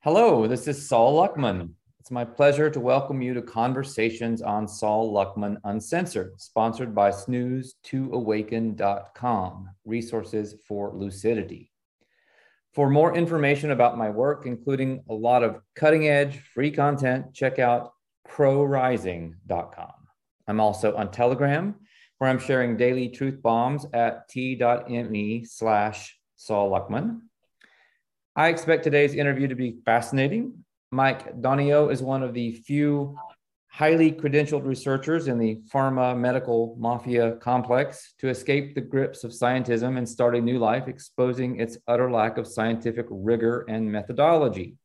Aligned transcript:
Hello, 0.00 0.46
this 0.46 0.68
is 0.68 0.88
Sol 0.88 1.20
Luckman. 1.20 1.70
It's 1.98 2.12
my 2.12 2.24
pleasure 2.24 2.70
to 2.70 2.78
welcome 2.78 3.20
you 3.20 3.34
to 3.34 3.42
Conversations 3.42 4.40
on 4.40 4.68
Sol 4.68 5.12
Luckman 5.12 5.56
Uncensored, 5.64 6.40
sponsored 6.40 6.94
by 6.94 7.10
snooze2awaken.com, 7.10 9.70
resources 9.84 10.54
for 10.68 10.92
lucidity. 10.94 11.72
For 12.72 12.88
more 12.88 13.16
information 13.16 13.72
about 13.72 13.98
my 13.98 14.08
work, 14.08 14.46
including 14.46 15.02
a 15.08 15.14
lot 15.14 15.42
of 15.42 15.60
cutting 15.74 16.06
edge 16.06 16.38
free 16.54 16.70
content, 16.70 17.34
check 17.34 17.58
out 17.58 17.90
crowrising.com. 18.28 19.92
I'm 20.46 20.60
also 20.60 20.94
on 20.94 21.10
Telegram, 21.10 21.74
where 22.18 22.30
I'm 22.30 22.38
sharing 22.38 22.76
daily 22.76 23.08
truth 23.08 23.42
bombs 23.42 23.84
at 23.92 24.28
t.me 24.28 25.44
slash 25.44 26.16
Sol 26.36 26.70
Luckman. 26.70 27.22
I 28.38 28.48
expect 28.48 28.84
today's 28.84 29.14
interview 29.14 29.48
to 29.48 29.54
be 29.54 29.78
fascinating. 29.86 30.62
Mike 30.92 31.40
Donio 31.40 31.90
is 31.90 32.02
one 32.02 32.22
of 32.22 32.34
the 32.34 32.52
few 32.52 33.16
highly 33.68 34.12
credentialed 34.12 34.66
researchers 34.66 35.28
in 35.28 35.38
the 35.38 35.62
pharma 35.72 36.14
medical 36.14 36.76
mafia 36.78 37.36
complex 37.36 38.12
to 38.18 38.28
escape 38.28 38.74
the 38.74 38.82
grips 38.82 39.24
of 39.24 39.30
scientism 39.30 39.96
and 39.96 40.06
start 40.06 40.36
a 40.36 40.40
new 40.40 40.58
life, 40.58 40.86
exposing 40.86 41.60
its 41.60 41.78
utter 41.88 42.10
lack 42.10 42.36
of 42.36 42.46
scientific 42.46 43.06
rigor 43.08 43.64
and 43.70 43.90
methodology. 43.90 44.76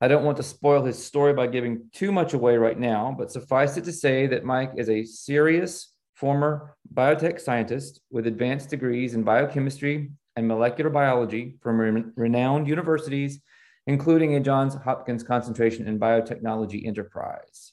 I 0.00 0.08
don't 0.08 0.24
want 0.24 0.38
to 0.38 0.42
spoil 0.42 0.84
his 0.84 1.00
story 1.00 1.34
by 1.34 1.46
giving 1.46 1.88
too 1.92 2.10
much 2.10 2.34
away 2.34 2.56
right 2.56 2.78
now, 2.78 3.14
but 3.16 3.30
suffice 3.30 3.76
it 3.76 3.84
to 3.84 3.92
say 3.92 4.26
that 4.26 4.44
Mike 4.44 4.72
is 4.76 4.88
a 4.88 5.04
serious 5.04 5.92
former 6.14 6.74
biotech 6.92 7.40
scientist 7.40 8.00
with 8.10 8.26
advanced 8.26 8.70
degrees 8.70 9.14
in 9.14 9.22
biochemistry 9.22 10.10
and 10.38 10.46
molecular 10.46 10.88
biology 10.88 11.56
from 11.60 11.80
re- 11.80 12.04
renowned 12.14 12.68
universities, 12.68 13.40
including 13.88 14.36
a 14.36 14.40
Johns 14.40 14.76
Hopkins 14.76 15.24
concentration 15.24 15.88
in 15.88 15.98
biotechnology 15.98 16.86
enterprise. 16.86 17.72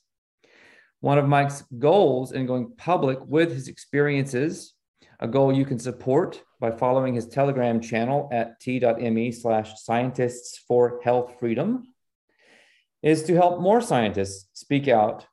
One 0.99 1.19
of 1.19 1.27
Mike's 1.27 1.63
goals 1.77 2.31
in 2.31 2.47
going 2.47 2.73
public 2.75 3.19
with 3.23 3.51
his 3.51 3.67
experiences, 3.67 4.73
a 5.19 5.27
goal 5.27 5.53
you 5.53 5.63
can 5.63 5.77
support 5.77 6.41
by 6.59 6.71
following 6.71 7.13
his 7.13 7.27
Telegram 7.27 7.79
channel 7.79 8.29
at 8.31 8.59
t.me 8.59 9.31
slash 9.31 9.79
scientists 9.79 10.57
for 10.67 10.99
health 11.03 11.35
freedom, 11.39 11.93
is 13.03 13.21
to 13.25 13.35
help 13.35 13.61
more 13.61 13.79
scientists 13.79 14.49
speak 14.53 14.87
out 14.87 15.27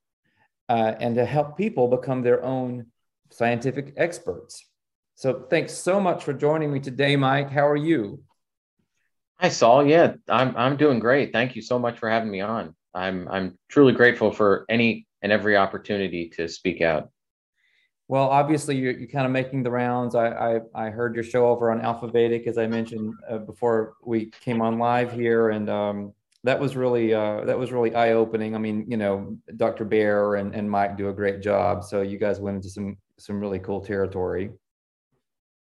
uh, 0.68 0.92
and 1.00 1.14
to 1.14 1.24
help 1.24 1.56
people 1.56 1.88
become 1.88 2.20
their 2.20 2.44
own 2.44 2.88
scientific 3.30 3.94
experts. 3.96 4.66
So 5.14 5.46
thanks 5.48 5.74
so 5.74 6.00
much 6.00 6.24
for 6.24 6.32
joining 6.32 6.72
me 6.72 6.80
today, 6.80 7.16
Mike. 7.16 7.50
How 7.50 7.66
are 7.66 7.76
you? 7.76 8.22
Hi, 9.36 9.48
Sol. 9.48 9.86
Yeah, 9.86 10.14
I'm 10.28 10.56
I'm 10.56 10.76
doing 10.76 10.98
great. 10.98 11.32
Thank 11.32 11.56
you 11.56 11.62
so 11.62 11.78
much 11.78 11.98
for 11.98 12.08
having 12.08 12.30
me 12.30 12.40
on. 12.40 12.74
I'm 12.94 13.28
I'm 13.28 13.58
truly 13.68 13.92
grateful 13.92 14.32
for 14.32 14.64
any 14.68 15.06
and 15.20 15.32
every 15.32 15.56
opportunity 15.56 16.28
to 16.36 16.48
speak 16.48 16.80
out. 16.80 17.10
Well, 18.08 18.28
obviously, 18.28 18.76
you're, 18.76 18.92
you're 18.92 19.08
kind 19.08 19.24
of 19.24 19.32
making 19.32 19.62
the 19.62 19.70
rounds. 19.70 20.14
I, 20.14 20.28
I, 20.28 20.60
I 20.74 20.90
heard 20.90 21.14
your 21.14 21.24
show 21.24 21.46
over 21.46 21.70
on 21.70 21.80
Alpha 21.80 22.08
Vedic, 22.08 22.46
as 22.46 22.58
I 22.58 22.66
mentioned 22.66 23.14
uh, 23.30 23.38
before 23.38 23.94
we 24.04 24.26
came 24.42 24.60
on 24.60 24.78
live 24.78 25.12
here, 25.12 25.50
and 25.50 25.70
um, 25.70 26.12
that 26.44 26.60
was 26.60 26.76
really 26.76 27.14
uh, 27.14 27.44
that 27.44 27.58
was 27.58 27.72
really 27.72 27.94
eye 27.94 28.12
opening. 28.12 28.54
I 28.54 28.58
mean, 28.58 28.84
you 28.88 28.96
know, 28.96 29.36
Dr. 29.56 29.84
Bear 29.84 30.34
and, 30.36 30.54
and 30.54 30.70
Mike 30.70 30.96
do 30.96 31.08
a 31.08 31.12
great 31.12 31.40
job. 31.40 31.84
So 31.84 32.02
you 32.02 32.18
guys 32.18 32.40
went 32.40 32.56
into 32.56 32.68
some 32.68 32.96
some 33.18 33.40
really 33.40 33.60
cool 33.60 33.80
territory 33.80 34.50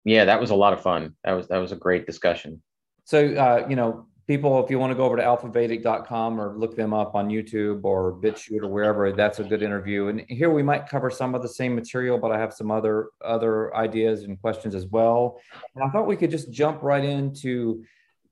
yeah, 0.05 0.25
that 0.25 0.41
was 0.41 0.51
a 0.51 0.55
lot 0.55 0.73
of 0.73 0.83
fun. 0.83 1.15
That 1.25 1.33
was 1.33 1.49
that 1.49 1.59
was 1.59 1.73
a 1.73 1.77
great 1.77 2.07
discussion. 2.07 2.63
So 3.05 3.35
uh, 3.35 3.67
you 3.69 3.77
know, 3.77 4.07
people, 4.27 4.63
if 4.63 4.71
you 4.71 4.79
want 4.79 4.91
to 4.91 4.95
go 4.95 5.05
over 5.05 5.17
to 5.17 5.23
alphavedic.com 5.23 6.41
or 6.41 6.57
look 6.57 6.77
them 6.77 6.93
up 6.93 7.15
on 7.15 7.29
YouTube 7.29 7.85
or 7.85 8.13
BitChute 8.13 8.63
or 8.63 8.69
wherever, 8.69 9.11
that's 9.13 9.39
a 9.39 9.45
good 9.45 9.63
interview. 9.63 10.09
And 10.09 10.25
here 10.29 10.51
we 10.51 10.63
might 10.63 10.87
cover 10.87 11.11
some 11.11 11.35
of 11.35 11.43
the 11.43 11.49
same 11.49 11.75
material, 11.75 12.19
but 12.19 12.31
I 12.31 12.39
have 12.39 12.53
some 12.53 12.71
other 12.71 13.09
other 13.25 13.75
ideas 13.75 14.25
and 14.25 14.41
questions 14.41 14.75
as 14.75 14.87
well. 14.87 15.41
And 15.75 15.83
I 15.83 15.89
thought 15.89 16.07
we 16.07 16.17
could 16.17 16.31
just 16.31 16.53
jump 16.53 16.83
right 16.83 17.05
into 17.05 17.85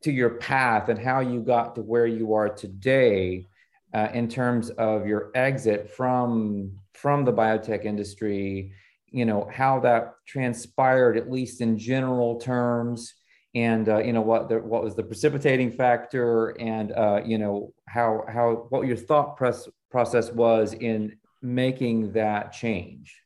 to 0.03 0.13
your 0.13 0.31
path 0.31 0.89
and 0.91 0.99
how 0.99 1.21
you 1.21 1.41
got 1.41 1.75
to 1.75 1.83
where 1.83 2.07
you 2.07 2.35
are 2.35 2.49
today 2.51 3.47
uh, 3.95 4.09
in 4.13 4.29
terms 4.29 4.71
of 4.71 5.07
your 5.07 5.31
exit 5.35 5.91
from 5.91 6.73
from 6.93 7.25
the 7.25 7.33
biotech 7.33 7.85
industry 7.85 8.73
you 9.17 9.25
know 9.25 9.49
how 9.51 9.81
that 9.81 10.13
transpired 10.27 11.17
at 11.17 11.31
least 11.31 11.63
in 11.63 11.79
general 11.79 12.39
terms. 12.39 13.15
And 13.55 13.89
uh, 13.89 13.99
you 13.99 14.13
know 14.13 14.21
what 14.21 14.51
the, 14.51 14.59
what 14.59 14.85
was 14.85 14.95
the 14.95 15.03
precipitating 15.03 15.73
factor 15.73 16.49
and 16.61 16.93
uh, 16.93 17.23
you 17.25 17.39
know 17.39 17.73
how 17.89 18.25
how 18.29 18.67
what 18.69 18.87
your 18.87 18.99
thought 18.99 19.39
press, 19.39 19.67
process 19.91 20.31
was 20.31 20.75
in 20.75 21.17
making 21.41 22.13
that 22.13 22.53
change. 22.53 23.19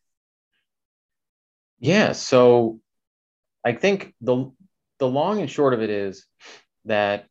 Yeah 1.80 2.12
so 2.12 2.78
i 3.64 3.72
think 3.72 4.14
the 4.20 4.52
the 4.98 5.08
long 5.08 5.40
and 5.40 5.50
short 5.50 5.74
of 5.74 5.82
it 5.82 5.90
is 5.90 6.26
that 6.84 7.26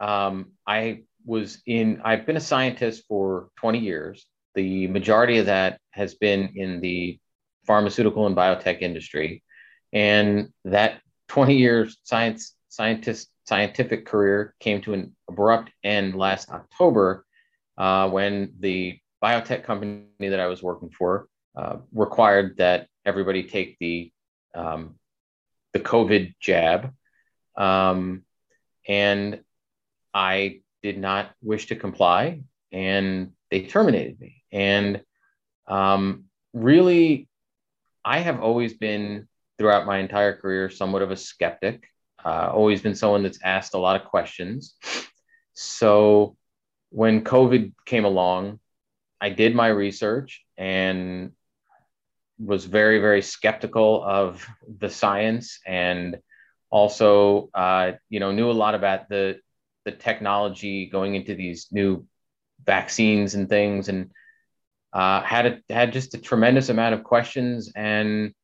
um, 0.00 0.52
i 0.66 1.02
was 1.24 1.62
in 1.66 2.00
i've 2.04 2.26
been 2.26 2.36
a 2.36 2.40
scientist 2.40 3.04
for 3.08 3.48
20 3.60 3.78
years. 3.78 4.26
The 4.54 4.88
majority 4.88 5.38
of 5.38 5.46
that 5.46 5.78
has 5.92 6.14
been 6.14 6.52
in 6.56 6.80
the 6.80 7.18
pharmaceutical 7.66 8.26
and 8.26 8.36
biotech 8.36 8.80
industry. 8.80 9.42
And 9.92 10.48
that 10.64 11.00
20 11.28 11.56
year 11.56 11.88
science 12.04 12.54
scientist 12.68 13.28
scientific 13.44 14.06
career 14.06 14.54
came 14.60 14.80
to 14.82 14.94
an 14.94 15.14
abrupt 15.28 15.70
end 15.82 16.14
last 16.14 16.50
October 16.50 17.24
uh, 17.76 18.08
when 18.08 18.54
the 18.60 18.98
biotech 19.22 19.64
company 19.64 20.04
that 20.20 20.40
I 20.40 20.46
was 20.46 20.62
working 20.62 20.90
for 20.90 21.28
uh, 21.56 21.76
required 21.92 22.56
that 22.58 22.88
everybody 23.04 23.44
take 23.44 23.76
the 23.78 24.10
um, 24.54 24.96
the 25.72 25.80
COVID 25.80 26.34
jab, 26.40 26.92
um, 27.56 28.22
and 28.86 29.40
I 30.12 30.60
did 30.82 30.98
not 30.98 31.30
wish 31.42 31.66
to 31.66 31.76
comply, 31.76 32.42
and 32.70 33.32
they 33.50 33.62
terminated 33.62 34.20
me. 34.20 34.42
And 34.52 35.02
um, 35.66 36.24
really, 36.52 37.28
I 38.04 38.18
have 38.20 38.40
always 38.40 38.74
been 38.74 39.28
throughout 39.58 39.86
my 39.86 39.98
entire 39.98 40.36
career 40.36 40.70
somewhat 40.70 41.02
of 41.02 41.10
a 41.10 41.16
skeptic. 41.16 41.88
Uh, 42.24 42.50
always 42.52 42.80
been 42.80 42.94
someone 42.94 43.22
that's 43.22 43.42
asked 43.42 43.74
a 43.74 43.78
lot 43.78 44.00
of 44.00 44.08
questions. 44.08 44.74
So 45.54 46.36
when 46.90 47.24
COVID 47.24 47.72
came 47.84 48.04
along, 48.04 48.60
I 49.20 49.30
did 49.30 49.54
my 49.54 49.68
research 49.68 50.42
and 50.56 51.32
was 52.38 52.64
very, 52.64 52.98
very 52.98 53.22
skeptical 53.22 54.02
of 54.04 54.46
the 54.78 54.90
science 54.90 55.60
and 55.66 56.18
also, 56.70 57.50
uh, 57.54 57.92
you 58.08 58.18
know, 58.18 58.32
knew 58.32 58.50
a 58.50 58.52
lot 58.52 58.74
about 58.74 59.08
the 59.08 59.38
the 59.84 59.92
technology 59.92 60.86
going 60.86 61.16
into 61.16 61.34
these 61.34 61.66
new 61.72 62.06
vaccines 62.64 63.34
and 63.34 63.48
things. 63.48 63.88
And 63.88 64.12
uh, 64.92 65.22
had 65.22 65.46
a, 65.46 65.72
had 65.72 65.92
just 65.92 66.14
a 66.14 66.18
tremendous 66.18 66.68
amount 66.68 66.94
of 66.94 67.04
questions, 67.04 67.72
and 67.74 68.34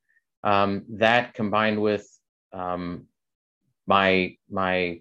um, 0.42 0.84
that 0.90 1.34
combined 1.34 1.80
with 1.80 2.06
um, 2.52 3.06
my 3.86 4.36
my 4.50 5.00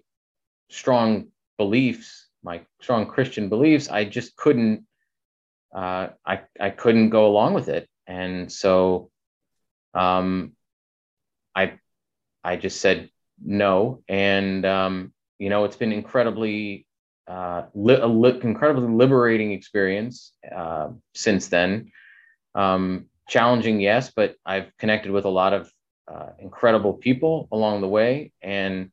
strong 0.70 1.28
beliefs, 1.56 2.28
my 2.42 2.60
strong 2.80 3.06
Christian 3.06 3.48
beliefs, 3.48 3.88
I 3.88 4.04
just 4.04 4.36
couldn't 4.36 4.86
uh, 5.74 6.08
I 6.24 6.40
I 6.58 6.70
couldn't 6.70 7.10
go 7.10 7.26
along 7.26 7.54
with 7.54 7.68
it, 7.68 7.88
and 8.06 8.50
so 8.50 9.10
um, 9.94 10.52
I 11.54 11.78
I 12.42 12.56
just 12.56 12.80
said 12.80 13.10
no, 13.42 14.02
and 14.08 14.64
um, 14.64 15.12
you 15.38 15.50
know 15.50 15.64
it's 15.64 15.76
been 15.76 15.92
incredibly 15.92 16.86
uh, 17.28 17.64
li- 17.74 18.00
a 18.00 18.06
li- 18.06 18.40
incredibly 18.42 18.92
liberating 18.92 19.52
experience 19.52 20.32
uh, 20.54 20.88
since 21.14 21.48
then. 21.48 21.92
Um, 22.54 23.06
challenging, 23.28 23.80
yes, 23.80 24.10
but 24.14 24.36
I've 24.44 24.74
connected 24.78 25.12
with 25.12 25.26
a 25.26 25.30
lot 25.30 25.52
of 25.52 25.70
uh, 26.12 26.30
incredible 26.38 26.94
people 26.94 27.48
along 27.52 27.82
the 27.82 27.88
way 27.88 28.32
and 28.42 28.90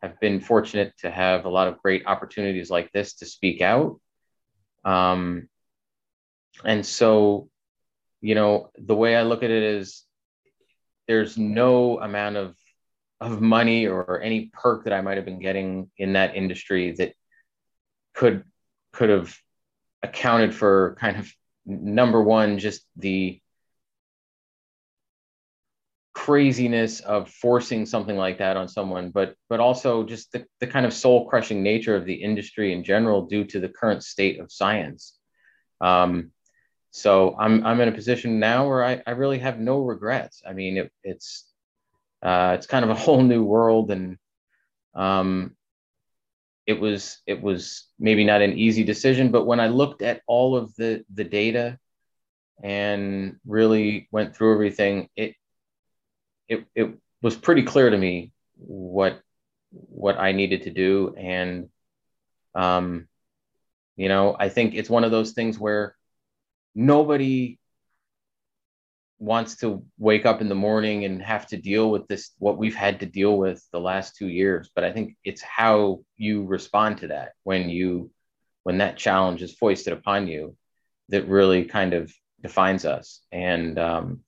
have 0.00 0.18
been 0.20 0.40
fortunate 0.40 0.92
to 0.98 1.10
have 1.10 1.44
a 1.44 1.48
lot 1.48 1.68
of 1.68 1.82
great 1.82 2.06
opportunities 2.06 2.70
like 2.70 2.90
this 2.92 3.14
to 3.14 3.26
speak 3.26 3.60
out. 3.60 4.00
Um, 4.84 5.48
and 6.64 6.84
so, 6.86 7.48
you 8.20 8.34
know, 8.34 8.70
the 8.76 8.94
way 8.94 9.16
I 9.16 9.22
look 9.22 9.42
at 9.42 9.50
it 9.50 9.62
is 9.62 10.04
there's 11.08 11.36
no 11.36 12.00
amount 12.00 12.36
of 12.36 12.56
of 13.20 13.40
money 13.40 13.86
or 13.86 14.20
any 14.20 14.50
perk 14.52 14.84
that 14.84 14.92
I 14.92 15.00
might 15.00 15.16
have 15.16 15.24
been 15.24 15.38
getting 15.38 15.88
in 15.96 16.14
that 16.14 16.34
industry 16.34 16.92
that 16.98 17.14
could 18.14 18.44
could 18.92 19.08
have 19.08 19.34
accounted 20.02 20.54
for 20.54 20.96
kind 21.00 21.16
of 21.16 21.32
number 21.64 22.22
one 22.22 22.58
just 22.58 22.84
the 22.96 23.40
craziness 26.14 27.00
of 27.00 27.30
forcing 27.30 27.86
something 27.86 28.16
like 28.16 28.38
that 28.38 28.56
on 28.56 28.68
someone, 28.68 29.10
but 29.10 29.34
but 29.48 29.60
also 29.60 30.04
just 30.04 30.30
the, 30.32 30.44
the 30.60 30.66
kind 30.66 30.84
of 30.86 30.92
soul 30.92 31.28
crushing 31.28 31.62
nature 31.62 31.96
of 31.96 32.04
the 32.04 32.14
industry 32.14 32.72
in 32.72 32.84
general 32.84 33.26
due 33.26 33.44
to 33.44 33.60
the 33.60 33.68
current 33.68 34.04
state 34.04 34.38
of 34.38 34.52
science. 34.52 35.18
Um, 35.80 36.30
so 36.90 37.34
I'm 37.38 37.64
I'm 37.64 37.80
in 37.80 37.88
a 37.88 37.92
position 37.92 38.38
now 38.38 38.68
where 38.68 38.84
I, 38.84 39.02
I 39.06 39.12
really 39.12 39.38
have 39.38 39.58
no 39.58 39.80
regrets. 39.80 40.42
I 40.46 40.52
mean, 40.52 40.76
it, 40.76 40.92
it's 41.02 41.46
uh, 42.22 42.52
it's 42.56 42.66
kind 42.66 42.84
of 42.84 42.90
a 42.90 42.94
whole 42.94 43.22
new 43.22 43.42
world, 43.42 43.90
and 43.90 44.18
um, 44.94 45.56
it 46.66 46.80
was 46.80 47.18
it 47.26 47.42
was 47.42 47.88
maybe 47.98 48.24
not 48.24 48.42
an 48.42 48.52
easy 48.52 48.84
decision. 48.84 49.30
But 49.30 49.46
when 49.46 49.60
I 49.60 49.68
looked 49.68 50.02
at 50.02 50.22
all 50.26 50.56
of 50.56 50.74
the 50.76 51.04
the 51.12 51.24
data 51.24 51.78
and 52.62 53.36
really 53.46 54.08
went 54.10 54.36
through 54.36 54.54
everything, 54.54 55.08
it 55.16 55.34
it 56.48 56.64
it 56.74 56.98
was 57.22 57.36
pretty 57.36 57.62
clear 57.62 57.90
to 57.90 57.96
me 57.96 58.32
what 58.56 59.20
what 59.70 60.18
I 60.18 60.32
needed 60.32 60.62
to 60.62 60.70
do, 60.70 61.14
and 61.16 61.68
um, 62.54 63.08
you 63.96 64.08
know, 64.08 64.36
I 64.38 64.48
think 64.48 64.74
it's 64.74 64.90
one 64.90 65.04
of 65.04 65.10
those 65.10 65.32
things 65.32 65.58
where 65.58 65.96
nobody 66.74 67.58
wants 69.22 69.54
to 69.58 69.84
wake 69.98 70.26
up 70.26 70.40
in 70.40 70.48
the 70.48 70.54
morning 70.54 71.04
and 71.04 71.22
have 71.22 71.46
to 71.46 71.56
deal 71.56 71.88
with 71.92 72.08
this 72.08 72.32
what 72.38 72.58
we've 72.58 72.74
had 72.74 72.98
to 72.98 73.06
deal 73.06 73.38
with 73.38 73.64
the 73.72 73.78
last 73.78 74.16
2 74.16 74.26
years. 74.26 74.68
But 74.74 74.82
i 74.82 74.92
think 74.92 75.16
it's 75.22 75.40
how 75.40 76.00
you 76.16 76.44
respond 76.44 76.98
to 76.98 77.06
that 77.08 77.32
when 77.44 77.70
you 77.70 78.10
when 78.64 78.78
that 78.78 78.96
challenge 78.96 79.40
is 79.40 79.54
foisted 79.54 79.92
upon 79.92 80.26
you 80.26 80.56
that 81.10 81.28
really 81.28 81.64
kind 81.64 81.94
of 81.94 82.12
defines 82.40 82.84
us. 82.84 83.20
And 83.30 83.78
um, 83.78 84.20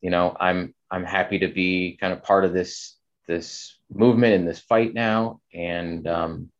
you 0.00 0.10
know 0.10 0.34
i'm 0.40 0.74
i'm 0.90 1.04
happy 1.04 1.38
to 1.40 1.48
be 1.48 1.98
kind 2.00 2.14
of 2.14 2.22
part 2.22 2.46
of 2.46 2.54
this 2.54 2.96
this 3.28 3.76
movement 3.90 4.34
and 4.34 4.48
this 4.48 4.60
fight 4.60 4.94
now. 4.94 5.40
And 5.52 6.08
um, 6.08 6.50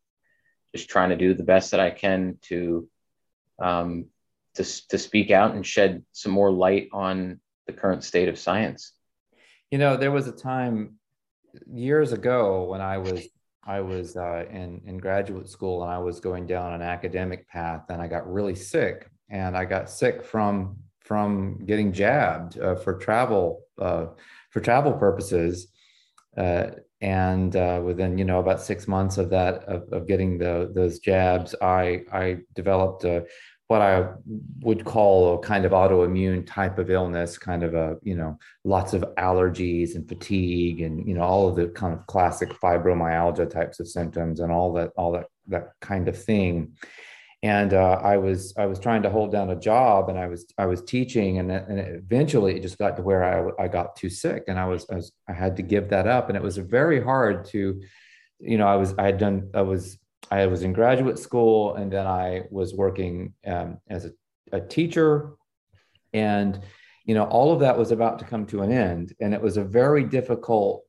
just 0.74 0.90
trying 0.90 1.08
to 1.08 1.16
do 1.16 1.32
the 1.32 1.50
best 1.54 1.70
that 1.70 1.80
i 1.80 1.90
can 1.90 2.36
to 2.42 2.86
um, 3.62 4.06
to, 4.56 4.88
to 4.88 4.98
speak 4.98 5.30
out 5.30 5.54
and 5.54 5.64
shed 5.64 6.04
some 6.12 6.32
more 6.32 6.50
light 6.50 6.88
on 6.92 7.40
the 7.66 7.72
current 7.72 8.04
state 8.04 8.28
of 8.28 8.38
science. 8.38 8.92
You 9.70 9.78
know, 9.78 9.96
there 9.96 10.12
was 10.12 10.26
a 10.28 10.32
time 10.32 10.98
years 11.66 12.12
ago 12.12 12.64
when 12.64 12.80
I 12.80 12.98
was 12.98 13.26
I 13.64 13.80
was 13.80 14.16
uh, 14.16 14.44
in 14.50 14.82
in 14.86 14.98
graduate 14.98 15.48
school 15.48 15.82
and 15.82 15.92
I 15.92 15.98
was 15.98 16.20
going 16.20 16.46
down 16.46 16.74
an 16.74 16.82
academic 16.82 17.48
path 17.48 17.84
and 17.88 18.00
I 18.00 18.06
got 18.06 18.32
really 18.32 18.54
sick 18.54 19.10
and 19.28 19.56
I 19.56 19.64
got 19.64 19.90
sick 19.90 20.24
from 20.24 20.76
from 21.00 21.64
getting 21.64 21.92
jabbed 21.92 22.58
uh, 22.58 22.76
for 22.76 22.98
travel 22.98 23.62
uh, 23.80 24.06
for 24.50 24.60
travel 24.60 24.92
purposes. 24.92 25.68
Uh, 26.36 26.70
and 27.02 27.56
uh, 27.56 27.80
within 27.84 28.16
you 28.16 28.24
know 28.24 28.38
about 28.38 28.60
six 28.60 28.88
months 28.88 29.18
of 29.18 29.30
that 29.30 29.64
of, 29.64 29.92
of 29.92 30.06
getting 30.06 30.38
the 30.38 30.70
those 30.74 30.98
jabs, 30.98 31.54
I 31.60 32.02
I 32.12 32.38
developed 32.54 33.04
a 33.04 33.26
what 33.68 33.82
I 33.82 34.10
would 34.60 34.84
call 34.84 35.34
a 35.34 35.38
kind 35.40 35.64
of 35.64 35.72
autoimmune 35.72 36.46
type 36.46 36.78
of 36.78 36.88
illness, 36.88 37.36
kind 37.36 37.64
of 37.64 37.74
a, 37.74 37.96
you 38.02 38.14
know, 38.14 38.38
lots 38.64 38.92
of 38.92 39.02
allergies 39.18 39.96
and 39.96 40.08
fatigue 40.08 40.82
and, 40.82 41.06
you 41.06 41.14
know, 41.14 41.22
all 41.22 41.48
of 41.48 41.56
the 41.56 41.68
kind 41.68 41.92
of 41.92 42.06
classic 42.06 42.50
fibromyalgia 42.50 43.50
types 43.50 43.80
of 43.80 43.88
symptoms 43.88 44.38
and 44.38 44.52
all 44.52 44.72
that, 44.74 44.92
all 44.96 45.12
that, 45.12 45.26
that 45.48 45.72
kind 45.80 46.06
of 46.06 46.22
thing. 46.22 46.76
And 47.42 47.74
uh, 47.74 48.00
I 48.02 48.18
was, 48.18 48.54
I 48.56 48.66
was 48.66 48.78
trying 48.78 49.02
to 49.02 49.10
hold 49.10 49.32
down 49.32 49.50
a 49.50 49.56
job 49.56 50.08
and 50.10 50.18
I 50.18 50.26
was, 50.28 50.46
I 50.56 50.66
was 50.66 50.82
teaching 50.82 51.38
and, 51.38 51.50
and 51.50 51.78
eventually 51.80 52.56
it 52.56 52.62
just 52.62 52.78
got 52.78 52.96
to 52.96 53.02
where 53.02 53.24
I, 53.24 53.64
I 53.64 53.68
got 53.68 53.96
too 53.96 54.10
sick 54.10 54.44
and 54.46 54.60
I 54.60 54.66
was, 54.66 54.86
I 54.90 54.96
was, 54.96 55.12
I 55.28 55.32
had 55.32 55.56
to 55.56 55.62
give 55.62 55.88
that 55.90 56.06
up. 56.06 56.28
And 56.28 56.36
it 56.36 56.42
was 56.42 56.56
very 56.56 57.02
hard 57.02 57.46
to, 57.46 57.82
you 58.38 58.58
know, 58.58 58.66
I 58.66 58.76
was, 58.76 58.94
I 58.96 59.06
had 59.06 59.18
done, 59.18 59.50
I 59.54 59.62
was 59.62 59.98
I 60.30 60.46
was 60.46 60.62
in 60.62 60.72
graduate 60.72 61.18
school 61.18 61.74
and 61.74 61.92
then 61.92 62.06
I 62.06 62.42
was 62.50 62.74
working 62.74 63.34
um, 63.46 63.78
as 63.88 64.06
a, 64.06 64.10
a, 64.52 64.60
teacher. 64.60 65.32
And, 66.12 66.58
you 67.04 67.14
know, 67.14 67.24
all 67.24 67.52
of 67.52 67.60
that 67.60 67.78
was 67.78 67.92
about 67.92 68.18
to 68.18 68.24
come 68.24 68.46
to 68.46 68.62
an 68.62 68.72
end. 68.72 69.14
And 69.20 69.32
it 69.32 69.40
was 69.40 69.56
a 69.56 69.64
very 69.64 70.04
difficult, 70.04 70.82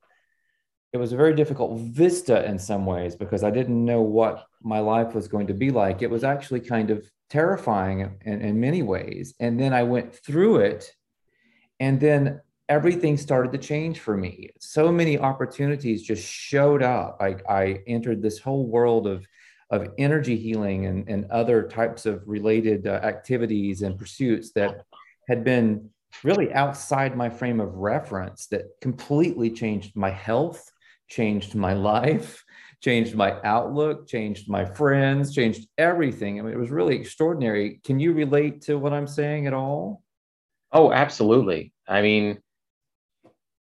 it 0.92 0.96
was 0.96 1.12
a 1.12 1.16
very 1.16 1.34
difficult 1.34 1.78
vista 1.80 2.44
in 2.46 2.58
some 2.58 2.84
ways 2.84 3.14
because 3.14 3.44
I 3.44 3.50
didn't 3.50 3.84
know 3.84 4.02
what 4.02 4.46
my 4.62 4.80
life 4.80 5.14
was 5.14 5.28
going 5.28 5.46
to 5.48 5.54
be 5.54 5.70
like. 5.70 6.02
It 6.02 6.10
was 6.10 6.24
actually 6.24 6.60
kind 6.60 6.90
of 6.90 7.08
terrifying 7.30 8.18
in, 8.24 8.40
in 8.40 8.60
many 8.60 8.82
ways. 8.82 9.34
And 9.38 9.60
then 9.60 9.72
I 9.72 9.84
went 9.84 10.14
through 10.14 10.56
it. 10.58 10.90
And 11.78 12.00
then 12.00 12.40
everything 12.68 13.16
started 13.16 13.52
to 13.52 13.58
change 13.58 14.00
for 14.00 14.16
me. 14.16 14.50
So 14.60 14.92
many 14.92 15.18
opportunities 15.18 16.02
just 16.02 16.26
showed 16.26 16.82
up. 16.82 17.16
I, 17.20 17.36
I 17.48 17.82
entered 17.86 18.22
this 18.22 18.38
whole 18.38 18.66
world 18.66 19.06
of, 19.06 19.26
of 19.70 19.88
energy 19.98 20.36
healing 20.36 20.86
and, 20.86 21.08
and 21.08 21.30
other 21.30 21.68
types 21.68 22.04
of 22.04 22.22
related 22.26 22.86
uh, 22.86 23.00
activities 23.02 23.82
and 23.82 23.98
pursuits 23.98 24.52
that 24.52 24.84
had 25.28 25.44
been 25.44 25.90
really 26.22 26.52
outside 26.52 27.16
my 27.16 27.30
frame 27.30 27.60
of 27.60 27.74
reference 27.74 28.46
that 28.48 28.64
completely 28.80 29.50
changed 29.50 29.96
my 29.96 30.10
health, 30.10 30.70
changed 31.08 31.54
my 31.54 31.72
life, 31.72 32.44
changed 32.80 33.14
my 33.14 33.34
outlook, 33.42 34.06
changed 34.06 34.48
my 34.48 34.64
friends, 34.64 35.34
changed 35.34 35.68
everything. 35.78 36.38
I 36.38 36.42
mean, 36.42 36.52
it 36.52 36.58
was 36.58 36.70
really 36.70 36.96
extraordinary. 36.96 37.80
Can 37.82 37.98
you 37.98 38.12
relate 38.12 38.62
to 38.62 38.78
what 38.78 38.92
I'm 38.92 39.08
saying 39.08 39.46
at 39.46 39.52
all? 39.52 40.02
Oh, 40.70 40.92
absolutely. 40.92 41.72
I 41.88 42.02
mean, 42.02 42.38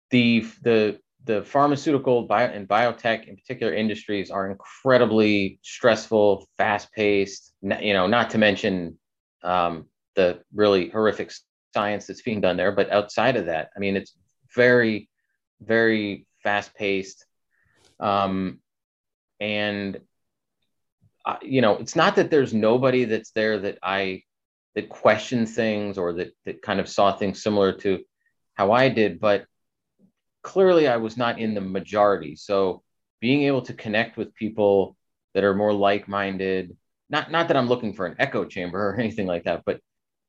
the 0.09 0.45
the 0.62 1.00
the 1.25 1.44
pharmaceutical 1.44 2.24
bio, 2.24 2.48
and 2.48 2.68
biotech 2.68 3.27
in 3.27 3.36
particular 3.36 3.74
industries 3.74 4.31
are 4.31 4.50
incredibly 4.50 5.59
stressful, 5.62 6.48
fast 6.57 6.92
paced. 6.94 7.54
You 7.62 7.94
know, 7.94 8.07
not 8.07 8.30
to 8.31 8.38
mention 8.38 8.98
um, 9.44 9.86
the 10.15 10.42
really 10.54 10.89
horrific 10.89 11.31
science 11.74 12.07
that's 12.07 12.21
being 12.21 12.42
done 12.42 12.57
there. 12.57 12.71
But 12.71 12.92
outside 12.92 13.36
of 13.36 13.48
that, 13.48 13.69
I 13.75 13.80
mean, 13.80 13.98
it's 13.98 14.15
very, 14.56 15.09
very 15.59 16.25
fast 16.44 16.74
paced, 16.75 17.25
um, 18.00 18.60
and 19.39 20.00
uh, 21.25 21.38
you 21.42 21.62
know, 21.62 21.75
it's 21.75 21.95
not 21.95 22.15
that 22.15 22.31
there's 22.31 22.53
nobody 22.53 23.03
that's 23.03 23.31
there 23.31 23.60
that 23.60 23.77
I 23.83 24.24
that 24.75 24.88
questions 24.88 25.53
things 25.56 25.98
or 25.98 26.13
that 26.13 26.31
that 26.45 26.62
kind 26.62 26.80
of 26.80 26.88
saw 26.88 27.12
things 27.12 27.44
similar 27.44 27.74
to 27.74 28.03
how 28.53 28.71
I 28.71 28.88
did, 28.88 29.19
but 29.19 29.45
clearly 30.48 30.88
I 30.88 30.96
was 30.96 31.18
not 31.18 31.40
in 31.40 31.54
the 31.54 31.60
majority. 31.60 32.38
So 32.38 32.82
being 33.20 33.44
able 33.44 33.63
to 33.63 33.74
connect 33.74 34.16
with 34.16 34.34
people 34.34 34.96
that 35.34 35.44
are 35.44 35.54
more 35.54 35.74
like-minded, 35.74 36.77
not 37.10 37.30
not 37.30 37.50
that 37.50 37.58
I'm 37.58 37.68
looking 37.68 37.94
for 37.94 38.06
an 38.06 38.16
echo 38.18 38.46
chamber 38.46 38.80
or 38.89 38.96
anything 38.98 39.27
like 39.27 39.44
that, 39.44 39.63
but 39.66 39.82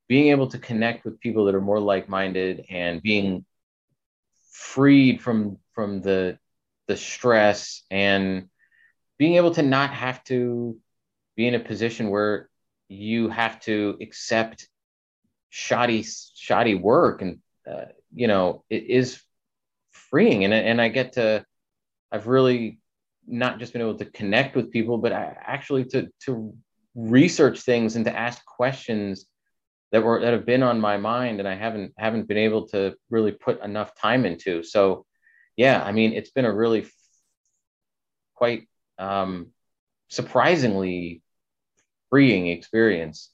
being 0.09 0.29
able 0.29 0.49
to 0.49 0.59
connect 0.59 1.05
with 1.05 1.21
people 1.21 1.45
that 1.45 1.55
are 1.55 1.61
more 1.61 1.79
like-minded 1.79 2.65
and 2.69 3.01
being 3.01 3.45
freed 4.51 5.23
from 5.23 5.59
from 5.73 6.01
the 6.03 6.37
the 6.89 6.97
stress 6.97 7.85
and 7.89 8.49
being 9.19 9.37
able 9.37 9.53
to 9.53 9.63
not 9.63 9.91
have 9.91 10.25
to 10.25 10.77
be 11.37 11.47
in 11.47 11.55
a 11.55 11.61
position 11.61 12.11
where 12.11 12.49
you 12.89 13.29
have 13.29 13.61
to 13.61 13.97
accept 14.01 14.69
shoddy 15.51 16.05
shoddy 16.35 16.75
work 16.75 17.23
and 17.23 17.39
uh, 17.71 17.87
you 18.13 18.27
know 18.27 18.65
it 18.69 18.83
is 18.85 19.23
freeing. 20.11 20.45
And, 20.45 20.53
and 20.55 20.81
i 20.81 20.89
get 20.89 21.15
to 21.15 21.45
i've 22.13 22.27
really 22.27 22.81
not 23.27 23.59
just 23.59 23.73
been 23.73 23.83
able 23.83 23.99
to 23.99 24.07
connect 24.07 24.57
with 24.57 24.71
people 24.71 24.99
but 24.99 25.13
I, 25.13 25.37
actually 25.41 25.85
to 25.87 26.09
to 26.25 26.55
research 26.95 27.61
things 27.61 27.97
and 27.97 28.05
to 28.07 28.17
ask 28.17 28.45
questions 28.45 29.27
that 29.93 30.03
were 30.03 30.21
that 30.21 30.33
have 30.33 30.47
been 30.47 30.63
on 30.63 30.81
my 30.81 30.97
mind 30.97 31.39
and 31.39 31.49
i 31.49 31.55
haven't 31.55 31.93
haven't 31.97 32.29
been 32.29 32.39
able 32.39 32.69
to 32.69 32.95
really 33.11 33.33
put 33.33 33.63
enough 33.63 33.95
time 33.95 34.25
into. 34.25 34.63
So 34.63 35.05
yeah 35.57 35.83
i 35.83 35.93
mean 35.93 36.13
it's 36.13 36.31
been 36.31 36.45
a 36.45 36.55
really 36.55 36.83
f- 36.83 36.93
quite 38.35 38.69
um, 38.99 39.49
surprisingly 40.09 41.23
freeing 42.11 42.49
experience 42.49 43.31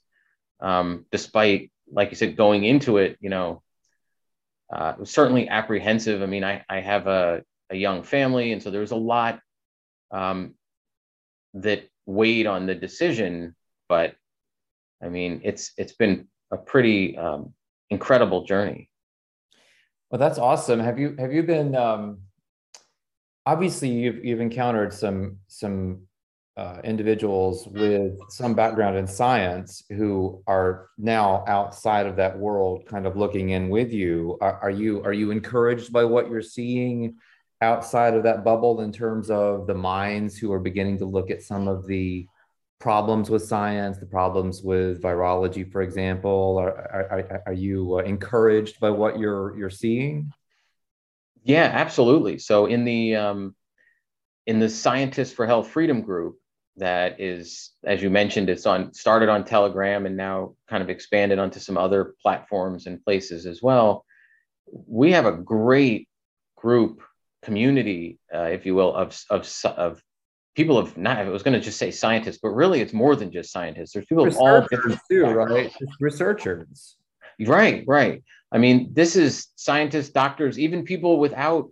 um, 0.61 1.07
despite 1.12 1.71
like 1.93 2.11
you 2.11 2.16
said 2.16 2.37
going 2.37 2.64
into 2.64 2.99
it 2.99 3.16
you 3.21 3.31
know 3.31 3.62
uh, 4.73 4.94
was 4.99 5.11
certainly 5.11 5.49
apprehensive. 5.49 6.23
I 6.23 6.26
mean, 6.26 6.44
I, 6.44 6.64
I 6.68 6.80
have 6.80 7.06
a, 7.06 7.42
a 7.71 7.76
young 7.76 8.02
family, 8.02 8.52
and 8.52 8.62
so 8.62 8.71
there 8.71 8.80
was 8.80 8.90
a 8.92 8.97
lot 8.97 9.40
um, 10.11 10.54
that 11.54 11.88
weighed 12.06 12.47
on 12.47 12.66
the 12.66 12.75
decision. 12.75 13.54
But 13.88 14.14
I 15.02 15.09
mean, 15.09 15.40
it's 15.44 15.73
it's 15.76 15.92
been 15.92 16.28
a 16.50 16.56
pretty 16.56 17.16
um, 17.16 17.52
incredible 17.90 18.44
journey. 18.44 18.90
Well, 20.11 20.18
that's 20.18 20.38
awesome. 20.38 20.80
Have 20.80 20.99
you 20.99 21.16
have 21.18 21.33
you 21.33 21.42
been? 21.42 21.75
Um, 21.75 22.21
obviously, 23.47 23.90
you've 23.90 24.25
you've 24.25 24.40
encountered 24.40 24.92
some 24.92 25.38
some 25.49 26.06
uh, 26.56 26.78
individuals 26.84 27.66
with 27.66 28.16
some 28.28 28.54
background 28.54 28.96
in 28.96 29.06
science 29.06 29.82
who 29.88 30.42
are 30.46 30.88
now 30.96 31.44
outside 31.49 32.06
of 32.06 32.16
that 32.16 32.38
world, 32.38 32.87
kind 32.87 33.06
of 33.06 33.16
looking 33.16 33.50
in 33.50 33.68
with 33.68 33.92
you. 33.92 34.38
Are, 34.40 34.61
are 34.61 34.70
you 34.70 35.02
are 35.02 35.12
you 35.12 35.32
encouraged 35.32 35.92
by 35.92 36.04
what 36.04 36.30
you're 36.30 36.42
seeing 36.42 37.16
outside 37.61 38.14
of 38.14 38.23
that 38.23 38.44
bubble 38.44 38.82
in 38.82 38.92
terms 38.92 39.30
of 39.30 39.66
the 39.66 39.75
minds 39.75 40.37
who 40.37 40.52
are 40.52 40.61
beginning 40.61 40.99
to 40.99 41.06
look 41.06 41.30
at 41.30 41.42
some 41.42 41.66
of 41.66 41.87
the 41.87 42.26
problems 42.78 43.30
with 43.30 43.42
science, 43.42 43.99
the 43.99 44.06
problems 44.06 44.62
with 44.62 45.02
virology, 45.02 45.70
for 45.70 45.82
example? 45.82 46.58
Are, 46.58 46.70
are, 46.70 47.42
are 47.46 47.52
you 47.52 47.99
uh, 47.99 48.02
encouraged 48.02 48.78
by 48.78 48.90
what 48.90 49.18
you're 49.18 49.56
you're 49.58 49.70
seeing? 49.70 50.32
Yeah, 51.42 51.68
absolutely. 51.73 52.38
So 52.38 52.66
in 52.66 52.84
the 52.84 53.16
um, 53.16 53.56
in 54.46 54.61
the 54.61 54.68
Scientists 54.68 55.32
for 55.32 55.46
Health 55.46 55.68
Freedom 55.68 56.02
group, 56.02 56.38
that 56.76 57.21
is, 57.21 57.71
as 57.85 58.02
you 58.02 58.11
mentioned, 58.11 58.50
it's 58.50 58.66
on 58.66 58.93
started 58.93 59.28
on 59.28 59.45
Telegram 59.45 60.07
and 60.07 60.16
now 60.16 60.54
kind 60.69 60.83
of 60.83 60.90
expanded 60.90 61.38
onto 61.38 61.61
some 61.61 61.78
other 61.78 62.14
platforms 62.21 62.87
and 62.87 63.04
places 63.04 63.47
as 63.47 63.62
well. 63.62 64.04
We 64.66 65.12
have 65.12 65.26
a 65.26 65.33
great 65.33 66.09
group 66.57 67.02
community, 67.43 68.19
uh, 68.35 68.45
if 68.45 68.66
you 68.66 68.75
will, 68.75 68.95
of 68.95 69.19
of 69.31 69.49
of 69.64 70.02
people 70.57 70.78
of 70.78 70.97
not. 70.97 71.19
I 71.19 71.28
was 71.28 71.45
going 71.45 71.54
to 71.54 71.61
just 71.61 71.78
say 71.78 71.90
scientists, 71.90 72.38
but 72.43 72.50
really, 72.50 72.81
it's 72.81 72.93
more 72.93 73.14
than 73.14 73.31
just 73.31 73.52
scientists. 73.52 73.93
There's 73.93 74.07
people 74.07 74.26
of 74.26 74.37
all 74.37 74.66
different 74.69 74.99
too, 75.09 75.26
right? 75.26 75.73
researchers. 76.00 76.97
Right, 77.40 77.85
right. 77.87 78.23
I 78.52 78.59
mean, 78.59 78.90
this 78.93 79.16
is 79.16 79.49
scientists, 79.57 80.11
doctors, 80.11 80.59
even 80.59 80.85
people 80.85 81.19
without. 81.19 81.71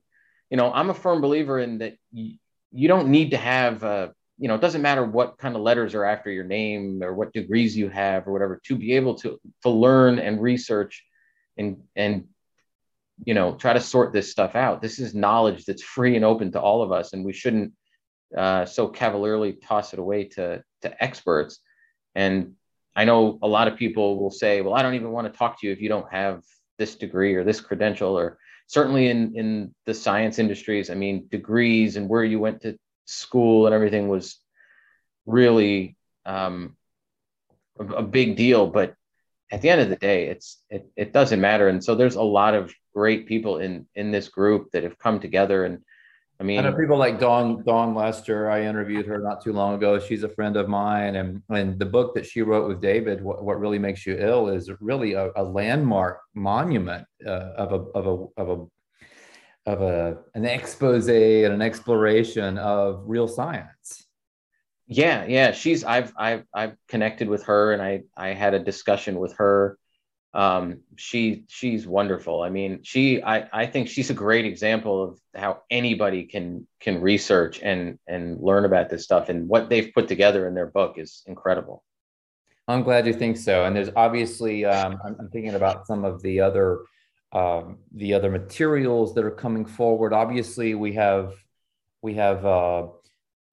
You 0.51 0.59
know, 0.59 0.71
I'm 0.71 0.91
a 0.91 0.95
firm 0.95 1.23
believer 1.23 1.59
in 1.59 1.79
that. 1.79 1.97
You, 2.13 2.37
you 2.73 2.89
don't 2.89 3.09
need 3.09 3.31
to 3.31 3.39
have. 3.39 3.83
Uh, 3.83 4.09
you 4.39 4.49
know, 4.49 4.55
it 4.55 4.61
doesn't 4.61 4.83
matter 4.83 5.05
what 5.05 5.39
kind 5.39 5.55
of 5.55 5.63
letters 5.63 5.95
are 5.95 6.05
after 6.05 6.31
your 6.31 6.45
name 6.45 7.03
or 7.03 7.15
what 7.15 7.33
degrees 7.33 7.77
you 7.77 7.89
have 7.89 8.27
or 8.27 8.33
whatever 8.33 8.61
to 8.65 8.77
be 8.77 8.95
able 8.95 9.15
to 9.17 9.39
to 9.63 9.71
learn 9.71 10.19
and 10.19 10.41
research 10.41 11.05
and 11.57 11.83
and 11.95 12.25
you 13.25 13.35
know 13.35 13.55
try 13.55 13.73
to 13.73 13.81
sort 13.81 14.13
this 14.13 14.31
stuff 14.31 14.57
out. 14.57 14.83
This 14.83 14.99
is 14.99 15.15
knowledge 15.15 15.65
that's 15.65 15.83
free 15.83 16.17
and 16.17 16.25
open 16.25 16.53
to 16.53 16.61
all 16.61 16.83
of 16.83 16.93
us 16.93 17.13
and 17.13 17.25
we 17.25 17.33
shouldn't 17.33 17.73
uh, 18.37 18.65
so 18.65 18.89
cavalierly 18.89 19.53
toss 19.53 19.93
it 19.93 19.99
away 19.99 20.25
to 20.25 20.63
to 20.83 21.05
experts. 21.05 21.61
And 22.15 22.55
i 22.95 23.05
know 23.05 23.39
a 23.43 23.49
lot 23.49 23.69
of 23.69 23.77
people 23.77 24.19
will 24.19 24.31
say 24.31 24.61
well 24.61 24.75
i 24.75 24.83
don't 24.83 24.95
even 24.95 25.11
want 25.11 25.31
to 25.31 25.39
talk 25.39 25.59
to 25.59 25.67
you 25.67 25.73
if 25.73 25.81
you 25.81 25.89
don't 25.89 26.11
have 26.13 26.43
this 26.79 26.95
degree 26.97 27.35
or 27.35 27.45
this 27.45 27.61
credential 27.61 28.19
or 28.19 28.39
certainly 28.67 29.09
in 29.09 29.35
in 29.37 29.75
the 29.87 29.95
science 29.95 30.39
industries 30.39 30.91
i 30.91 30.95
mean 30.95 31.27
degrees 31.31 31.97
and 31.97 32.09
where 32.09 32.25
you 32.25 32.39
went 32.39 32.61
to 32.61 32.77
school 33.05 33.67
and 33.67 33.75
everything 33.75 34.09
was 34.09 34.39
really 35.27 35.97
um, 36.27 36.77
a, 37.79 37.85
a 37.85 38.03
big 38.03 38.37
deal 38.37 38.67
but 38.67 38.95
at 39.51 39.63
the 39.63 39.71
end 39.71 39.81
of 39.81 39.89
the 39.89 39.97
day 39.97 40.27
it's 40.27 40.63
it, 40.71 40.91
it 40.97 41.13
doesn't 41.13 41.41
matter 41.41 41.69
and 41.69 41.83
so 41.83 41.95
there's 41.95 42.17
a 42.17 42.23
lot 42.23 42.55
of 42.55 42.73
great 42.95 43.27
people 43.27 43.59
in 43.59 43.87
in 43.95 44.11
this 44.11 44.29
group 44.29 44.71
that 44.73 44.83
have 44.83 44.99
come 44.99 45.21
together 45.21 45.65
and 45.65 45.83
I 46.43 46.45
mean, 46.45 46.59
I 46.59 46.63
know 46.63 46.77
people 46.77 46.97
like 46.97 47.21
Dawn 47.21 47.63
Dawn 47.65 47.95
Lester. 47.95 48.51
I 48.51 48.65
interviewed 48.65 49.07
her 49.07 49.21
not 49.21 49.45
too 49.45 49.53
long 49.53 49.75
ago. 49.75 50.01
She's 50.01 50.25
a 50.25 50.29
friend 50.29 50.57
of 50.57 50.69
mine, 50.69 51.15
and 51.15 51.41
and 51.51 51.79
the 51.79 51.87
book 51.87 52.17
that 52.17 52.27
she 52.27 52.43
wrote 52.43 52.67
with 52.67 52.81
David, 52.81 53.23
"What, 53.23 53.45
what 53.45 53.61
Really 53.61 53.79
Makes 53.79 54.05
You 54.07 54.17
Ill," 54.19 54.49
is 54.49 54.69
really 54.81 55.13
a, 55.13 55.31
a 55.37 55.43
landmark 55.45 56.21
monument 56.35 57.07
uh, 57.25 57.53
of 57.57 57.73
a 57.73 57.77
of 57.97 58.07
a 58.09 58.41
of 58.41 58.59
a 58.59 58.65
of 59.67 59.81
a 59.81 60.19
an 60.35 60.45
expose 60.45 61.09
and 61.09 61.55
an 61.55 61.63
exploration 61.63 62.59
of 62.59 63.03
real 63.07 63.29
science. 63.29 64.07
Yeah, 64.87 65.25
yeah, 65.27 65.53
she's 65.53 65.85
I've 65.85 66.13
I've 66.17 66.45
I've 66.55 66.77
connected 66.89 67.29
with 67.29 67.45
her, 67.45 67.73
and 67.73 67.81
I 67.81 68.03
I 68.17 68.29
had 68.29 68.55
a 68.55 68.59
discussion 68.59 69.19
with 69.19 69.35
her 69.37 69.79
um, 70.35 70.81
she 70.97 71.45
she's 71.49 71.87
wonderful. 71.87 72.43
I 72.43 72.49
mean, 72.49 72.81
she 72.83 73.23
I, 73.23 73.49
I 73.53 73.67
think 73.67 73.89
she's 73.89 74.09
a 74.09 74.15
great 74.15 74.47
example 74.47 75.03
of 75.03 75.21
how 75.35 75.63
anybody 75.71 76.25
can 76.25 76.67
can 76.81 77.01
research 77.01 77.61
and 77.63 77.99
and 78.07 78.41
learn 78.41 78.65
about 78.65 78.89
this 78.89 79.05
stuff. 79.05 79.29
And 79.29 79.47
what 79.49 79.69
they've 79.69 79.93
put 79.93 80.09
together 80.09 80.49
in 80.49 80.55
their 80.55 80.67
book 80.67 80.95
is 80.97 81.23
incredible. 81.27 81.85
I'm 82.67 82.83
glad 82.83 83.07
you 83.07 83.13
think 83.13 83.37
so. 83.37 83.65
And 83.65 83.77
there's 83.77 83.91
obviously 83.95 84.65
um, 84.65 84.99
I'm, 85.05 85.17
I'm, 85.19 85.29
thinking 85.29 85.55
about 85.55 85.87
some 85.87 86.05
of 86.05 86.23
the 86.23 86.41
other 86.41 86.79
um, 87.33 87.79
the 87.93 88.15
other 88.15 88.31
materials 88.31 89.15
that 89.15 89.25
are 89.25 89.31
coming 89.31 89.65
forward. 89.65 90.13
Obviously, 90.13 90.75
we 90.75 90.93
have 90.95 91.33
we 92.03 92.15
have 92.15 92.45
uh, 92.45 92.89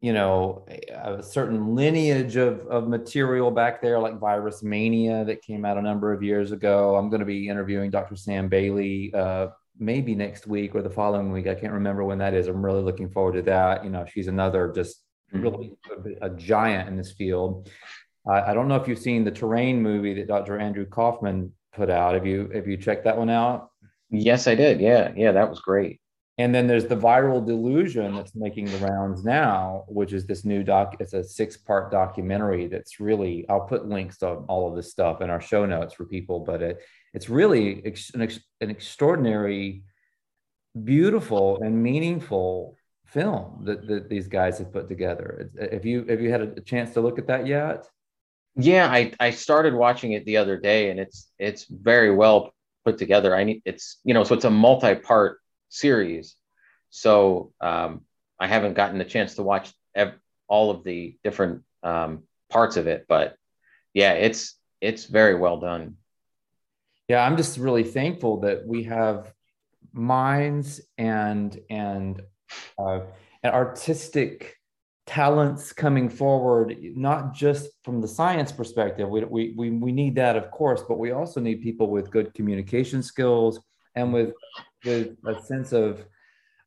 you 0.01 0.13
know 0.13 0.65
a 0.93 1.23
certain 1.23 1.75
lineage 1.75 2.35
of, 2.35 2.59
of 2.67 2.87
material 2.87 3.51
back 3.51 3.81
there 3.81 3.99
like 3.99 4.19
virus 4.19 4.63
mania 4.63 5.23
that 5.25 5.41
came 5.41 5.65
out 5.65 5.77
a 5.77 5.81
number 5.81 6.11
of 6.11 6.21
years 6.21 6.51
ago. 6.51 6.95
I'm 6.95 7.09
going 7.09 7.21
to 7.21 7.25
be 7.25 7.47
interviewing 7.47 7.89
dr 7.89 8.15
sam 8.15 8.49
bailey 8.49 9.13
uh, 9.13 9.47
maybe 9.77 10.13
next 10.13 10.45
week 10.45 10.75
or 10.75 10.81
the 10.81 10.89
following 10.89 11.31
week. 11.31 11.47
I 11.47 11.55
can't 11.55 11.73
remember 11.73 12.03
when 12.03 12.17
that 12.17 12.33
is. 12.33 12.47
I'm 12.47 12.63
really 12.63 12.83
looking 12.83 13.09
forward 13.09 13.33
to 13.33 13.41
that. 13.43 13.83
You 13.83 13.89
know 13.89 14.05
she's 14.11 14.27
another 14.27 14.73
just 14.75 15.03
mm-hmm. 15.33 15.41
really 15.41 15.77
a, 16.21 16.27
a 16.27 16.29
giant 16.31 16.89
in 16.89 16.97
this 16.97 17.13
field. 17.13 17.69
Uh, 18.29 18.43
i 18.45 18.53
don't 18.53 18.67
know 18.67 18.75
if 18.75 18.85
you've 18.85 18.99
seen 18.99 19.23
the 19.23 19.31
terrain 19.31 19.81
movie 19.81 20.13
that 20.13 20.27
dr 20.27 20.59
andrew 20.59 20.85
kaufman 20.85 21.53
put 21.73 21.89
out. 21.89 22.13
Have 22.13 22.25
you 22.25 22.49
have 22.53 22.67
you 22.67 22.77
checked 22.77 23.05
that 23.05 23.17
one 23.17 23.29
out 23.29 23.68
yes 24.09 24.47
i 24.47 24.55
did 24.55 24.79
yeah 24.79 25.11
yeah 25.15 25.31
that 25.31 25.49
was 25.49 25.59
great 25.59 25.99
and 26.39 26.55
then 26.55 26.67
there's 26.67 26.85
the 26.85 26.95
viral 26.95 27.45
delusion 27.45 28.15
that's 28.15 28.33
making 28.33 28.63
the 28.63 28.77
rounds 28.77 29.25
now, 29.25 29.83
which 29.89 30.13
is 30.13 30.25
this 30.25 30.45
new 30.45 30.63
doc. 30.63 30.95
It's 31.01 31.11
a 31.11 31.21
six 31.21 31.57
part 31.57 31.91
documentary 31.91 32.67
that's 32.67 33.01
really, 33.01 33.45
I'll 33.49 33.67
put 33.67 33.89
links 33.89 34.19
to 34.19 34.27
all 34.47 34.69
of 34.69 34.77
this 34.77 34.89
stuff 34.89 35.19
in 35.19 35.29
our 35.29 35.41
show 35.41 35.65
notes 35.65 35.93
for 35.93 36.05
people, 36.05 36.39
but 36.39 36.61
it, 36.61 36.79
it's 37.13 37.27
really 37.27 37.85
ex, 37.85 38.11
an, 38.11 38.21
ex, 38.21 38.39
an 38.61 38.69
extraordinary, 38.69 39.83
beautiful, 40.81 41.61
and 41.61 41.83
meaningful 41.83 42.77
film 43.05 43.65
that, 43.65 43.85
that 43.87 44.07
these 44.07 44.29
guys 44.29 44.59
have 44.59 44.71
put 44.71 44.87
together. 44.87 45.51
Uh, 45.61 45.73
have 45.73 45.85
you, 45.85 46.05
have 46.05 46.21
you 46.21 46.31
had 46.31 46.41
a 46.41 46.61
chance 46.61 46.93
to 46.93 47.01
look 47.01 47.19
at 47.19 47.27
that 47.27 47.47
yet? 47.47 47.85
Yeah, 48.55 48.89
I, 48.89 49.11
I 49.19 49.31
started 49.31 49.73
watching 49.73 50.13
it 50.13 50.23
the 50.23 50.37
other 50.37 50.55
day 50.55 50.89
and 50.89 51.01
it's, 51.01 51.29
it's 51.37 51.65
very 51.65 52.15
well 52.15 52.53
put 52.89 52.97
together. 52.97 53.35
I 53.35 53.43
need, 53.43 53.61
it's, 53.65 53.99
you 54.03 54.13
know, 54.13 54.23
so 54.23 54.33
it's 54.33 54.45
a 54.45 54.49
multi 54.49 54.95
part 54.95 55.39
series. 55.69 56.35
So 56.89 57.53
um, 57.61 58.01
I 58.39 58.47
haven't 58.47 58.73
gotten 58.73 58.97
the 58.97 59.05
chance 59.05 59.35
to 59.35 59.43
watch 59.43 59.71
ev- 59.93 60.19
all 60.47 60.71
of 60.71 60.83
the 60.83 61.17
different 61.23 61.63
um, 61.83 62.23
parts 62.49 62.77
of 62.77 62.87
it, 62.87 63.05
but 63.07 63.35
yeah, 63.93 64.13
it's 64.13 64.55
it's 64.81 65.05
very 65.05 65.35
well 65.35 65.59
done. 65.59 65.97
Yeah, 67.07 67.25
I'm 67.25 67.37
just 67.37 67.57
really 67.57 67.83
thankful 67.83 68.41
that 68.41 68.65
we 68.65 68.83
have 68.83 69.33
minds 69.93 70.81
and 70.97 71.59
and 71.69 72.21
uh, 72.77 73.01
and 73.43 73.53
artistic 73.53 74.58
talents 75.09 75.73
coming 75.73 76.07
forward, 76.07 76.77
not 76.95 77.33
just 77.33 77.71
from 77.83 77.99
the 77.99 78.07
science 78.07 78.51
perspective. 78.51 79.09
We, 79.09 79.25
we, 79.25 79.53
we, 79.57 79.71
we 79.71 79.91
need 79.91 80.13
that, 80.15 80.35
of 80.35 80.51
course, 80.51 80.83
but 80.87 80.99
we 80.99 81.09
also 81.09 81.39
need 81.41 81.63
people 81.63 81.89
with 81.89 82.11
good 82.11 82.31
communication 82.35 83.01
skills 83.01 83.59
and 83.95 84.13
with 84.13 84.33
with 84.85 85.17
a 85.25 85.41
sense 85.41 85.73
of 85.73 86.05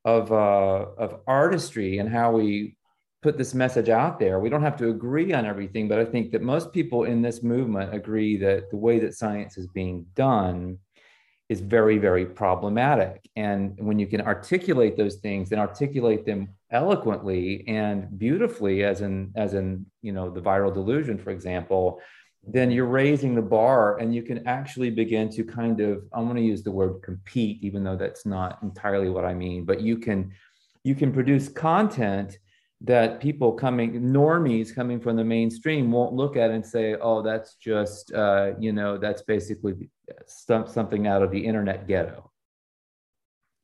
of 0.04 0.32
uh, 0.32 0.86
of 0.98 1.20
artistry 1.28 1.98
and 1.98 2.08
how 2.08 2.32
we 2.32 2.76
put 3.22 3.38
this 3.38 3.54
message 3.54 3.88
out 3.88 4.18
there. 4.18 4.40
We 4.40 4.50
don't 4.50 4.62
have 4.62 4.76
to 4.78 4.88
agree 4.88 5.32
on 5.32 5.46
everything, 5.46 5.86
but 5.86 6.00
I 6.00 6.04
think 6.04 6.32
that 6.32 6.42
most 6.42 6.72
people 6.72 7.04
in 7.04 7.22
this 7.22 7.44
movement 7.44 7.94
agree 7.94 8.36
that 8.38 8.70
the 8.72 8.76
way 8.76 8.98
that 8.98 9.14
science 9.14 9.56
is 9.56 9.68
being 9.68 10.04
done 10.16 10.78
is 11.48 11.60
very, 11.60 11.98
very 11.98 12.26
problematic. 12.26 13.20
And 13.36 13.78
when 13.78 14.00
you 14.00 14.08
can 14.08 14.20
articulate 14.20 14.96
those 14.96 15.16
things 15.16 15.52
and 15.52 15.60
articulate 15.60 16.26
them 16.26 16.48
eloquently 16.72 17.64
and 17.68 18.18
beautifully, 18.18 18.82
as 18.84 19.00
in 19.00 19.32
as 19.36 19.54
in 19.54 19.86
you 20.00 20.12
know 20.12 20.30
the 20.30 20.40
viral 20.40 20.72
delusion, 20.72 21.18
for 21.18 21.30
example, 21.30 22.00
then 22.46 22.70
you're 22.70 22.86
raising 22.86 23.34
the 23.34 23.42
bar 23.42 23.98
and 23.98 24.14
you 24.14 24.22
can 24.22 24.46
actually 24.48 24.90
begin 24.90 25.28
to 25.30 25.44
kind 25.44 25.80
of 25.80 26.02
i'm 26.12 26.24
going 26.24 26.36
to 26.36 26.42
use 26.42 26.62
the 26.62 26.70
word 26.70 27.00
compete 27.02 27.62
even 27.62 27.84
though 27.84 27.96
that's 27.96 28.26
not 28.26 28.58
entirely 28.62 29.08
what 29.08 29.24
i 29.24 29.32
mean 29.32 29.64
but 29.64 29.80
you 29.80 29.96
can 29.96 30.32
you 30.82 30.94
can 30.94 31.12
produce 31.12 31.48
content 31.48 32.38
that 32.80 33.20
people 33.20 33.52
coming 33.52 34.00
normies 34.00 34.74
coming 34.74 34.98
from 34.98 35.14
the 35.14 35.24
mainstream 35.24 35.92
won't 35.92 36.14
look 36.14 36.36
at 36.36 36.50
and 36.50 36.66
say 36.66 36.96
oh 37.00 37.22
that's 37.22 37.54
just 37.54 38.12
uh, 38.12 38.52
you 38.58 38.72
know 38.72 38.98
that's 38.98 39.22
basically 39.22 39.88
something 40.26 41.06
out 41.06 41.22
of 41.22 41.30
the 41.30 41.38
internet 41.38 41.86
ghetto 41.86 42.31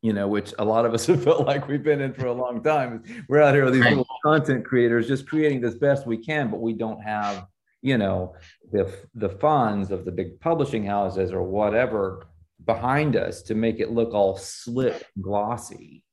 you 0.03 0.13
know 0.13 0.29
which 0.29 0.55
a 0.59 0.65
lot 0.65 0.85
of 0.85 0.95
us 0.95 1.07
have 1.11 1.23
felt 1.23 1.47
like 1.47 1.69
we've 1.69 1.83
been 1.83 2.01
in 2.01 2.13
for 2.13 2.27
a 2.27 2.33
long 2.33 2.63
time 2.63 3.03
we're 3.29 3.43
out 3.43 3.55
here 3.55 3.65
with 3.65 3.75
these 3.75 3.85
little 3.85 4.07
content 4.25 4.65
creators 4.65 5.09
just 5.09 5.27
creating 5.27 5.63
as 5.65 5.75
best 5.75 6.07
we 6.07 6.17
can 6.17 6.51
but 6.51 6.61
we 6.61 6.73
don't 6.73 7.01
have 7.01 7.47
you 7.83 7.99
know 7.99 8.35
the 8.73 8.93
the 9.15 9.29
funds 9.29 9.91
of 9.91 10.05
the 10.05 10.13
big 10.13 10.39
publishing 10.41 10.85
houses 10.85 11.33
or 11.33 11.43
whatever 11.43 12.27
behind 12.69 13.17
us 13.17 13.43
to 13.43 13.55
make 13.55 13.81
it 13.81 13.91
look 13.91 14.13
all 14.13 14.37
slick 14.37 15.05
glossy. 15.21 16.05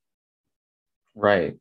Right. 1.13 1.55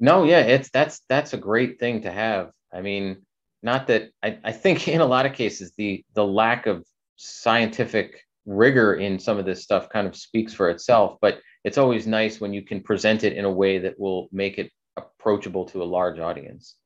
No, 0.00 0.24
yeah, 0.24 0.40
it's 0.40 0.70
that's 0.70 1.00
that's 1.08 1.32
a 1.32 1.38
great 1.38 1.78
thing 1.78 2.02
to 2.02 2.10
have. 2.10 2.50
I 2.72 2.80
mean, 2.80 3.24
not 3.62 3.86
that 3.86 4.10
I, 4.22 4.38
I 4.42 4.52
think 4.52 4.88
in 4.88 5.00
a 5.00 5.06
lot 5.06 5.26
of 5.26 5.34
cases 5.34 5.72
the 5.76 6.04
the 6.14 6.26
lack 6.26 6.66
of 6.66 6.84
scientific 7.16 8.25
rigor 8.46 8.94
in 8.94 9.18
some 9.18 9.38
of 9.38 9.44
this 9.44 9.62
stuff 9.62 9.88
kind 9.88 10.06
of 10.06 10.16
speaks 10.16 10.54
for 10.54 10.70
itself, 10.70 11.18
but 11.20 11.40
it's 11.64 11.78
always 11.78 12.06
nice 12.06 12.40
when 12.40 12.52
you 12.52 12.62
can 12.62 12.80
present 12.80 13.24
it 13.24 13.32
in 13.32 13.44
a 13.44 13.52
way 13.52 13.78
that 13.78 13.98
will 13.98 14.28
make 14.32 14.58
it 14.58 14.70
approachable 14.96 15.64
to 15.66 15.82
a 15.82 15.84
large 15.84 16.18
audience. 16.18 16.76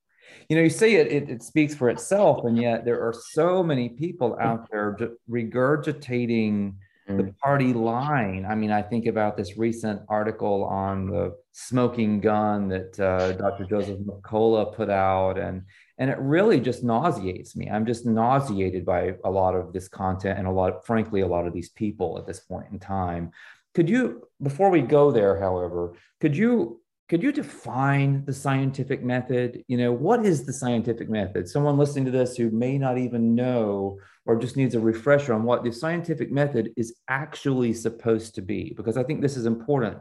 You 0.49 0.57
know, 0.57 0.63
you 0.63 0.71
say 0.71 0.95
it, 0.95 1.09
it, 1.09 1.29
it 1.29 1.43
speaks 1.43 1.75
for 1.75 1.91
itself, 1.91 2.45
and 2.45 2.57
yet 2.57 2.85
there 2.85 3.01
are 3.07 3.15
so 3.33 3.63
many 3.63 3.91
people 3.91 4.37
out 4.41 4.69
there 4.71 4.97
regurgitating 5.31 6.75
the 7.17 7.25
mm. 7.25 7.39
party 7.39 7.73
line. 7.73 8.47
I 8.49 8.55
mean, 8.55 8.71
I 8.71 8.83
think 8.83 9.07
about 9.07 9.37
this 9.37 9.57
recent 9.57 10.01
article 10.09 10.65
on 10.65 11.07
the 11.07 11.37
smoking 11.53 12.21
gun 12.21 12.69
that 12.69 12.99
uh, 12.99 13.33
Dr. 13.33 13.65
Joseph 13.65 13.99
Mercola 14.01 14.75
put 14.75 14.91
out, 14.91 15.39
and 15.39 15.63
and 16.01 16.11
it 16.11 16.19
really 16.19 16.59
just 16.59 16.83
nauseates 16.83 17.55
me. 17.55 17.69
I'm 17.69 17.85
just 17.85 18.07
nauseated 18.07 18.87
by 18.87 19.15
a 19.23 19.31
lot 19.31 19.55
of 19.55 19.75
this 19.75 19.87
content 19.87 20.39
and 20.39 20.49
a 20.49 20.51
lot, 20.51 20.75
of, 20.75 20.85
frankly, 20.87 21.21
a 21.21 21.27
lot 21.27 21.47
of 21.47 21.53
these 21.53 21.69
people 21.69 22.19
at 22.19 22.27
this 22.27 22.41
point 22.41 22.69
in 22.73 22.79
time. 22.79 23.31
Could 23.75 23.89
you, 23.89 24.27
before 24.43 24.71
we 24.71 24.81
go 24.81 25.13
there, 25.13 25.39
however, 25.39 25.95
could 26.21 26.37
you 26.37 26.81
could 27.11 27.25
you 27.25 27.33
define 27.33 28.25
the 28.25 28.33
scientific 28.33 29.03
method? 29.03 29.65
You 29.67 29.79
know, 29.79 29.93
what 29.93 30.25
is 30.25 30.47
the 30.47 30.53
scientific 30.53 31.11
method? 31.11 31.49
Someone 31.49 31.77
listening 31.77 32.05
to 32.05 32.13
this 32.13 32.37
who 32.37 32.51
may 32.51 32.79
not 32.79 32.99
even 32.99 33.35
know 33.35 33.99
or 34.27 34.39
just 34.39 34.57
needs 34.57 34.77
a 34.77 34.81
refresher 34.81 35.35
on 35.35 35.43
what 35.43 35.65
the 35.65 35.73
scientific 35.73 36.31
method 36.31 36.71
is 36.77 36.95
actually 37.09 37.73
supposed 37.73 38.37
to 38.37 38.43
be, 38.43 38.73
because 38.77 38.97
I 38.97 39.03
think 39.03 39.21
this 39.21 39.37
is 39.37 39.45
important 39.45 39.99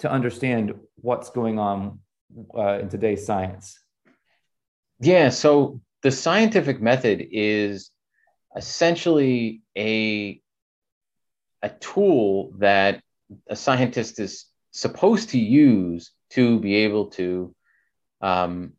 to 0.00 0.10
understand 0.10 0.74
what's 0.96 1.30
going 1.30 1.60
on 1.60 2.00
uh, 2.58 2.80
in 2.80 2.88
today's 2.88 3.24
science. 3.24 3.78
Yeah. 5.02 5.30
So 5.30 5.80
the 6.02 6.12
scientific 6.12 6.80
method 6.80 7.26
is 7.32 7.90
essentially 8.56 9.62
a 9.76 10.40
a 11.60 11.68
tool 11.68 12.52
that 12.58 13.02
a 13.48 13.56
scientist 13.56 14.20
is 14.20 14.46
supposed 14.70 15.30
to 15.30 15.38
use 15.38 16.12
to 16.30 16.60
be 16.60 16.76
able 16.76 17.06
to 17.06 17.54
um, 18.20 18.74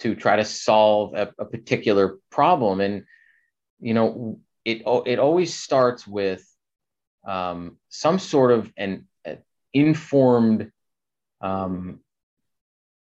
to 0.00 0.16
try 0.16 0.36
to 0.36 0.44
solve 0.44 1.14
a, 1.14 1.32
a, 1.38 1.44
particular 1.44 2.18
problem 2.30 2.80
and 2.80 3.04
you 3.80 3.94
know 3.94 4.40
it 4.64 4.82
it 5.06 5.18
always 5.20 5.54
starts 5.54 6.06
with 6.06 6.44
um, 7.26 7.76
some 7.88 8.18
sort 8.18 8.50
of 8.50 8.72
an 8.76 9.06
informed 9.72 10.72
um, 11.40 12.00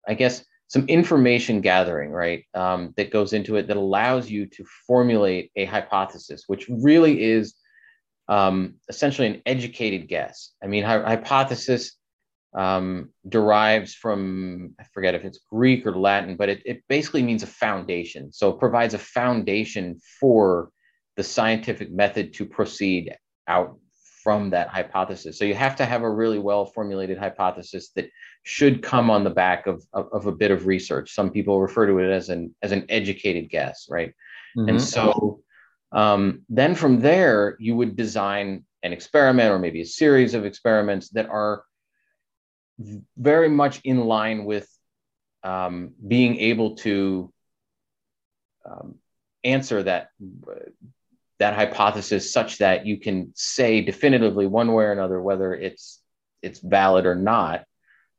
i 0.06 0.14
guess 0.14 0.44
some 0.68 0.86
information 0.88 1.60
gathering 1.60 2.10
right 2.10 2.44
um, 2.54 2.92
that 2.96 3.10
goes 3.10 3.32
into 3.32 3.56
it 3.56 3.66
that 3.68 3.76
allows 3.76 4.30
you 4.30 4.46
to 4.46 4.64
formulate 4.86 5.50
a 5.56 5.64
hypothesis 5.64 6.44
which 6.46 6.66
really 6.68 7.22
is 7.22 7.54
um, 8.28 8.74
essentially 8.88 9.28
an 9.28 9.42
educated 9.46 10.08
guess 10.08 10.52
i 10.62 10.66
mean 10.66 10.84
hypothesis 10.84 11.96
um, 12.56 13.10
derives 13.28 13.94
from, 13.94 14.74
I 14.80 14.84
forget 14.94 15.14
if 15.14 15.24
it's 15.24 15.40
Greek 15.52 15.86
or 15.86 15.94
Latin, 15.94 16.36
but 16.36 16.48
it, 16.48 16.62
it 16.64 16.82
basically 16.88 17.22
means 17.22 17.42
a 17.42 17.46
foundation. 17.46 18.32
So 18.32 18.48
it 18.48 18.58
provides 18.58 18.94
a 18.94 18.98
foundation 18.98 20.00
for 20.18 20.70
the 21.16 21.22
scientific 21.22 21.92
method 21.92 22.32
to 22.34 22.46
proceed 22.46 23.14
out 23.46 23.78
from 24.26 24.50
that 24.50 24.66
hypothesis. 24.66 25.38
So 25.38 25.44
you 25.44 25.54
have 25.54 25.76
to 25.76 25.86
have 25.86 26.02
a 26.02 26.10
really 26.10 26.40
well 26.40 26.66
formulated 26.66 27.16
hypothesis 27.16 27.90
that 27.90 28.10
should 28.42 28.82
come 28.82 29.08
on 29.08 29.22
the 29.22 29.30
back 29.30 29.68
of, 29.68 29.86
of, 29.92 30.08
of, 30.12 30.26
a 30.26 30.32
bit 30.32 30.50
of 30.50 30.66
research. 30.66 31.14
Some 31.14 31.30
people 31.30 31.60
refer 31.60 31.86
to 31.86 32.00
it 32.00 32.10
as 32.10 32.28
an 32.28 32.52
as 32.60 32.72
an 32.72 32.86
educated 32.88 33.48
guess, 33.50 33.86
right? 33.88 34.12
Mm-hmm. 34.56 34.68
And 34.70 34.82
so 34.82 35.42
um, 35.92 36.42
then 36.48 36.74
from 36.74 36.98
there, 36.98 37.56
you 37.60 37.76
would 37.76 37.94
design 37.94 38.64
an 38.82 38.92
experiment 38.92 39.52
or 39.52 39.60
maybe 39.60 39.82
a 39.82 39.86
series 39.86 40.34
of 40.34 40.44
experiments 40.44 41.10
that 41.10 41.28
are 41.28 41.62
very 43.16 43.48
much 43.48 43.80
in 43.84 44.06
line 44.06 44.44
with 44.44 44.68
um, 45.44 45.92
being 46.04 46.36
able 46.38 46.74
to 46.78 47.32
um, 48.68 48.96
answer 49.44 49.84
that 49.84 50.08
that 51.38 51.54
hypothesis 51.54 52.32
such 52.32 52.58
that 52.58 52.86
you 52.86 52.98
can 52.98 53.32
say 53.34 53.80
definitively 53.80 54.46
one 54.46 54.72
way 54.72 54.84
or 54.84 54.92
another 54.92 55.20
whether 55.20 55.54
it's 55.54 56.00
it's 56.42 56.60
valid 56.60 57.06
or 57.06 57.14
not. 57.14 57.64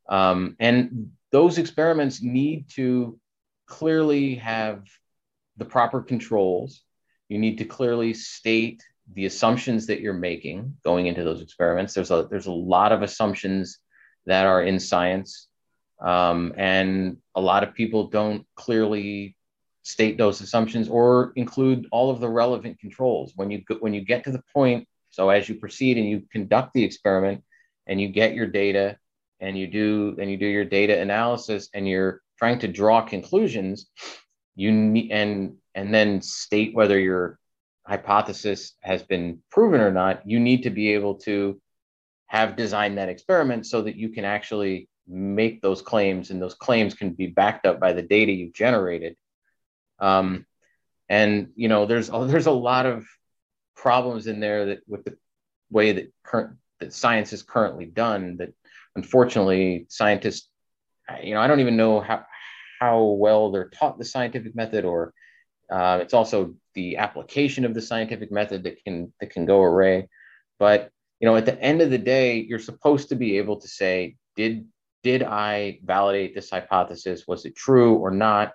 Um, 0.10 0.56
and 0.60 1.12
those 1.32 1.58
experiments 1.58 2.21
need 2.21 2.69
to 2.71 3.19
clearly 3.65 4.36
have 4.36 4.84
the 5.58 5.65
proper 5.65 6.01
controls. 6.01 6.82
You 7.30 7.38
need 7.38 7.58
to 7.60 7.65
clearly 7.65 8.13
state 8.13 8.84
the 9.13 9.25
assumptions 9.25 9.88
that 9.88 10.01
you're 10.01 10.13
making 10.13 10.77
going 10.84 11.08
into 11.08 11.23
those 11.23 11.41
experiments. 11.41 11.93
There's 11.93 12.12
a 12.12 12.27
there's 12.30 12.47
a 12.47 12.51
lot 12.51 12.91
of 12.91 13.01
assumptions 13.01 13.80
that 14.25 14.45
are 14.45 14.62
in 14.62 14.80
science. 14.80 15.47
Um, 15.99 16.53
and 16.58 17.17
a 17.34 17.41
lot 17.41 17.63
of 17.63 17.73
people 17.73 18.08
don't 18.10 18.45
clearly 18.56 19.37
state 19.88 20.17
those 20.17 20.41
assumptions 20.41 20.89
or 20.89 21.32
include 21.38 21.88
all 21.93 22.10
of 22.10 22.19
the 22.19 22.28
relevant 22.28 22.78
controls. 22.78 23.32
When 23.38 23.50
you 23.50 23.63
when 23.80 23.93
you 23.93 24.02
get 24.04 24.26
to 24.26 24.32
the 24.32 24.43
point, 24.54 24.86
so 25.10 25.30
as 25.30 25.47
you 25.47 25.56
proceed 25.56 25.97
and 25.97 26.06
you 26.06 26.23
conduct 26.30 26.73
the 26.73 26.84
experiment 26.84 27.41
and 27.88 28.00
you 28.00 28.10
get 28.10 28.34
your 28.34 28.47
data 28.47 28.97
and 29.39 29.58
you 29.58 29.65
do 29.65 30.17
and 30.19 30.30
you 30.30 30.36
do 30.36 30.45
your 30.45 30.65
data 30.65 31.00
analysis 31.00 31.69
and 31.73 31.88
you're 31.88 32.21
trying 32.38 32.60
to 32.60 32.67
draw 32.67 33.02
conclusions, 33.02 33.89
you 34.56 34.73
need 34.73 35.10
and 35.12 35.56
and 35.73 35.93
then 35.93 36.21
state 36.21 36.76
whether 36.76 37.00
your 37.00 37.39
hypothesis 37.88 38.73
has 38.82 39.04
been 39.04 39.41
proven 39.50 39.80
or 39.80 39.91
not, 39.91 40.21
you 40.30 40.38
need 40.38 40.63
to 40.63 40.69
be 40.69 40.93
able 40.95 41.15
to 41.15 41.62
have 42.26 42.58
designed 42.58 42.97
that 42.97 43.08
experiment 43.08 43.65
so 43.65 43.82
that 43.84 43.95
you 43.95 44.10
can 44.10 44.26
actually 44.26 44.89
make 45.08 45.62
those 45.62 45.82
claims 45.82 46.30
and 46.30 46.41
those 46.41 46.56
claims 46.56 46.93
can 46.93 47.12
be 47.12 47.28
backed 47.28 47.65
up 47.65 47.80
by 47.80 47.93
the 47.93 48.02
data 48.02 48.34
you've 48.34 48.54
generated 48.54 49.15
um, 50.00 50.46
and 51.10 51.50
you 51.56 51.68
know 51.68 51.86
there's 51.86 52.10
there's 52.28 52.48
a 52.48 52.52
lot 52.52 52.86
of 52.86 53.06
problems 53.76 54.28
in 54.28 54.40
there 54.40 54.66
that 54.68 54.80
with 54.88 55.06
the 55.06 55.18
way 55.70 55.92
that 55.92 56.12
current 56.24 56.58
that 56.80 56.94
science 56.94 57.34
is 57.34 57.44
currently 57.44 57.86
done 57.86 58.38
that 58.38 58.54
unfortunately 58.96 59.86
scientists 59.90 60.50
you 61.24 61.34
know 61.34 61.42
i 61.42 61.48
don't 61.48 61.60
even 61.60 61.78
know 61.78 62.00
how 62.00 62.24
how 62.80 63.04
well 63.04 63.52
they're 63.52 63.70
taught 63.70 63.98
the 63.98 64.06
scientific 64.06 64.56
method 64.56 64.86
or 64.86 65.14
uh, 65.72 66.00
it's 66.02 66.14
also 66.14 66.56
the 66.76 66.98
application 66.98 67.66
of 67.66 67.74
the 67.74 67.82
scientific 67.82 68.32
method 68.32 68.64
that 68.64 68.84
can 68.84 69.12
that 69.20 69.32
can 69.32 69.46
go 69.46 69.62
array. 69.62 70.08
But 70.60 70.92
you 71.20 71.28
know 71.28 71.36
at 71.36 71.46
the 71.46 71.60
end 71.62 71.82
of 71.82 71.90
the 71.90 71.98
day 71.98 72.40
you're 72.40 72.60
supposed 72.60 73.10
to 73.10 73.16
be 73.16 73.38
able 73.38 73.60
to 73.60 73.68
say 73.68 74.16
did 74.36 74.68
did 75.04 75.24
i 75.24 75.80
validate 75.84 76.36
this 76.36 76.50
hypothesis? 76.50 77.26
Was 77.28 77.46
it 77.46 77.56
true 77.56 77.96
or 77.96 78.12
not 78.12 78.54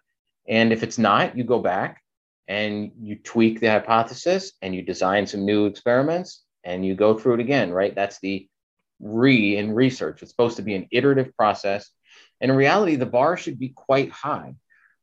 and 0.48 0.72
if 0.72 0.82
it's 0.82 0.98
not 0.98 1.36
you 1.36 1.44
go 1.44 1.58
back 1.58 2.02
and 2.48 2.92
you 3.00 3.16
tweak 3.16 3.60
the 3.60 3.68
hypothesis 3.68 4.52
and 4.62 4.74
you 4.74 4.82
design 4.82 5.26
some 5.26 5.44
new 5.44 5.66
experiments 5.66 6.44
and 6.64 6.84
you 6.84 6.94
go 6.94 7.18
through 7.18 7.34
it 7.34 7.40
again 7.40 7.70
right 7.70 7.94
that's 7.94 8.18
the 8.20 8.48
re 9.00 9.56
in 9.56 9.72
research 9.72 10.22
it's 10.22 10.30
supposed 10.30 10.56
to 10.56 10.62
be 10.62 10.74
an 10.74 10.86
iterative 10.90 11.36
process 11.36 11.90
and 12.40 12.50
in 12.50 12.56
reality 12.56 12.96
the 12.96 13.06
bar 13.06 13.36
should 13.36 13.58
be 13.58 13.70
quite 13.70 14.10
high 14.10 14.54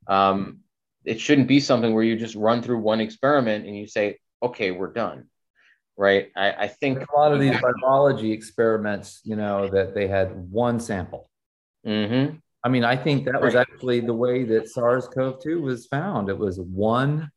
um, 0.08 0.60
it 1.06 1.20
shouldn't 1.20 1.48
be 1.48 1.60
something 1.60 1.94
where 1.94 2.04
you 2.04 2.18
just 2.18 2.36
run 2.36 2.62
through 2.62 2.80
one 2.80 3.00
experiment 3.00 3.66
and 3.66 3.78
you 3.78 3.88
say 3.88 4.18
okay 4.42 4.72
we're 4.72 4.94
done 4.94 5.26
right? 6.00 6.32
I, 6.34 6.52
I 6.52 6.68
think 6.68 7.00
a 7.02 7.16
lot 7.16 7.34
of 7.34 7.42
these 7.42 7.60
biology 7.60 8.32
experiments, 8.32 9.20
you 9.26 9.36
know, 9.36 9.68
that 9.68 9.94
they 9.94 10.08
had 10.08 10.34
one 10.50 10.80
sample. 10.80 11.30
Mm-hmm. 11.86 12.38
I 12.64 12.70
mean, 12.70 12.84
I 12.84 12.98
think 12.98 13.26
that 13.26 13.42
was 13.42 13.56
actually 13.56 14.02
the 14.02 14.14
way 14.14 14.44
that 14.44 14.70
SARS-CoV-2 14.70 15.62
was 15.62 15.88
found. 15.88 16.30
It 16.30 16.38
was 16.38 16.60
one 16.60 17.32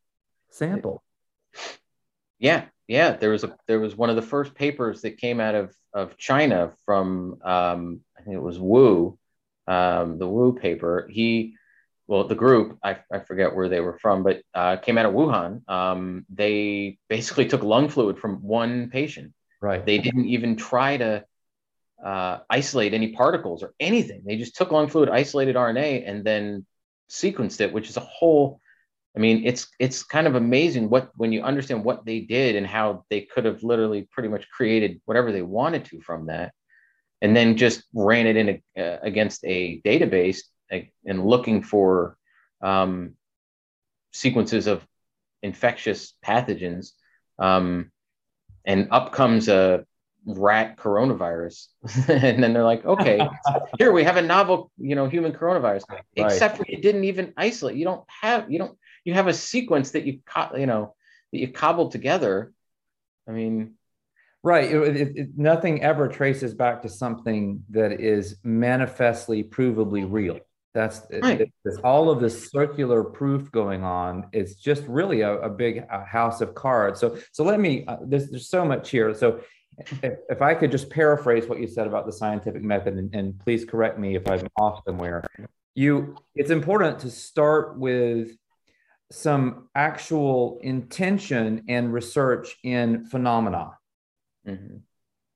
sample. 0.49 1.01
Yeah, 2.39 2.65
yeah. 2.87 3.11
There 3.15 3.29
was 3.29 3.45
a 3.45 3.55
there 3.67 3.79
was 3.79 3.95
one 3.95 4.09
of 4.09 4.17
the 4.17 4.21
first 4.21 4.53
papers 4.53 5.01
that 5.01 5.17
came 5.17 5.39
out 5.39 5.55
of 5.55 5.73
of 5.93 6.17
China 6.17 6.73
from 6.85 7.39
um, 7.43 8.01
I 8.17 8.21
think 8.23 8.35
it 8.35 8.41
was 8.41 8.59
Wu, 8.59 9.17
um, 9.67 10.19
the 10.19 10.27
Wu 10.27 10.53
paper. 10.53 11.07
He 11.09 11.55
well, 12.07 12.25
the 12.25 12.35
group, 12.35 12.77
I, 12.83 12.97
I 13.11 13.19
forget 13.19 13.55
where 13.55 13.69
they 13.69 13.79
were 13.79 13.97
from, 13.97 14.23
but 14.23 14.41
uh, 14.53 14.75
came 14.77 14.97
out 14.97 15.05
of 15.05 15.13
Wuhan. 15.13 15.67
Um, 15.69 16.25
they 16.29 16.97
basically 17.07 17.45
took 17.45 17.63
lung 17.63 17.87
fluid 17.87 18.19
from 18.19 18.43
one 18.43 18.89
patient. 18.89 19.33
Right. 19.61 19.85
They 19.85 19.99
didn't 19.99 20.25
even 20.25 20.57
try 20.57 20.97
to 20.97 21.23
uh, 22.03 22.39
isolate 22.49 22.93
any 22.93 23.13
particles 23.13 23.63
or 23.63 23.73
anything. 23.79 24.23
They 24.25 24.37
just 24.37 24.55
took 24.55 24.71
lung 24.71 24.89
fluid, 24.89 25.09
isolated 25.09 25.55
RNA, 25.55 26.03
and 26.07 26.23
then 26.23 26.65
sequenced 27.09 27.61
it, 27.61 27.71
which 27.73 27.89
is 27.89 27.97
a 27.97 28.01
whole. 28.01 28.59
I 29.15 29.19
mean, 29.19 29.45
it's 29.45 29.67
it's 29.79 30.03
kind 30.03 30.27
of 30.27 30.35
amazing 30.35 30.89
what 30.89 31.11
when 31.15 31.31
you 31.31 31.43
understand 31.43 31.85
what 31.85 32.05
they 32.05 32.19
did 32.21 32.55
and 32.55 32.65
how 32.65 33.05
they 33.09 33.21
could 33.21 33.45
have 33.45 33.63
literally 33.63 34.07
pretty 34.11 34.29
much 34.29 34.49
created 34.49 35.01
whatever 35.05 35.31
they 35.31 35.43
wanted 35.43 35.85
to 35.85 36.01
from 36.01 36.27
that. 36.27 36.53
and 37.21 37.33
then 37.35 37.55
just 37.55 37.83
ran 37.93 38.27
it 38.27 38.35
in 38.35 38.49
a, 38.49 38.81
uh, 38.81 38.99
against 39.01 39.45
a 39.45 39.81
database 39.81 40.39
and 41.05 41.25
looking 41.25 41.63
for 41.63 42.17
um, 42.61 43.15
sequences 44.11 44.67
of 44.67 44.85
infectious 45.41 46.13
pathogens. 46.25 46.91
Um, 47.39 47.91
and 48.65 48.89
up 48.91 49.13
comes 49.13 49.47
a 49.47 49.85
rat 50.25 50.77
coronavirus. 50.77 51.67
and 52.07 52.43
then 52.43 52.53
they're 52.53 52.63
like, 52.63 52.85
okay, 52.85 53.19
here 53.77 53.91
we 53.91 54.03
have 54.03 54.17
a 54.17 54.21
novel, 54.21 54.71
you 54.77 54.95
know, 54.95 55.07
human 55.07 55.31
coronavirus, 55.31 55.83
right. 55.89 56.01
except 56.15 56.57
for 56.57 56.65
you 56.67 56.81
didn't 56.81 57.03
even 57.03 57.33
isolate. 57.37 57.75
You 57.75 57.85
don't 57.85 58.03
have, 58.21 58.51
you 58.51 58.59
don't, 58.59 58.77
you 59.03 59.13
have 59.13 59.27
a 59.27 59.33
sequence 59.33 59.91
that 59.91 60.05
you, 60.05 60.19
co- 60.25 60.55
you 60.55 60.65
know, 60.65 60.95
that 61.31 61.39
you 61.39 61.51
cobbled 61.51 61.91
together. 61.91 62.53
I 63.27 63.31
mean, 63.31 63.75
Right. 64.43 64.69
It, 64.69 64.97
it, 64.97 65.17
it, 65.17 65.27
nothing 65.37 65.81
ever 65.81 66.09
traces 66.09 66.53
back 66.53 66.81
to 66.81 66.89
something 66.89 67.63
that 67.69 68.01
is 68.01 68.35
manifestly, 68.43 69.41
provably 69.41 70.05
real. 70.05 70.39
That's 70.73 71.01
right. 71.21 71.47
all 71.83 72.09
of 72.09 72.19
this 72.19 72.49
circular 72.49 73.03
proof 73.03 73.51
going 73.51 73.83
on. 73.83 74.27
It's 74.33 74.55
just 74.55 74.83
really 74.87 75.21
a, 75.21 75.33
a 75.41 75.49
big 75.49 75.85
a 75.89 76.03
house 76.03 76.41
of 76.41 76.55
cards. 76.55 76.99
So, 76.99 77.17
so 77.31 77.43
let 77.43 77.59
me. 77.59 77.85
Uh, 77.87 77.97
there's, 78.01 78.29
there's 78.29 78.49
so 78.49 78.65
much 78.65 78.89
here. 78.89 79.13
So, 79.13 79.41
if, 79.77 80.19
if, 80.29 80.41
I 80.41 80.53
could 80.53 80.71
just 80.71 80.89
paraphrase 80.89 81.47
what 81.47 81.59
you 81.59 81.67
said 81.67 81.87
about 81.87 82.05
the 82.05 82.11
scientific 82.11 82.63
method, 82.63 82.95
and, 82.95 83.13
and 83.13 83.39
please 83.39 83.65
correct 83.65 83.97
me 83.97 84.15
if 84.15 84.27
I'm 84.29 84.47
off 84.57 84.83
somewhere. 84.85 85.23
You, 85.75 86.15
it's 86.35 86.51
important 86.51 86.99
to 86.99 87.09
start 87.09 87.77
with 87.77 88.35
some 89.11 89.69
actual 89.75 90.59
intention 90.61 91.63
and 91.67 91.93
research 91.93 92.57
in 92.63 93.05
phenomena 93.05 93.71
mm-hmm. 94.47 94.77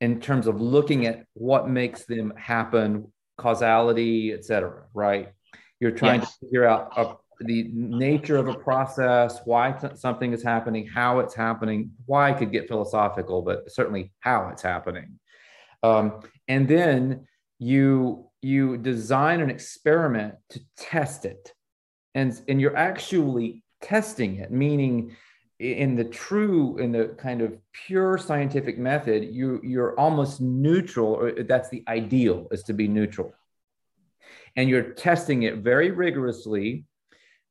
in 0.01 0.19
terms 0.19 0.47
of 0.47 0.61
looking 0.61 1.05
at 1.05 1.25
what 1.33 1.69
makes 1.69 2.05
them 2.05 2.33
happen, 2.37 3.11
causality, 3.37 4.33
et 4.33 4.45
cetera, 4.45 4.83
right? 4.93 5.29
You're 5.79 5.91
trying 5.91 6.21
yes. 6.21 6.37
to 6.37 6.45
figure 6.45 6.65
out 6.65 6.91
a, 6.97 7.15
the 7.39 7.69
nature 7.73 8.37
of 8.37 8.47
a 8.47 8.53
process, 8.53 9.41
why 9.45 9.71
th- 9.71 9.95
something 9.95 10.33
is 10.33 10.43
happening, 10.43 10.87
how 10.87 11.19
it's 11.19 11.35
happening, 11.35 11.91
why 12.05 12.33
could 12.33 12.51
get 12.51 12.67
philosophical, 12.67 13.41
but 13.41 13.71
certainly 13.71 14.11
how 14.19 14.49
it's 14.49 14.61
happening. 14.61 15.19
Um, 15.83 16.21
and 16.47 16.67
then 16.67 17.27
you 17.59 18.29
you 18.41 18.77
design 18.77 19.41
an 19.41 19.49
experiment 19.49 20.35
to 20.49 20.59
test 20.77 21.25
it 21.25 21.53
and 22.13 22.39
and 22.47 22.61
you're 22.61 22.75
actually 22.75 23.63
testing 23.81 24.37
it 24.37 24.51
meaning 24.51 25.15
in 25.59 25.95
the 25.95 26.03
true 26.03 26.77
in 26.77 26.91
the 26.91 27.15
kind 27.17 27.41
of 27.41 27.57
pure 27.73 28.17
scientific 28.17 28.77
method 28.77 29.23
you 29.23 29.59
you're 29.63 29.99
almost 29.99 30.39
neutral 30.39 31.13
or 31.13 31.43
that's 31.43 31.69
the 31.69 31.83
ideal 31.87 32.47
is 32.51 32.61
to 32.63 32.73
be 32.73 32.87
neutral 32.87 33.33
and 34.55 34.69
you're 34.69 34.91
testing 34.93 35.43
it 35.43 35.57
very 35.57 35.91
rigorously 35.91 36.85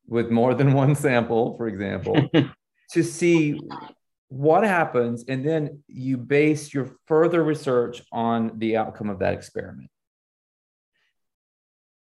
with 0.09 0.31
more 0.31 0.55
than 0.55 0.73
one 0.73 0.95
sample 0.95 1.57
for 1.57 1.69
example 1.69 2.16
to 2.92 3.03
see 3.03 3.61
what 4.29 4.64
happens 4.64 5.25
and 5.29 5.47
then 5.47 5.83
you 5.87 6.16
base 6.16 6.75
your 6.75 6.90
further 7.07 7.42
research 7.42 8.03
on 8.12 8.53
the 8.59 8.77
outcome 8.77 9.09
of 9.09 9.21
that 9.21 9.35
experiment 9.35 9.90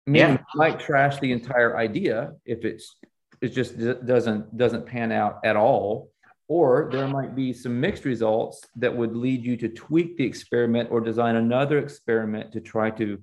meaning 0.07 0.33
yeah. 0.33 0.39
you 0.39 0.59
might 0.59 0.79
trash 0.79 1.19
the 1.21 1.33
entire 1.33 1.77
idea 1.77 2.33
if 2.45 2.65
it's 2.65 2.97
it 3.41 3.49
just 3.49 3.79
doesn't 4.07 4.57
doesn't 4.57 4.87
pan 4.87 5.13
out 5.13 5.41
at 5.45 5.57
all 5.57 6.11
or 6.49 6.89
there 6.91 7.07
might 7.07 7.37
be 7.37 7.53
some 7.53 7.81
mixed 7.81 8.05
results 8.05 8.67
that 8.75 8.95
would 8.95 9.15
lead 9.15 9.45
you 9.45 9.57
to 9.57 9.69
tweak 9.69 10.17
the 10.17 10.25
experiment 10.25 10.91
or 10.91 11.01
design 11.01 11.37
another 11.37 11.79
experiment 11.79 12.53
to 12.53 12.61
try 12.61 12.91
to 12.91 13.19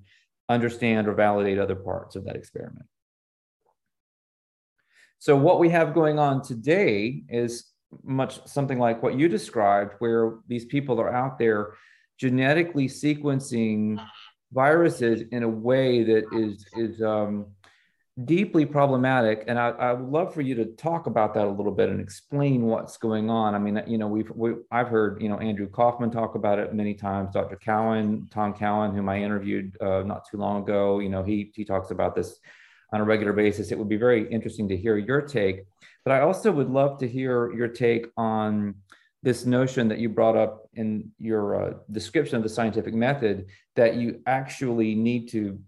understand 0.49 1.07
or 1.07 1.13
validate 1.13 1.59
other 1.59 1.75
parts 1.75 2.15
of 2.15 2.23
that 2.23 2.35
experiment 2.35 2.85
so 5.19 5.35
what 5.35 5.59
we 5.59 5.69
have 5.69 5.93
going 5.93 6.19
on 6.19 6.41
today 6.41 7.23
is 7.29 7.71
much 8.03 8.45
something 8.45 8.79
like 8.79 9.01
what 9.01 9.17
you 9.17 9.29
described 9.29 9.93
where 9.99 10.35
these 10.47 10.65
people 10.65 10.99
are 10.99 11.13
out 11.13 11.39
there 11.39 11.73
genetically 12.17 12.87
sequencing 12.87 14.03
viruses 14.51 15.23
in 15.31 15.43
a 15.43 15.49
way 15.49 16.03
that 16.03 16.23
is 16.33 16.65
is 16.75 17.01
um, 17.01 17.47
deeply 18.25 18.65
problematic. 18.65 19.43
And 19.47 19.59
I, 19.59 19.69
I, 19.69 19.93
would 19.93 20.09
love 20.09 20.33
for 20.33 20.41
you 20.41 20.55
to 20.55 20.65
talk 20.65 21.05
about 21.05 21.35
that 21.35 21.45
a 21.45 21.49
little 21.49 21.71
bit 21.71 21.89
and 21.89 22.01
explain 22.01 22.63
what's 22.63 22.97
going 22.97 23.29
on. 23.29 23.53
I 23.53 23.59
mean 23.59 23.81
you 23.87 23.97
know 23.97 24.07
we've 24.07 24.31
we, 24.31 24.53
i've 24.71 24.87
heard 24.87 25.21
you 25.21 25.29
know 25.29 25.37
andrew 25.37 25.69
kaufman 25.69 26.11
talk 26.11 26.35
about 26.35 26.59
it 26.59 26.73
many 26.73 26.93
times 26.93 27.31
dr 27.31 27.55
cowan 27.57 28.27
tom 28.31 28.53
cowan 28.53 28.95
whom 28.95 29.07
i 29.09 29.21
interviewed 29.21 29.77
uh, 29.81 30.01
not 30.03 30.27
too 30.29 30.37
long 30.37 30.63
ago. 30.63 30.99
You 30.99 31.09
know 31.09 31.23
he 31.23 31.51
he 31.53 31.63
talks 31.65 31.91
about 31.91 32.15
this 32.15 32.39
on 32.91 33.01
a 33.01 33.03
regular 33.03 33.33
basis. 33.33 33.71
It 33.71 33.77
would 33.77 33.89
be 33.89 33.97
very 33.97 34.29
interesting 34.29 34.67
to 34.69 34.77
hear 34.77 34.97
your 34.97 35.21
take. 35.21 35.65
But 36.05 36.13
i 36.13 36.21
also 36.21 36.51
would 36.51 36.69
love 36.69 36.99
to 36.99 37.07
hear 37.07 37.51
your 37.53 37.67
take 37.67 38.07
on 38.15 38.75
this 39.23 39.45
notion 39.45 39.89
that 39.89 39.99
you 39.99 40.07
brought 40.09 40.37
up 40.37 40.69
in 40.73 41.11
your 41.19 41.61
uh, 41.61 41.73
description 41.91 42.37
of 42.37 42.43
the 42.43 42.49
scientific 42.49 42.93
method 42.93 43.47
that 43.75 43.95
you 43.95 44.21
actually 44.25 44.95
need 44.95 45.29
to 45.29 45.59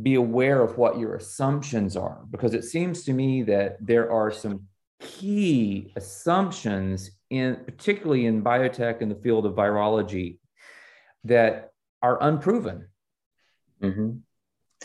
be 0.00 0.14
aware 0.14 0.62
of 0.62 0.76
what 0.76 0.98
your 0.98 1.16
assumptions 1.16 1.96
are. 1.96 2.20
Because 2.30 2.54
it 2.54 2.64
seems 2.64 3.02
to 3.04 3.12
me 3.12 3.42
that 3.44 3.78
there 3.80 4.12
are 4.12 4.30
some 4.30 4.66
key 5.00 5.92
assumptions 5.96 7.10
in 7.30 7.56
particularly 7.66 8.26
in 8.26 8.42
biotech 8.42 9.00
in 9.00 9.08
the 9.08 9.14
field 9.16 9.46
of 9.46 9.54
virology 9.54 10.38
that 11.24 11.72
are 12.02 12.22
unproven. 12.22 12.86
Mm-hmm. 13.82 14.18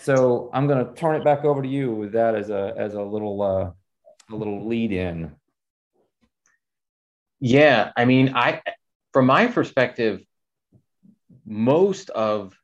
So 0.02 0.50
i'm 0.54 0.68
going 0.68 0.86
to 0.86 0.94
turn 0.94 1.16
it 1.16 1.24
back 1.24 1.46
over 1.46 1.62
to 1.62 1.68
you 1.68 1.94
with 1.94 2.12
that 2.12 2.36
as 2.36 2.50
a 2.50 2.74
as 2.78 2.94
a 2.94 3.02
little 3.02 3.42
uh, 3.42 3.72
a 4.32 4.36
little 4.36 4.68
lead 4.68 4.92
in 4.92 5.32
yeah 7.40 7.92
i 7.96 8.06
mean 8.06 8.34
i 8.36 8.62
from 9.14 9.26
my 9.26 9.48
perspective 9.48 10.24
most 11.46 12.10
of 12.12 12.56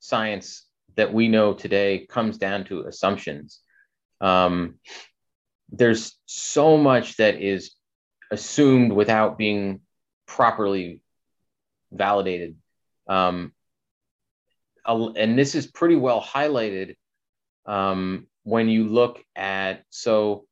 science 0.00 0.66
that 0.96 1.12
we 1.12 1.28
know 1.28 1.54
today 1.54 2.06
comes 2.08 2.38
down 2.38 2.64
to 2.64 2.82
assumptions. 2.82 3.60
Um, 4.20 4.78
there's 5.70 6.18
so 6.26 6.76
much 6.76 7.16
that 7.16 7.40
is 7.40 7.72
assumed 8.30 8.92
without 8.92 9.38
being 9.38 9.80
properly 10.26 11.00
validated. 11.90 12.56
Um, 13.06 13.52
and 14.86 15.38
this 15.38 15.54
is 15.54 15.66
pretty 15.66 15.96
well 15.96 16.22
highlighted 16.22 16.96
um, 17.66 18.26
when 18.42 18.68
you 18.68 18.88
look 18.88 19.22
at 19.36 19.84
so 19.90 20.44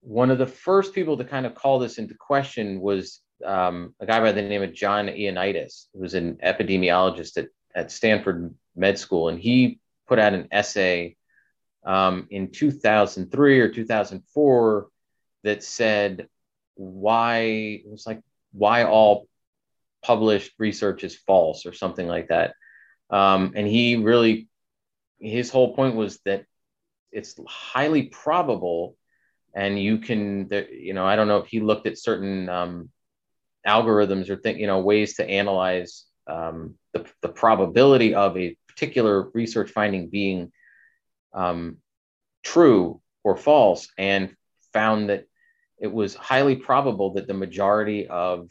one 0.00 0.30
of 0.30 0.38
the 0.38 0.46
first 0.46 0.94
people 0.94 1.16
to 1.16 1.24
kind 1.24 1.46
of 1.46 1.54
call 1.54 1.78
this 1.78 1.98
into 1.98 2.14
question 2.14 2.80
was 2.80 3.20
um, 3.44 3.94
a 4.00 4.06
guy 4.06 4.20
by 4.20 4.32
the 4.32 4.42
name 4.42 4.62
of 4.62 4.72
John 4.72 5.06
Ioannidis, 5.06 5.86
who 5.92 6.00
was 6.00 6.14
an 6.14 6.38
epidemiologist 6.42 7.36
at, 7.36 7.48
at 7.74 7.92
Stanford 7.92 8.54
Med 8.74 8.98
School, 8.98 9.28
and 9.28 9.38
he 9.38 9.80
put 10.06 10.18
out 10.18 10.34
an 10.34 10.48
essay 10.50 11.16
um, 11.84 12.26
in 12.30 12.50
2003 12.50 13.60
or 13.60 13.68
2004 13.68 14.88
that 15.44 15.62
said 15.62 16.28
why 16.74 17.38
it 17.84 17.90
was 17.90 18.06
like 18.06 18.20
why 18.52 18.84
all 18.84 19.28
published 20.02 20.52
research 20.58 21.04
is 21.04 21.16
false 21.16 21.66
or 21.66 21.72
something 21.72 22.06
like 22.06 22.28
that. 22.28 22.54
Um, 23.10 23.52
and 23.56 23.66
he 23.66 23.96
really, 23.96 24.48
his 25.18 25.50
whole 25.50 25.74
point 25.74 25.94
was 25.94 26.18
that 26.24 26.44
it's 27.10 27.34
highly 27.46 28.04
probable, 28.04 28.96
and 29.54 29.80
you 29.80 29.98
can, 29.98 30.48
you 30.70 30.94
know, 30.94 31.06
I 31.06 31.16
don't 31.16 31.28
know 31.28 31.38
if 31.38 31.46
he 31.46 31.60
looked 31.60 31.86
at 31.86 31.98
certain 31.98 32.48
um, 32.48 32.90
algorithms 33.66 34.28
or 34.28 34.36
think, 34.36 34.58
you 34.58 34.66
know, 34.66 34.80
ways 34.80 35.16
to 35.16 35.28
analyze 35.28 36.04
um, 36.26 36.74
the, 36.92 37.06
the 37.22 37.28
probability 37.28 38.14
of 38.14 38.36
a 38.36 38.56
particular 38.68 39.30
research 39.30 39.70
finding 39.70 40.08
being 40.08 40.52
um, 41.32 41.78
true 42.42 43.00
or 43.24 43.36
false, 43.36 43.88
and 43.98 44.34
found 44.72 45.08
that 45.08 45.24
it 45.78 45.92
was 45.92 46.14
highly 46.14 46.56
probable 46.56 47.14
that 47.14 47.26
the 47.26 47.34
majority 47.34 48.06
of 48.06 48.50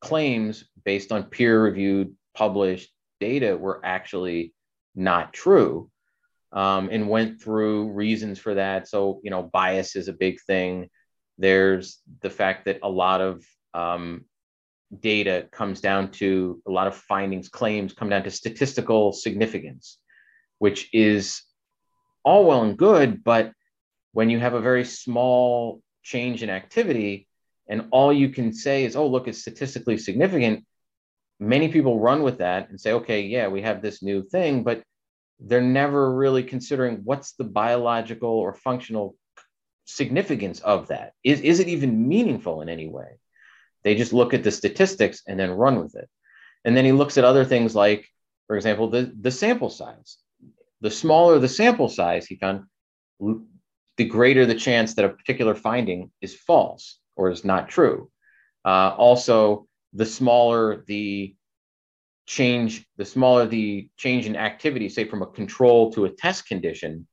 claims 0.00 0.64
based 0.84 1.12
on 1.12 1.24
peer 1.24 1.62
reviewed 1.62 2.14
published 2.34 2.90
data 3.20 3.56
were 3.56 3.80
actually 3.84 4.52
not 4.94 5.32
true 5.32 5.90
um, 6.52 6.88
and 6.90 7.08
went 7.08 7.40
through 7.40 7.92
reasons 7.92 8.38
for 8.38 8.54
that 8.54 8.88
so 8.88 9.20
you 9.22 9.30
know 9.30 9.42
bias 9.42 9.96
is 9.96 10.08
a 10.08 10.12
big 10.12 10.40
thing 10.42 10.88
there's 11.38 12.00
the 12.20 12.30
fact 12.30 12.66
that 12.66 12.78
a 12.82 12.88
lot 12.88 13.20
of 13.20 13.44
um, 13.74 14.24
data 15.00 15.48
comes 15.50 15.80
down 15.80 16.10
to 16.10 16.62
a 16.66 16.70
lot 16.70 16.86
of 16.86 16.94
findings, 16.94 17.48
claims 17.48 17.92
come 17.92 18.08
down 18.08 18.22
to 18.24 18.30
statistical 18.30 19.12
significance, 19.12 19.98
which 20.58 20.88
is 20.92 21.42
all 22.24 22.44
well 22.44 22.62
and 22.62 22.76
good. 22.76 23.24
But 23.24 23.52
when 24.12 24.30
you 24.30 24.38
have 24.38 24.54
a 24.54 24.60
very 24.60 24.84
small 24.84 25.80
change 26.02 26.42
in 26.42 26.50
activity 26.50 27.26
and 27.68 27.88
all 27.90 28.12
you 28.12 28.28
can 28.28 28.52
say 28.52 28.84
is, 28.84 28.96
oh, 28.96 29.06
look, 29.06 29.28
it's 29.28 29.40
statistically 29.40 29.96
significant, 29.96 30.66
many 31.42 31.68
people 31.68 31.98
run 31.98 32.22
with 32.22 32.38
that 32.38 32.70
and 32.70 32.80
say, 32.80 32.92
okay, 32.92 33.22
yeah, 33.22 33.48
we 33.48 33.62
have 33.62 33.82
this 33.82 34.02
new 34.02 34.22
thing, 34.22 34.62
but 34.62 34.82
they're 35.40 35.60
never 35.60 36.14
really 36.14 36.44
considering 36.44 37.00
what's 37.04 37.32
the 37.32 37.44
biological 37.44 38.30
or 38.30 38.54
functional 38.54 39.16
significance 39.84 40.60
of 40.60 40.88
that. 40.88 41.12
Is, 41.24 41.40
is 41.40 41.58
it 41.58 41.68
even 41.68 42.08
meaningful 42.08 42.62
in 42.62 42.68
any 42.68 42.86
way? 42.86 43.18
They 43.82 43.96
just 43.96 44.12
look 44.12 44.32
at 44.34 44.44
the 44.44 44.52
statistics 44.52 45.22
and 45.26 45.38
then 45.38 45.50
run 45.50 45.82
with 45.82 45.96
it. 45.96 46.08
And 46.64 46.76
then 46.76 46.84
he 46.84 46.92
looks 46.92 47.18
at 47.18 47.24
other 47.24 47.44
things 47.44 47.74
like, 47.74 48.06
for 48.46 48.56
example, 48.56 48.88
the, 48.88 49.12
the 49.20 49.32
sample 49.32 49.70
size. 49.70 50.18
The 50.80 50.90
smaller 50.90 51.40
the 51.40 51.48
sample 51.48 51.88
size, 51.88 52.26
he 52.26 52.36
found, 52.36 52.64
the 53.96 54.04
greater 54.04 54.46
the 54.46 54.54
chance 54.54 54.94
that 54.94 55.04
a 55.04 55.08
particular 55.08 55.54
finding 55.54 56.12
is 56.20 56.34
false 56.34 56.98
or 57.16 57.30
is 57.30 57.44
not 57.44 57.68
true. 57.68 58.10
Uh, 58.64 58.94
also, 58.96 59.66
the 59.92 60.06
smaller 60.06 60.84
the 60.86 61.34
change, 62.26 62.86
the 62.96 63.04
smaller 63.04 63.46
the 63.46 63.88
change 63.96 64.26
in 64.26 64.36
activity, 64.36 64.88
say 64.88 65.04
from 65.04 65.22
a 65.22 65.26
control 65.26 65.92
to 65.92 66.04
a 66.04 66.10
test 66.10 66.46
condition, 66.46 67.06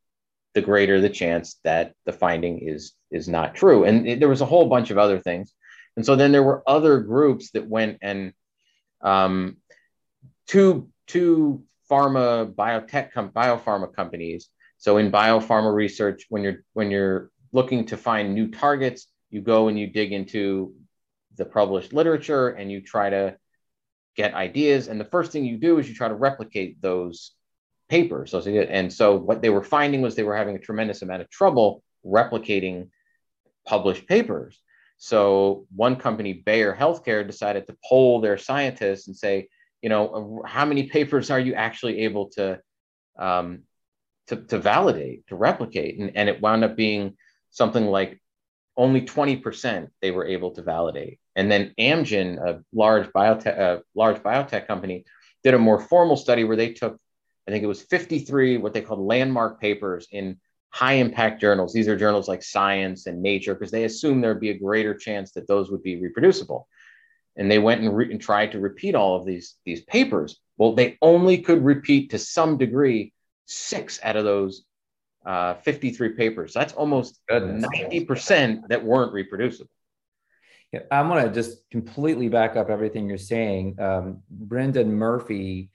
the 0.54 0.62
greater 0.62 1.00
the 1.00 1.10
chance 1.10 1.60
that 1.64 1.94
the 2.06 2.14
finding 2.14 2.68
is 2.68 2.94
is 3.12 3.28
not 3.28 3.56
true. 3.56 3.84
And 3.84 4.08
it, 4.08 4.20
there 4.20 4.30
was 4.30 4.42
a 4.42 4.46
whole 4.46 4.68
bunch 4.68 4.92
of 4.92 4.98
other 4.98 5.20
things. 5.20 5.54
And 5.96 6.06
so 6.06 6.16
then 6.16 6.32
there 6.32 6.44
were 6.44 6.64
other 6.68 7.00
groups 7.00 7.52
that 7.52 7.68
went 7.68 7.98
and 8.02 8.34
um, 9.02 9.58
two 10.48 10.90
two 11.08 11.64
pharma 11.90 12.54
biotech 12.54 13.12
com- 13.12 13.32
biopharma 13.32 13.94
companies. 13.94 14.50
So 14.78 14.98
in 14.98 15.12
biopharma 15.12 15.74
research, 15.74 16.26
when 16.30 16.44
you're 16.44 16.64
when 16.74 16.92
you're 16.92 17.32
looking 17.52 17.86
to 17.88 17.98
find 17.98 18.34
new 18.34 18.50
targets, 18.50 19.08
you 19.30 19.42
go 19.42 19.68
and 19.68 19.78
you 19.78 19.88
dig 19.88 20.14
into 20.14 20.74
the 21.40 21.46
published 21.46 21.94
literature 21.94 22.50
and 22.50 22.72
you 22.72 22.82
try 22.82 23.10
to 23.10 23.36
get 24.16 24.36
ideas. 24.36 24.88
And 24.88 25.00
the 25.00 25.06
first 25.06 25.32
thing 25.32 25.46
you 25.46 25.58
do 25.58 25.80
is 25.80 25.90
you 25.90 25.96
try 25.96 26.08
to 26.08 26.14
replicate 26.14 26.82
those 26.82 27.32
papers. 27.90 28.34
And 28.36 28.94
so 28.94 29.16
what 29.16 29.42
they 29.42 29.50
were 29.50 29.64
finding 29.64 30.02
was 30.02 30.16
they 30.16 30.24
were 30.24 30.38
having 30.38 30.56
a 30.56 30.60
tremendous 30.60 31.02
amount 31.02 31.24
of 31.24 31.30
trouble 31.30 31.82
replicating 32.06 32.90
published 33.66 34.08
papers. 34.08 34.62
So 34.98 35.66
one 35.76 35.96
company, 35.96 36.34
Bayer 36.34 36.76
Healthcare, 36.76 37.26
decided 37.26 37.66
to 37.68 37.78
poll 37.88 38.22
their 38.22 38.38
scientists 38.38 39.08
and 39.08 39.16
say, 39.16 39.48
you 39.82 39.90
know, 39.90 40.44
how 40.46 40.66
many 40.66 40.84
papers 40.84 41.32
are 41.32 41.40
you 41.40 41.54
actually 41.54 42.02
able 42.02 42.30
to 42.32 42.60
um, 43.18 43.64
to, 44.28 44.36
to 44.36 44.60
validate, 44.60 45.26
to 45.28 45.36
replicate? 45.36 45.98
And, 45.98 46.12
and 46.16 46.30
it 46.30 46.42
wound 46.42 46.64
up 46.64 46.76
being 46.76 47.16
something 47.50 47.86
like 47.86 48.22
only 48.76 49.02
20% 49.02 49.90
they 50.02 50.12
were 50.12 50.26
able 50.26 50.52
to 50.52 50.62
validate. 50.62 51.20
And 51.40 51.50
then 51.50 51.74
Amgen, 51.80 52.38
a 52.38 52.62
large 52.74 53.08
biotech, 53.14 53.58
a 53.58 53.82
large 53.96 54.18
biotech 54.18 54.68
company, 54.68 55.06
did 55.42 55.54
a 55.54 55.58
more 55.58 55.80
formal 55.80 56.18
study 56.18 56.44
where 56.44 56.58
they 56.58 56.74
took, 56.74 57.00
I 57.48 57.52
think 57.52 57.64
it 57.64 57.68
was 57.68 57.82
53 57.82 58.58
what 58.58 58.74
they 58.74 58.82
called 58.82 59.00
landmark 59.00 59.62
papers 59.62 60.06
in 60.12 60.38
high 60.70 60.96
impact 60.96 61.40
journals. 61.40 61.72
These 61.72 61.88
are 61.88 61.96
journals 61.96 62.28
like 62.28 62.44
Science 62.44 63.08
and 63.08 63.22
Nature 63.22 63.56
because 63.56 63.72
they 63.72 63.86
assumed 63.86 64.22
there'd 64.22 64.42
be 64.42 64.50
a 64.50 64.60
greater 64.60 64.94
chance 64.94 65.32
that 65.32 65.48
those 65.48 65.72
would 65.72 65.82
be 65.82 66.02
reproducible. 66.02 66.68
And 67.38 67.50
they 67.50 67.58
went 67.58 67.80
and, 67.84 67.96
re- 67.96 68.12
and 68.12 68.20
tried 68.20 68.52
to 68.52 68.60
repeat 68.60 68.94
all 68.94 69.16
of 69.16 69.26
these, 69.26 69.56
these 69.66 69.82
papers. 69.86 70.42
Well, 70.58 70.76
they 70.76 70.98
only 71.02 71.38
could 71.38 71.64
repeat 71.64 72.10
to 72.10 72.18
some 72.20 72.58
degree 72.58 73.14
six 73.46 73.98
out 74.04 74.18
of 74.18 74.26
those 74.26 74.66
uh, 75.26 75.54
53 75.54 76.10
papers. 76.10 76.54
That's 76.54 76.74
almost 76.74 77.18
Goodness. 77.30 77.64
90% 77.64 78.68
that 78.68 78.84
weren't 78.84 79.14
reproducible. 79.14 79.70
I'm 80.92 81.08
going 81.08 81.26
to 81.26 81.34
just 81.34 81.70
completely 81.72 82.30
back 82.30 82.56
up 82.56 82.70
everything 82.70 83.08
you're 83.10 83.18
saying. 83.18 83.80
Um, 83.80 84.22
Brendan 84.30 84.94
Murphy, 84.94 85.72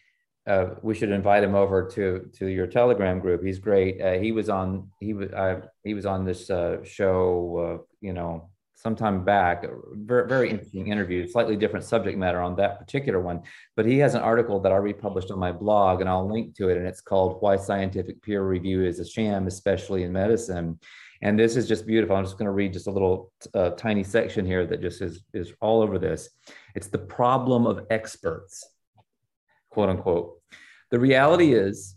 uh, 0.47 0.67
we 0.83 0.95
should 0.95 1.11
invite 1.11 1.43
him 1.43 1.55
over 1.55 1.89
to 1.91 2.31
to 2.35 2.47
your 2.47 2.67
Telegram 2.67 3.19
group. 3.19 3.43
He's 3.43 3.59
great. 3.59 4.01
Uh, 4.01 4.13
he 4.13 4.31
was 4.31 4.49
on 4.49 4.91
he 5.01 5.15
was 5.15 5.33
uh, 5.33 5.63
he 5.83 5.95
was 5.95 6.07
on 6.07 6.25
this 6.25 6.49
uh, 6.49 6.85
show, 6.85 7.81
uh, 7.81 7.85
you 8.01 8.13
know, 8.13 8.51
sometime 8.77 9.25
back. 9.25 9.65
Very 9.95 10.29
very 10.29 10.51
interesting 10.51 10.87
interview, 10.87 11.27
slightly 11.27 11.57
different 11.57 11.85
subject 11.85 12.17
matter 12.17 12.41
on 12.41 12.55
that 12.57 12.79
particular 12.79 13.21
one. 13.21 13.43
But 13.75 13.87
he 13.87 13.99
has 13.99 14.15
an 14.15 14.23
article 14.23 14.61
that 14.61 14.71
I 14.71 14.77
republished 14.77 15.33
on 15.33 15.41
my 15.41 15.51
blog, 15.51 16.03
and 16.03 16.09
I'll 16.09 16.31
link 16.31 16.55
to 16.57 16.69
it. 16.69 16.77
And 16.77 16.87
it's 16.87 17.01
called 17.01 17.39
"Why 17.41 17.57
Scientific 17.57 18.23
Peer 18.23 18.47
Review 18.47 18.85
is 18.85 19.01
a 19.01 19.05
Sham, 19.05 19.49
Especially 19.49 20.05
in 20.05 20.13
Medicine." 20.13 20.79
And 21.23 21.39
this 21.39 21.57
is 21.57 21.69
just 21.69 21.87
beautiful. 21.87 22.17
I'm 22.17 22.25
just 22.25 22.39
going 22.39 22.47
to 22.47 22.53
read 22.53 22.73
just 22.73 22.87
a 22.87 22.91
little 22.91 23.33
uh, 23.55 23.71
tiny 23.71 24.05
section 24.05 24.45
here 24.45 24.67
that 24.67 24.81
just 24.81 25.01
is, 25.01 25.23
is 25.33 25.53
all 25.61 25.83
over 25.83 25.99
this. 25.99 26.29
It's 26.75 26.89
the 26.89 26.99
problem 26.99 27.67
of 27.67 27.87
experts, 27.91 28.69
quote 29.71 29.89
unquote. 29.89 30.41
The 30.91 30.99
reality 30.99 31.55
is 31.55 31.97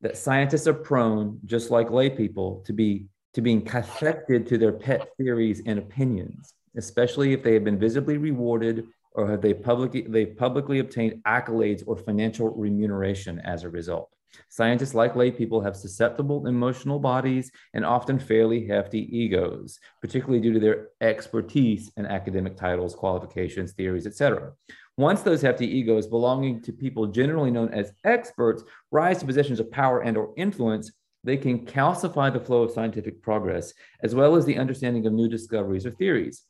that 0.00 0.16
scientists 0.16 0.66
are 0.66 0.74
prone, 0.74 1.38
just 1.44 1.70
like 1.70 1.90
lay 1.90 2.10
people, 2.10 2.62
to 2.66 2.72
be 2.72 3.06
to 3.34 3.40
being 3.40 3.62
cathected 3.62 4.46
to 4.48 4.58
their 4.58 4.72
pet 4.72 5.08
theories 5.16 5.62
and 5.64 5.78
opinions, 5.78 6.54
especially 6.76 7.32
if 7.32 7.44
they 7.44 7.54
have 7.54 7.62
been 7.62 7.78
visibly 7.78 8.16
rewarded 8.16 8.88
or 9.12 9.28
have 9.28 9.40
they 9.40 9.54
publicly 9.54 10.02
they 10.02 10.26
publicly 10.26 10.78
obtained 10.78 11.22
accolades 11.24 11.82
or 11.86 11.96
financial 11.96 12.50
remuneration 12.50 13.38
as 13.40 13.64
a 13.64 13.68
result. 13.68 14.10
Scientists, 14.48 14.94
like 14.94 15.16
lay 15.16 15.30
people, 15.30 15.60
have 15.60 15.76
susceptible 15.76 16.46
emotional 16.46 16.98
bodies 16.98 17.50
and 17.74 17.84
often 17.84 18.18
fairly 18.18 18.66
hefty 18.66 19.00
egos, 19.16 19.78
particularly 20.00 20.40
due 20.40 20.52
to 20.52 20.60
their 20.60 20.88
expertise 21.00 21.90
in 21.96 22.06
academic 22.06 22.56
titles, 22.56 22.94
qualifications, 22.94 23.72
theories, 23.72 24.06
etc. 24.06 24.52
Once 24.96 25.22
those 25.22 25.42
hefty 25.42 25.66
egos 25.66 26.06
belonging 26.06 26.60
to 26.60 26.72
people 26.72 27.06
generally 27.06 27.50
known 27.50 27.72
as 27.72 27.92
experts 28.04 28.62
rise 28.90 29.18
to 29.18 29.26
positions 29.26 29.60
of 29.60 29.70
power 29.70 30.00
and 30.00 30.16
or 30.16 30.32
influence, 30.36 30.92
they 31.24 31.36
can 31.36 31.66
calcify 31.66 32.32
the 32.32 32.40
flow 32.40 32.62
of 32.62 32.70
scientific 32.70 33.22
progress 33.22 33.72
as 34.02 34.14
well 34.14 34.36
as 34.36 34.44
the 34.46 34.58
understanding 34.58 35.06
of 35.06 35.12
new 35.12 35.28
discoveries 35.28 35.86
or 35.86 35.90
theories 35.90 36.44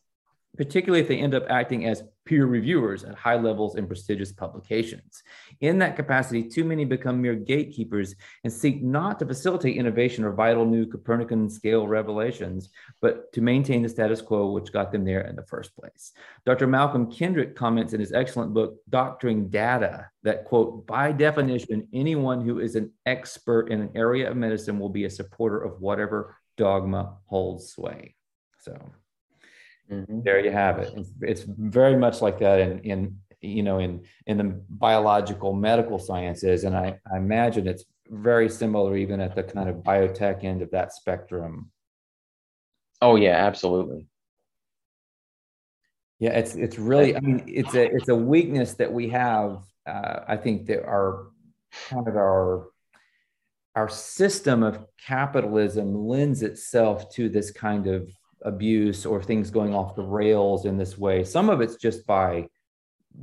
particularly 0.57 1.01
if 1.01 1.09
they 1.09 1.19
end 1.19 1.35
up 1.35 1.47
acting 1.49 1.87
as 1.87 2.03
peer 2.25 2.47
reviewers 2.47 3.03
at 3.05 3.15
high 3.15 3.37
levels 3.37 3.77
in 3.77 3.87
prestigious 3.87 4.31
publications. 4.31 5.23
In 5.61 5.79
that 5.79 5.97
capacity, 5.97 6.43
too 6.43 6.65
many 6.65 6.85
become 6.85 7.21
mere 7.21 7.35
gatekeepers 7.35 8.15
and 8.45 8.53
seek 8.53 8.83
not 8.83 9.19
to 9.19 9.27
facilitate 9.27 9.77
innovation 9.77 10.25
or 10.25 10.33
vital 10.33 10.65
new 10.65 10.87
Copernican 10.87 11.49
scale 11.49 11.89
revelations, 11.89 12.69
but 13.01 13.33
to 13.33 13.41
maintain 13.41 13.83
the 13.83 13.89
status 13.89 14.21
quo 14.21 14.51
which 14.51 14.73
got 14.73 14.93
them 14.93 15.05
there 15.05 15.23
in 15.23 15.35
the 15.35 15.47
first 15.47 15.75
place. 15.75 16.13
Dr. 16.45 16.67
Malcolm 16.67 17.11
Kendrick 17.11 17.57
comments 17.57 17.93
in 17.93 18.01
his 18.01 18.13
excellent 18.13 18.53
book, 18.53 18.77
Doctoring 18.91 19.49
Data, 19.49 20.09
that, 20.23 20.45
quote, 20.45 20.87
by 20.87 21.13
definition, 21.13 21.89
anyone 21.93 22.45
who 22.45 22.61
is 22.61 22.77
an 22.77 22.93
expert 23.07 23.71
in 23.71 23.81
an 23.81 23.91
area 23.95 24.31
of 24.31 24.37
medicine 24.37 24.79
will 24.79 24.89
be 24.89 25.05
a 25.05 25.11
supporter 25.11 25.61
of 25.63 25.81
whatever 25.81 26.37
dogma 26.57 27.17
holds 27.27 27.73
sway. 27.73 28.15
So 28.61 28.79
Mm-hmm. 29.91 30.21
There 30.23 30.41
you 30.41 30.53
have 30.53 30.79
it. 30.79 30.93
It's, 30.97 31.11
it's, 31.21 31.43
very 31.43 31.97
much 31.97 32.23
like 32.23 32.39
that 32.39 32.61
in, 32.61 32.79
in 32.81 33.17
you 33.41 33.63
know 33.63 33.79
in 33.79 34.05
in 34.27 34.39
the 34.39 34.63
biological 34.69 35.53
medical 35.53 35.99
sciences, 35.99 36.65
and 36.65 36.77
I, 36.77 36.99
I 37.13 37.17
imagine 37.17 37.67
it's 37.67 37.85
very 38.09 38.49
similar 38.49 38.97
even 38.97 39.21
at 39.21 39.35
the 39.35 39.43
kind 39.43 39.69
of 39.69 39.77
biotech 39.77 40.45
end 40.45 40.63
of 40.63 40.71
that 40.71 40.93
spectrum. 40.93 41.71
Oh 43.03 43.17
yeah, 43.17 43.47
absolutely. 43.47 44.07
Yeah, 46.21 46.31
it's 46.31 46.55
it's 46.55 46.79
really 46.79 47.17
I 47.17 47.21
mean 47.21 47.43
it's 47.47 47.75
a 47.75 47.85
it's 47.85 48.09
a 48.09 48.15
weakness 48.15 48.75
that 48.75 48.93
we 48.93 49.09
have. 49.09 49.63
Uh, 49.87 50.21
I 50.29 50.37
think 50.37 50.67
that 50.67 50.85
our 50.85 51.29
kind 51.89 52.07
of 52.07 52.15
our 52.17 52.69
our 53.75 53.89
system 53.89 54.63
of 54.63 54.85
capitalism 55.05 55.95
lends 55.95 56.43
itself 56.43 57.11
to 57.15 57.29
this 57.29 57.51
kind 57.51 57.87
of 57.87 58.11
abuse 58.43 59.07
or 59.07 59.23
things 59.23 59.51
going 59.51 59.75
off 59.75 59.97
the 59.97 60.03
rails 60.03 60.65
in 60.65 60.77
this 60.77 60.99
way. 60.99 61.25
Some 61.25 61.51
of 61.51 61.61
it's 61.61 61.77
just 61.77 62.07
by 62.07 62.49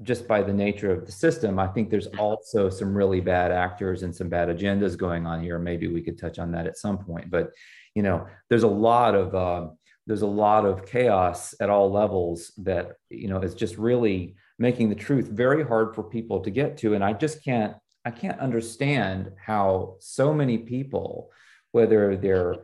just 0.03 0.27
by 0.27 0.41
the 0.41 0.53
nature 0.53 0.91
of 0.91 1.05
the 1.05 1.11
system. 1.11 1.59
I 1.59 1.67
think 1.67 1.89
there's 1.89 2.07
also 2.07 2.69
some 2.69 2.93
really 2.93 3.21
bad 3.21 3.51
actors 3.51 4.03
and 4.03 4.13
some 4.13 4.27
bad 4.27 4.49
agendas 4.49 4.97
going 4.97 5.25
on 5.25 5.41
here. 5.41 5.57
Maybe 5.59 5.87
we 5.87 6.01
could 6.01 6.17
touch 6.17 6.39
on 6.39 6.51
that 6.51 6.67
at 6.67 6.77
some 6.77 6.97
point. 6.97 7.31
But 7.31 7.51
you 7.95 8.03
know, 8.03 8.27
there's 8.49 8.63
a 8.63 8.67
lot 8.67 9.15
of 9.15 9.33
uh, 9.33 9.69
there's 10.05 10.21
a 10.21 10.27
lot 10.27 10.65
of 10.65 10.85
chaos 10.85 11.55
at 11.59 11.69
all 11.69 11.91
levels 11.91 12.51
that 12.57 12.93
you 13.09 13.27
know 13.27 13.39
is 13.39 13.55
just 13.55 13.77
really 13.77 14.35
making 14.59 14.89
the 14.89 14.95
truth 14.95 15.27
very 15.27 15.63
hard 15.63 15.95
for 15.95 16.03
people 16.03 16.41
to 16.41 16.49
get 16.49 16.77
to. 16.77 16.93
And 16.93 17.03
I 17.03 17.13
just 17.13 17.43
can't 17.43 17.75
I 18.05 18.11
can't 18.11 18.39
understand 18.39 19.31
how 19.37 19.95
so 19.99 20.33
many 20.33 20.59
people, 20.59 21.29
whether 21.71 22.15
they're 22.15 22.55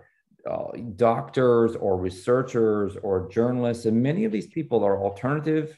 uh, 0.50 0.72
doctors 0.96 1.76
or 1.76 1.98
researchers 1.98 2.98
or 3.02 3.30
journalists, 3.30 3.86
and 3.86 4.02
many 4.02 4.26
of 4.26 4.32
these 4.32 4.48
people 4.48 4.84
are 4.84 4.98
alternative 4.98 5.78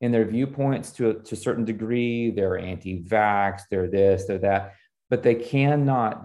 in 0.00 0.12
their 0.12 0.24
viewpoints 0.24 0.92
to 0.92 1.10
a, 1.10 1.14
to 1.14 1.34
a 1.34 1.38
certain 1.38 1.64
degree. 1.64 2.30
They're 2.30 2.58
anti-vax, 2.58 3.62
they're 3.70 3.88
this, 3.88 4.26
they're 4.26 4.38
that, 4.38 4.74
but 5.10 5.22
they 5.22 5.34
cannot 5.34 6.24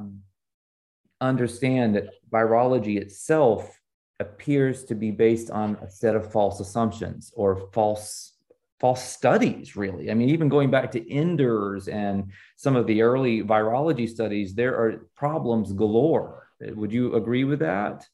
understand 1.19 1.95
that 1.95 2.09
virology 2.31 2.97
itself 2.97 3.79
appears 4.19 4.83
to 4.85 4.95
be 4.95 5.11
based 5.11 5.49
on 5.49 5.77
a 5.81 5.89
set 5.89 6.15
of 6.15 6.31
false 6.31 6.59
assumptions 6.59 7.31
or 7.35 7.69
false 7.73 8.33
false 8.79 9.03
studies, 9.03 9.75
really. 9.75 10.09
I 10.09 10.15
mean, 10.15 10.29
even 10.29 10.49
going 10.49 10.71
back 10.71 10.91
to 10.93 11.11
Enders 11.11 11.87
and 11.87 12.31
some 12.55 12.75
of 12.75 12.87
the 12.87 13.03
early 13.03 13.43
virology 13.43 14.09
studies, 14.09 14.55
there 14.55 14.75
are 14.75 15.07
problems 15.15 15.71
galore. 15.71 16.40
Would 16.61 16.91
you 16.91 17.15
agree 17.15 17.43
with 17.43 17.59
that? 17.59 18.05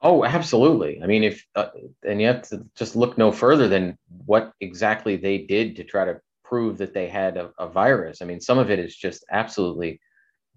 Oh, 0.00 0.24
absolutely. 0.24 1.00
I 1.02 1.06
mean, 1.06 1.22
if 1.22 1.46
uh, 1.54 1.68
and 2.06 2.20
you 2.20 2.26
have 2.26 2.42
to 2.48 2.64
just 2.74 2.96
look 2.96 3.16
no 3.16 3.30
further 3.30 3.68
than 3.68 3.96
what 4.26 4.52
exactly 4.60 5.16
they 5.16 5.38
did 5.38 5.76
to 5.76 5.84
try 5.84 6.04
to 6.04 6.20
prove 6.44 6.78
that 6.78 6.92
they 6.92 7.08
had 7.08 7.36
a, 7.36 7.50
a 7.58 7.68
virus. 7.68 8.20
I 8.20 8.24
mean, 8.24 8.40
some 8.40 8.58
of 8.58 8.70
it 8.70 8.78
is 8.78 8.96
just 8.96 9.24
absolutely 9.30 10.00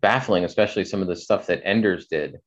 baffling, 0.01 0.43
especially 0.43 0.83
some 0.83 1.01
of 1.01 1.07
the 1.07 1.15
stuff 1.15 1.47
that 1.47 1.61
Enders 1.63 2.07
did. 2.07 2.39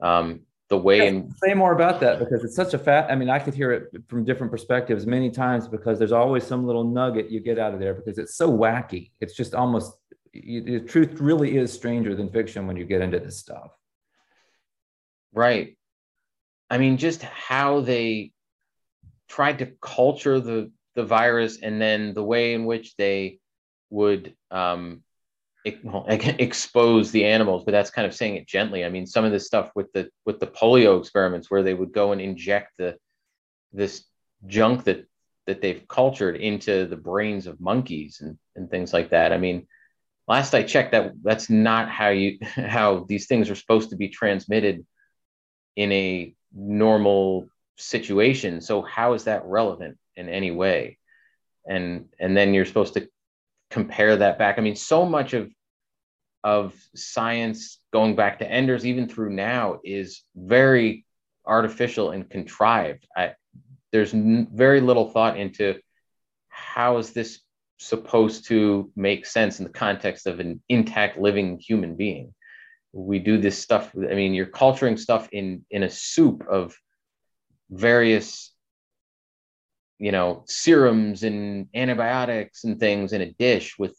Um, 0.00 0.40
the 0.70 0.78
way 0.78 1.08
in 1.08 1.30
say 1.44 1.52
more 1.52 1.72
about 1.72 2.00
that 2.00 2.20
because 2.20 2.44
it's 2.44 2.54
such 2.54 2.74
a 2.74 2.78
fat. 2.78 3.10
I 3.10 3.16
mean, 3.16 3.28
I 3.28 3.40
could 3.40 3.54
hear 3.54 3.72
it 3.72 3.88
from 4.08 4.24
different 4.24 4.52
perspectives 4.52 5.04
many 5.04 5.28
times 5.28 5.68
because 5.68 5.98
there's 5.98 6.12
always 6.12 6.44
some 6.44 6.64
little 6.64 6.84
nugget 6.84 7.28
you 7.28 7.40
get 7.40 7.58
out 7.58 7.74
of 7.74 7.80
there 7.80 7.92
because 7.92 8.18
it's 8.18 8.36
so 8.36 8.50
wacky. 8.50 9.10
It's 9.20 9.34
just 9.34 9.52
almost 9.52 9.92
the 10.32 10.80
truth 10.80 11.20
really 11.20 11.56
is 11.56 11.72
stranger 11.72 12.14
than 12.14 12.30
fiction 12.30 12.66
when 12.66 12.76
you 12.76 12.84
get 12.84 13.00
into 13.00 13.18
this 13.18 13.38
stuff. 13.38 13.72
Right. 15.32 15.76
I 16.68 16.78
mean, 16.78 16.96
just 16.98 17.22
how 17.22 17.80
they 17.80 18.32
tried 19.28 19.58
to 19.58 19.72
culture 19.80 20.40
the 20.40 20.70
the 20.94 21.04
virus, 21.04 21.58
and 21.62 21.80
then 21.80 22.14
the 22.14 22.24
way 22.24 22.52
in 22.52 22.64
which 22.64 22.96
they 22.96 23.38
would 23.90 24.34
um, 24.50 25.02
well, 25.82 26.04
expose 26.08 27.10
the 27.10 27.24
animals, 27.24 27.64
but 27.64 27.72
that's 27.72 27.90
kind 27.90 28.06
of 28.06 28.14
saying 28.14 28.36
it 28.36 28.46
gently. 28.46 28.84
I 28.84 28.88
mean, 28.88 29.06
some 29.06 29.24
of 29.24 29.32
this 29.32 29.46
stuff 29.46 29.70
with 29.74 29.92
the 29.92 30.10
with 30.24 30.40
the 30.40 30.46
polio 30.46 30.98
experiments, 30.98 31.50
where 31.50 31.62
they 31.62 31.74
would 31.74 31.92
go 31.92 32.12
and 32.12 32.20
inject 32.20 32.72
the 32.78 32.96
this 33.72 34.04
junk 34.46 34.84
that 34.84 35.06
that 35.46 35.60
they've 35.60 35.86
cultured 35.88 36.36
into 36.36 36.86
the 36.86 36.96
brains 36.96 37.46
of 37.46 37.60
monkeys 37.60 38.20
and, 38.20 38.38
and 38.56 38.70
things 38.70 38.92
like 38.92 39.10
that. 39.10 39.32
I 39.32 39.38
mean, 39.38 39.66
last 40.30 40.54
I 40.54 40.62
checked, 40.62 40.92
that 40.92 41.12
that's 41.24 41.50
not 41.50 41.90
how 41.90 42.10
you 42.10 42.38
how 42.42 43.04
these 43.08 43.26
things 43.26 43.50
are 43.50 43.56
supposed 43.56 43.90
to 43.90 43.96
be 43.96 44.08
transmitted 44.08 44.86
in 45.76 45.90
a 45.92 46.34
normal 46.54 47.48
situation. 47.76 48.60
So 48.60 48.82
how 48.82 49.14
is 49.14 49.24
that 49.24 49.44
relevant 49.44 49.98
in 50.14 50.28
any 50.28 50.52
way? 50.52 50.98
And 51.68 52.06
and 52.18 52.36
then 52.36 52.54
you're 52.54 52.64
supposed 52.64 52.94
to 52.94 53.08
compare 53.70 54.16
that 54.16 54.38
back. 54.38 54.58
I 54.58 54.62
mean, 54.62 54.76
so 54.76 55.04
much 55.04 55.34
of 55.34 55.50
of 56.42 56.74
science 56.94 57.78
going 57.92 58.14
back 58.14 58.38
to 58.38 58.50
Enders, 58.50 58.86
even 58.86 59.08
through 59.08 59.30
now, 59.30 59.80
is 59.84 60.22
very 60.36 61.04
artificial 61.44 62.12
and 62.12 62.30
contrived. 62.30 63.06
I, 63.14 63.34
there's 63.92 64.14
n- 64.14 64.48
very 64.52 64.80
little 64.80 65.10
thought 65.10 65.36
into 65.36 65.80
how 66.48 66.98
is 66.98 67.10
this 67.10 67.40
supposed 67.80 68.46
to 68.46 68.90
make 68.94 69.26
sense 69.26 69.58
in 69.58 69.64
the 69.64 69.72
context 69.72 70.26
of 70.26 70.40
an 70.40 70.62
intact 70.68 71.18
living 71.18 71.58
human 71.58 71.96
being. 71.96 72.34
We 72.92 73.18
do 73.20 73.38
this 73.38 73.56
stuff 73.56 73.92
i 73.94 74.14
mean 74.14 74.34
you're 74.34 74.46
culturing 74.46 74.96
stuff 74.96 75.28
in 75.30 75.64
in 75.70 75.84
a 75.84 75.90
soup 75.90 76.44
of 76.50 76.76
various 77.70 78.52
you 80.00 80.10
know 80.10 80.42
serums 80.46 81.22
and 81.22 81.68
antibiotics 81.72 82.64
and 82.64 82.80
things 82.80 83.12
in 83.12 83.20
a 83.20 83.32
dish 83.32 83.78
with 83.78 83.96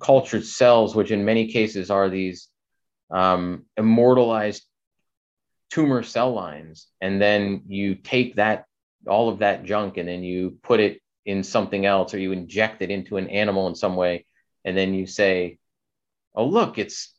cultured 0.00 0.46
cells 0.46 0.96
which 0.96 1.10
in 1.10 1.24
many 1.24 1.48
cases 1.52 1.90
are 1.90 2.08
these 2.08 2.48
um, 3.10 3.66
immortalized 3.76 4.64
tumor 5.70 6.02
cell 6.02 6.32
lines. 6.32 6.86
And 7.00 7.20
then 7.20 7.62
you 7.66 7.96
take 7.96 8.36
that 8.36 8.66
all 9.06 9.28
of 9.28 9.40
that 9.40 9.64
junk 9.64 9.96
and 9.96 10.08
then 10.08 10.22
you 10.22 10.58
put 10.62 10.80
it 10.80 11.00
in 11.24 11.42
something 11.42 11.86
else 11.86 12.14
or 12.14 12.18
you 12.18 12.32
inject 12.32 12.82
it 12.82 12.90
into 12.90 13.16
an 13.16 13.28
animal 13.28 13.66
in 13.68 13.74
some 13.74 13.96
way 13.96 14.26
and 14.64 14.76
then 14.76 14.94
you 14.94 15.06
say 15.06 15.58
oh 16.34 16.46
look 16.46 16.78
it's 16.78 17.14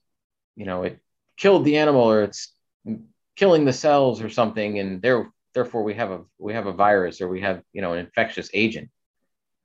you 0.56 0.66
know 0.66 0.84
it 0.84 1.00
killed 1.38 1.66
the 1.66 1.78
animal 1.78 2.02
or 2.02 2.24
it's 2.24 2.54
killing 3.36 3.66
the 3.66 3.74
cells 3.74 4.22
or 4.22 4.30
something 4.30 4.80
and 4.80 5.02
there 5.02 5.30
therefore 5.54 5.84
we 5.84 5.96
have 5.96 6.12
a 6.12 6.22
we 6.38 6.54
have 6.54 6.68
a 6.68 6.74
virus 6.74 7.22
or 7.22 7.28
we 7.28 7.42
have 7.42 7.62
you 7.74 7.82
know 7.82 7.94
an 7.94 8.00
infectious 8.00 8.50
agent. 8.54 8.90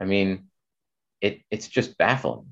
I 0.01 0.05
mean 0.05 0.47
it 1.21 1.43
it's 1.51 1.69
just 1.69 1.99
baffling. 1.99 2.47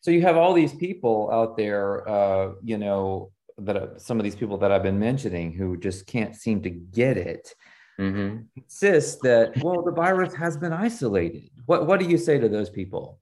So 0.00 0.10
you 0.10 0.22
have 0.22 0.36
all 0.36 0.54
these 0.54 0.74
people 0.74 1.30
out 1.30 1.56
there 1.56 2.08
uh, 2.08 2.52
you 2.62 2.78
know 2.78 3.32
that 3.58 3.76
uh, 3.76 3.98
some 3.98 4.18
of 4.18 4.24
these 4.24 4.34
people 4.34 4.56
that 4.56 4.72
i've 4.72 4.82
been 4.82 4.98
mentioning 4.98 5.52
who 5.52 5.76
just 5.76 6.06
can't 6.06 6.34
seem 6.34 6.62
to 6.62 6.70
get 6.70 7.18
it 7.18 7.54
mm-hmm. 8.02 8.36
insist 8.56 9.22
that 9.22 9.62
well 9.62 9.82
the 9.82 9.92
virus 9.92 10.34
has 10.34 10.56
been 10.56 10.72
isolated. 10.72 11.50
What 11.66 11.86
what 11.86 12.00
do 12.00 12.06
you 12.06 12.18
say 12.18 12.38
to 12.38 12.48
those 12.48 12.70
people? 12.70 13.18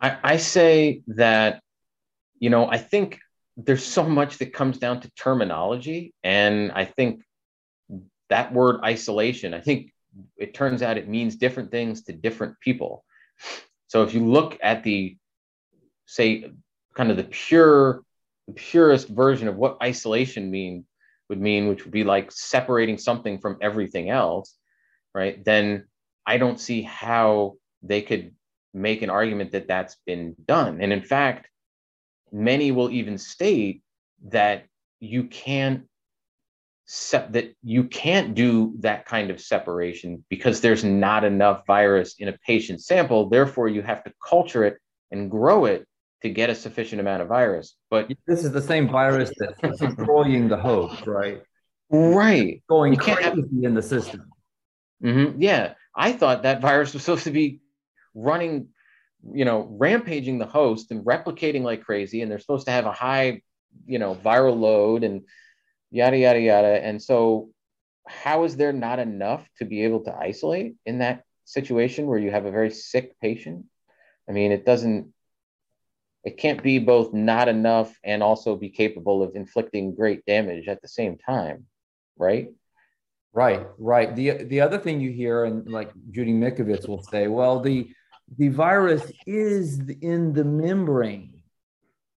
I, 0.00 0.18
I 0.22 0.36
say 0.36 1.02
that 1.08 1.62
you 2.38 2.50
know 2.50 2.68
i 2.68 2.76
think 2.76 3.18
there's 3.56 3.82
so 3.82 4.02
much 4.02 4.36
that 4.38 4.52
comes 4.52 4.76
down 4.76 5.00
to 5.00 5.10
terminology 5.12 6.12
and 6.22 6.70
i 6.72 6.84
think 6.84 7.22
that 8.28 8.52
word 8.52 8.80
isolation 8.84 9.54
i 9.54 9.60
think 9.60 9.90
it 10.36 10.54
turns 10.54 10.82
out 10.82 10.98
it 10.98 11.08
means 11.08 11.36
different 11.36 11.70
things 11.70 12.02
to 12.02 12.12
different 12.12 12.58
people. 12.60 13.04
So 13.88 14.02
if 14.02 14.14
you 14.14 14.24
look 14.24 14.58
at 14.62 14.82
the 14.82 15.16
say 16.06 16.50
kind 16.94 17.10
of 17.10 17.16
the 17.16 17.24
pure 17.24 18.02
the 18.46 18.52
purest 18.52 19.08
version 19.08 19.48
of 19.48 19.56
what 19.56 19.76
isolation 19.82 20.50
mean 20.50 20.84
would 21.28 21.40
mean 21.40 21.68
which 21.68 21.84
would 21.84 21.92
be 21.92 22.04
like 22.04 22.30
separating 22.30 22.98
something 22.98 23.38
from 23.38 23.58
everything 23.60 24.10
else 24.10 24.56
right? 25.14 25.44
Then 25.44 25.86
i 26.26 26.38
don't 26.38 26.60
see 26.60 26.82
how 26.82 27.54
they 27.82 28.02
could 28.02 28.32
make 28.74 29.02
an 29.02 29.10
argument 29.10 29.52
that 29.52 29.68
that's 29.68 29.96
been 30.06 30.34
done. 30.44 30.80
And 30.80 30.92
in 30.92 31.02
fact 31.02 31.48
many 32.32 32.72
will 32.72 32.90
even 32.90 33.16
state 33.18 33.82
that 34.28 34.66
you 35.00 35.24
can't 35.24 35.84
se- 36.86 37.28
that 37.30 37.54
you 37.62 37.84
can't 37.84 38.34
do 38.34 38.74
that 38.80 39.06
kind 39.06 39.30
of 39.30 39.40
separation 39.40 40.24
because 40.28 40.60
there's 40.60 40.84
not 40.84 41.24
enough 41.24 41.66
virus 41.66 42.16
in 42.18 42.28
a 42.28 42.38
patient 42.46 42.82
sample. 42.82 43.28
Therefore 43.28 43.68
you 43.68 43.82
have 43.82 44.04
to 44.04 44.12
culture 44.26 44.64
it 44.64 44.78
and 45.10 45.30
grow 45.30 45.64
it 45.64 45.86
to 46.26 46.34
get 46.34 46.50
a 46.50 46.54
sufficient 46.54 47.00
amount 47.00 47.22
of 47.22 47.28
virus 47.28 47.76
but 47.90 48.10
this 48.26 48.44
is 48.44 48.52
the 48.52 48.62
same 48.62 48.88
virus 48.88 49.30
that's 49.38 49.78
destroying 49.80 50.48
the 50.48 50.56
host 50.56 51.06
right 51.06 51.42
right 51.90 52.62
going 52.68 52.92
you 52.92 52.98
crazy 52.98 53.22
have, 53.22 53.38
in 53.62 53.74
the 53.74 53.82
system 53.82 54.28
mm-hmm, 55.02 55.40
yeah 55.40 55.74
i 55.94 56.12
thought 56.12 56.42
that 56.42 56.60
virus 56.60 56.92
was 56.92 57.02
supposed 57.02 57.24
to 57.24 57.30
be 57.30 57.60
running 58.14 58.68
you 59.32 59.44
know, 59.44 59.66
rampaging 59.78 60.38
the 60.38 60.46
host 60.46 60.90
and 60.90 61.04
replicating 61.04 61.62
like 61.62 61.82
crazy, 61.82 62.22
and 62.22 62.30
they're 62.30 62.38
supposed 62.38 62.66
to 62.66 62.72
have 62.72 62.86
a 62.86 62.92
high, 62.92 63.42
you 63.86 63.98
know, 63.98 64.14
viral 64.14 64.58
load 64.58 65.04
and 65.04 65.22
yada 65.90 66.16
yada 66.16 66.40
yada. 66.40 66.84
And 66.84 67.02
so, 67.02 67.50
how 68.06 68.44
is 68.44 68.56
there 68.56 68.72
not 68.72 68.98
enough 68.98 69.48
to 69.58 69.64
be 69.64 69.84
able 69.84 70.04
to 70.04 70.14
isolate 70.14 70.76
in 70.84 70.98
that 70.98 71.24
situation 71.44 72.06
where 72.06 72.18
you 72.18 72.30
have 72.30 72.46
a 72.46 72.50
very 72.50 72.70
sick 72.70 73.18
patient? 73.20 73.66
I 74.28 74.32
mean, 74.32 74.52
it 74.52 74.64
doesn't. 74.64 75.12
It 76.26 76.38
can't 76.38 76.60
be 76.60 76.80
both 76.80 77.14
not 77.14 77.46
enough 77.48 77.96
and 78.02 78.20
also 78.20 78.56
be 78.56 78.68
capable 78.68 79.22
of 79.22 79.36
inflicting 79.36 79.94
great 79.94 80.26
damage 80.26 80.66
at 80.66 80.82
the 80.82 80.88
same 80.88 81.16
time, 81.16 81.66
right? 82.18 82.48
Right, 83.32 83.64
right. 83.78 84.14
The 84.16 84.42
the 84.44 84.60
other 84.60 84.78
thing 84.78 85.00
you 85.00 85.12
hear, 85.12 85.44
and 85.44 85.70
like 85.70 85.92
Judy 86.10 86.32
Mikovits 86.32 86.88
will 86.88 87.02
say, 87.04 87.28
well, 87.28 87.60
the 87.60 87.88
the 88.38 88.48
virus 88.48 89.12
is 89.24 89.78
in 90.00 90.32
the 90.32 90.42
membrane 90.42 91.42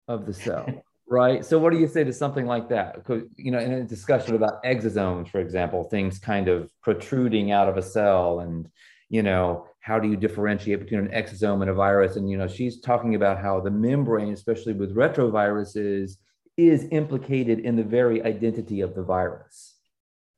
of 0.08 0.26
the 0.26 0.34
cell, 0.34 0.66
right? 1.08 1.46
So, 1.46 1.60
what 1.60 1.72
do 1.72 1.78
you 1.78 1.88
say 1.88 2.04
to 2.04 2.14
something 2.14 2.48
like 2.48 2.70
that? 2.70 3.06
You 3.36 3.52
know, 3.52 3.60
in 3.60 3.74
a 3.74 3.84
discussion 3.84 4.34
about 4.34 4.64
exosomes, 4.64 5.30
for 5.30 5.40
example, 5.40 5.84
things 5.84 6.18
kind 6.18 6.48
of 6.48 6.72
protruding 6.82 7.52
out 7.52 7.70
of 7.70 7.78
a 7.78 7.84
cell, 7.84 8.40
and 8.40 8.68
you 9.10 9.22
know, 9.22 9.68
how 9.80 10.00
do 10.00 10.08
you 10.08 10.16
differentiate 10.16 10.80
between 10.80 11.00
an 11.00 11.08
exosome 11.10 11.62
and 11.62 11.70
a 11.70 11.74
virus? 11.74 12.16
And 12.16 12.30
you 12.30 12.38
know, 12.38 12.48
she's 12.48 12.80
talking 12.82 13.16
about 13.16 13.42
how 13.42 13.60
the 13.60 13.72
membrane, 13.72 14.34
especially 14.34 14.74
with 14.74 14.96
retroviruses, 14.96 16.18
is 16.58 16.88
implicated 16.92 17.60
in 17.60 17.76
the 17.76 17.84
very 17.84 18.22
identity 18.24 18.82
of 18.82 18.96
the 18.96 19.04
virus. 19.04 19.76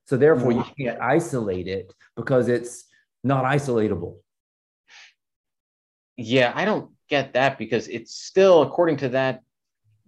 So, 0.05 0.17
therefore, 0.17 0.51
you 0.51 0.65
can't 0.77 0.99
isolate 0.99 1.67
it 1.67 1.93
because 2.15 2.47
it's 2.47 2.85
not 3.23 3.45
isolatable 3.45 4.17
yeah, 6.21 6.51
I 6.55 6.65
don't 6.65 6.91
get 7.09 7.33
that 7.33 7.57
because 7.57 7.87
it's 7.87 8.15
still 8.15 8.61
according 8.61 8.97
to 8.97 9.09
that 9.09 9.41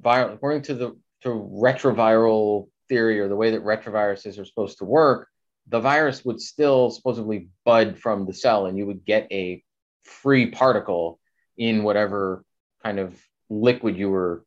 viral, 0.01 0.33
according 0.33 0.63
to 0.63 0.75
the 0.75 0.97
to 1.21 1.29
retroviral 1.29 2.67
theory 2.89 3.19
or 3.19 3.27
the 3.27 3.35
way 3.35 3.51
that 3.51 3.63
retroviruses 3.63 4.39
are 4.39 4.45
supposed 4.45 4.77
to 4.79 4.85
work, 4.85 5.29
the 5.67 5.79
virus 5.79 6.23
would 6.25 6.41
still 6.41 6.89
supposedly 6.89 7.47
bud 7.65 7.97
from 7.97 8.25
the 8.25 8.33
cell 8.33 8.65
and 8.65 8.77
you 8.77 8.85
would 8.85 9.05
get 9.05 9.27
a 9.31 9.63
free 10.03 10.47
particle 10.47 11.19
in 11.57 11.83
whatever 11.83 12.43
kind 12.83 12.99
of 12.99 13.19
liquid 13.49 13.97
you 13.97 14.09
were 14.09 14.45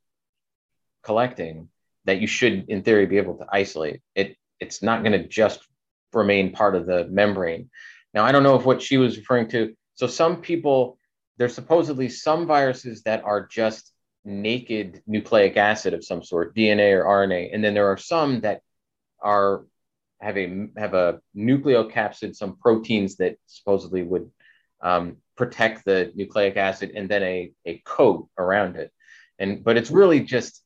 collecting 1.03 1.69
that 2.05 2.21
you 2.21 2.27
should 2.27 2.69
in 2.69 2.83
theory 2.83 3.07
be 3.07 3.17
able 3.17 3.39
to 3.39 3.47
isolate 3.51 4.01
it 4.15 4.37
it's 4.61 4.83
not 4.83 5.03
going 5.03 5.13
to 5.13 5.27
just 5.27 5.67
remain 6.13 6.53
part 6.53 6.75
of 6.75 6.87
the 6.87 7.07
membrane 7.09 7.71
Now, 8.15 8.25
I 8.25 8.33
don't 8.33 8.43
know 8.43 8.57
if 8.57 8.65
what 8.65 8.83
she 8.83 8.97
was 8.97 9.19
referring 9.19 9.49
to. 9.49 9.75
So, 9.95 10.07
some 10.07 10.41
people, 10.41 10.99
there's 11.37 11.55
supposedly 11.55 12.09
some 12.09 12.47
viruses 12.47 13.03
that 13.03 13.23
are 13.25 13.47
just 13.47 13.93
naked 14.25 15.03
nucleic 15.07 15.57
acid 15.57 15.95
of 15.95 16.05
some 16.05 16.23
sort, 16.23 16.57
DNA 16.57 16.93
or 16.93 17.05
RNA, 17.05 17.51
and 17.53 17.63
then 17.63 17.75
there 17.75 17.89
are 17.89 17.99
some 17.99 18.41
that 18.41 18.63
are 19.21 19.65
have 20.21 20.37
a 20.37 20.69
have 20.77 20.95
a 20.95 21.21
nucleocapsid, 21.37 22.35
some 22.35 22.57
proteins 22.57 23.17
that 23.17 23.37
supposedly 23.47 24.03
would 24.03 24.31
um, 24.81 25.17
protect 25.37 25.85
the 25.85 26.13
nucleic 26.15 26.57
acid, 26.57 26.93
and 26.95 27.09
then 27.09 27.23
a 27.23 27.53
a 27.65 27.79
coat 27.85 28.29
around 28.39 28.77
it. 28.77 28.93
And 29.39 29.63
but 29.63 29.77
it's 29.77 29.91
really 29.91 30.21
just 30.21 30.63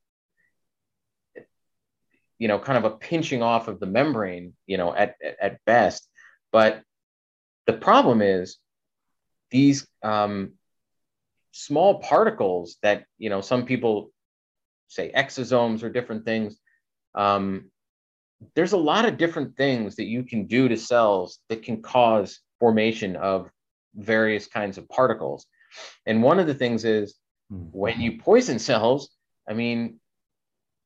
you 2.38 2.48
know 2.48 2.58
kind 2.58 2.78
of 2.78 2.90
a 2.90 2.96
pinching 2.96 3.42
off 3.42 3.68
of 3.68 3.80
the 3.80 3.86
membrane, 3.86 4.54
you 4.66 4.78
know, 4.78 4.94
at 4.94 5.16
at 5.40 5.64
best. 5.64 6.08
But 6.52 6.82
the 7.66 7.72
problem 7.74 8.22
is 8.22 8.58
these 9.50 9.86
um, 10.02 10.54
small 11.52 12.00
particles 12.00 12.76
that 12.82 13.04
you 13.18 13.30
know 13.30 13.40
some 13.40 13.66
people 13.66 14.10
say 14.88 15.12
exosomes 15.14 15.82
or 15.82 15.90
different 15.90 16.24
things 16.24 16.58
um, 17.14 17.70
there's 18.54 18.72
a 18.72 18.78
lot 18.78 19.04
of 19.04 19.18
different 19.18 19.56
things 19.56 19.96
that 19.96 20.04
you 20.04 20.22
can 20.22 20.46
do 20.46 20.68
to 20.68 20.76
cells 20.76 21.38
that 21.48 21.62
can 21.62 21.82
cause 21.82 22.40
formation 22.58 23.16
of 23.16 23.50
various 23.94 24.46
kinds 24.46 24.78
of 24.78 24.88
particles 24.88 25.46
and 26.06 26.22
one 26.22 26.38
of 26.38 26.46
the 26.46 26.54
things 26.54 26.84
is 26.84 27.16
hmm. 27.50 27.64
when 27.72 28.00
you 28.00 28.18
poison 28.18 28.58
cells 28.58 29.10
i 29.48 29.52
mean 29.52 29.98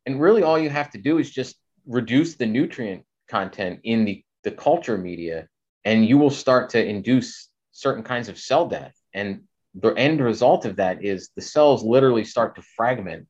and 0.06 0.20
really 0.20 0.42
all 0.42 0.58
you 0.58 0.70
have 0.70 0.90
to 0.90 0.98
do 0.98 1.18
is 1.18 1.30
just 1.30 1.56
reduce 1.86 2.36
the 2.36 2.46
nutrient 2.46 3.04
content 3.28 3.80
in 3.84 4.04
the, 4.04 4.24
the 4.42 4.50
culture 4.50 4.98
media 4.98 5.48
and 5.84 6.06
you 6.06 6.18
will 6.18 6.30
start 6.30 6.70
to 6.70 6.84
induce 6.84 7.48
certain 7.72 8.02
kinds 8.02 8.28
of 8.28 8.38
cell 8.38 8.68
death 8.68 8.94
and 9.12 9.42
the 9.74 9.92
end 9.94 10.20
result 10.20 10.64
of 10.64 10.76
that 10.76 11.04
is 11.04 11.30
the 11.34 11.42
cells 11.42 11.82
literally 11.82 12.24
start 12.24 12.54
to 12.56 12.62
fragment 12.76 13.26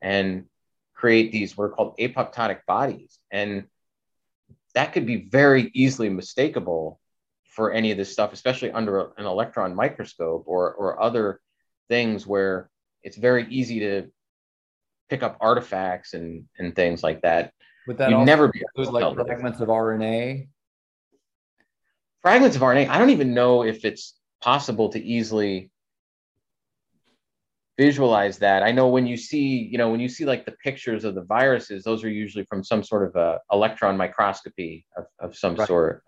and 0.00 0.44
create 1.02 1.32
these 1.32 1.56
what 1.56 1.64
are 1.64 1.70
called 1.70 1.96
apoptotic 1.98 2.64
bodies. 2.64 3.18
And 3.32 3.64
that 4.76 4.92
could 4.92 5.04
be 5.04 5.28
very 5.28 5.68
easily 5.74 6.08
mistakable 6.08 6.98
for 7.44 7.72
any 7.72 7.90
of 7.90 7.98
this 7.98 8.12
stuff, 8.12 8.32
especially 8.32 8.70
under 8.70 9.10
an 9.18 9.26
electron 9.26 9.74
microscope 9.74 10.44
or, 10.46 10.72
or 10.72 11.02
other 11.02 11.40
things 11.88 12.24
where 12.24 12.70
it's 13.02 13.16
very 13.16 13.48
easy 13.48 13.80
to 13.80 14.12
pick 15.10 15.24
up 15.24 15.38
artifacts 15.40 16.14
and, 16.14 16.44
and 16.56 16.76
things 16.76 17.02
like 17.02 17.20
that. 17.22 17.52
Would 17.88 17.98
that 17.98 18.10
You'd 18.10 18.24
never 18.24 18.46
be 18.46 18.62
able 18.78 18.84
to 18.84 18.90
like 18.92 19.26
fragments 19.26 19.60
of 19.60 19.66
RNA? 19.66 20.46
Fragments 22.22 22.54
of 22.54 22.62
RNA. 22.62 22.88
I 22.88 22.98
don't 22.98 23.10
even 23.10 23.34
know 23.34 23.64
if 23.64 23.84
it's 23.84 24.14
possible 24.40 24.90
to 24.90 25.02
easily 25.02 25.72
visualize 27.78 28.38
that. 28.38 28.62
I 28.62 28.70
know 28.72 28.88
when 28.88 29.06
you 29.06 29.16
see, 29.16 29.68
you 29.70 29.78
know, 29.78 29.90
when 29.90 30.00
you 30.00 30.08
see 30.08 30.24
like 30.24 30.44
the 30.44 30.52
pictures 30.52 31.04
of 31.04 31.14
the 31.14 31.22
viruses, 31.22 31.84
those 31.84 32.04
are 32.04 32.10
usually 32.10 32.44
from 32.44 32.62
some 32.62 32.82
sort 32.82 33.06
of 33.06 33.16
a 33.16 33.40
electron 33.50 33.96
microscopy 33.96 34.86
of, 34.96 35.04
of 35.18 35.36
some 35.36 35.54
right. 35.56 35.66
sort. 35.66 36.02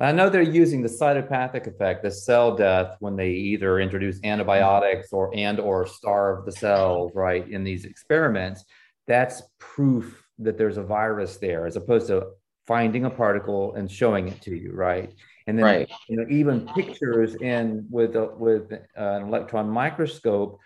I 0.00 0.10
know 0.10 0.28
they're 0.28 0.42
using 0.42 0.82
the 0.82 0.88
cytopathic 0.88 1.68
effect, 1.68 2.02
the 2.02 2.10
cell 2.10 2.56
death, 2.56 2.96
when 2.98 3.14
they 3.14 3.30
either 3.30 3.78
introduce 3.78 4.18
antibiotics 4.24 5.12
or 5.12 5.30
and 5.32 5.60
or 5.60 5.86
starve 5.86 6.44
the 6.44 6.50
cells, 6.50 7.12
right, 7.14 7.48
in 7.48 7.62
these 7.62 7.84
experiments. 7.84 8.64
That's 9.06 9.42
proof 9.60 10.26
that 10.38 10.58
there's 10.58 10.76
a 10.76 10.82
virus 10.82 11.36
there, 11.36 11.66
as 11.66 11.76
opposed 11.76 12.08
to 12.08 12.26
finding 12.66 13.04
a 13.04 13.10
particle 13.10 13.74
and 13.74 13.90
showing 13.90 14.26
it 14.26 14.40
to 14.42 14.56
you, 14.56 14.72
right? 14.72 15.12
And 15.46 15.58
then 15.58 15.64
right. 15.64 15.90
you 16.08 16.16
know 16.16 16.26
even 16.28 16.66
pictures 16.74 17.34
in 17.36 17.86
with 17.90 18.16
a, 18.16 18.26
with 18.26 18.72
an 18.96 19.22
electron 19.22 19.68
microscope 19.68 20.60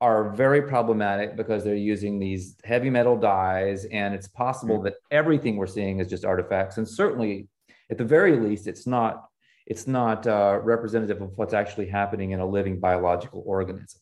are 0.00 0.30
very 0.30 0.62
problematic 0.62 1.36
because 1.36 1.64
they're 1.64 1.74
using 1.74 2.18
these 2.18 2.56
heavy 2.64 2.90
metal 2.90 3.16
dyes, 3.16 3.84
and 3.86 4.14
it's 4.14 4.28
possible 4.28 4.76
mm-hmm. 4.76 4.84
that 4.84 4.94
everything 5.10 5.56
we're 5.56 5.66
seeing 5.66 6.00
is 6.00 6.08
just 6.08 6.24
artifacts. 6.24 6.78
And 6.78 6.88
certainly, 6.88 7.48
at 7.90 7.98
the 7.98 8.04
very 8.04 8.38
least, 8.38 8.66
it's 8.66 8.86
not 8.86 9.28
it's 9.66 9.86
not 9.86 10.26
uh, 10.26 10.60
representative 10.62 11.20
of 11.20 11.36
what's 11.36 11.52
actually 11.52 11.86
happening 11.86 12.30
in 12.30 12.40
a 12.40 12.46
living 12.46 12.80
biological 12.80 13.42
organism. 13.44 14.00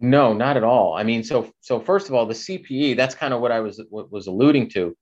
No, 0.00 0.32
not 0.32 0.56
at 0.56 0.64
all. 0.64 0.94
I 0.94 1.02
mean, 1.02 1.24
so 1.24 1.50
so 1.60 1.80
first 1.80 2.08
of 2.08 2.14
all, 2.14 2.26
the 2.26 2.34
CPE, 2.34 2.96
that's 2.96 3.14
kind 3.14 3.34
of 3.34 3.40
what 3.40 3.52
I 3.52 3.60
was 3.60 3.82
what 3.90 4.12
was 4.12 4.26
alluding 4.26 4.70
to. 4.70 4.96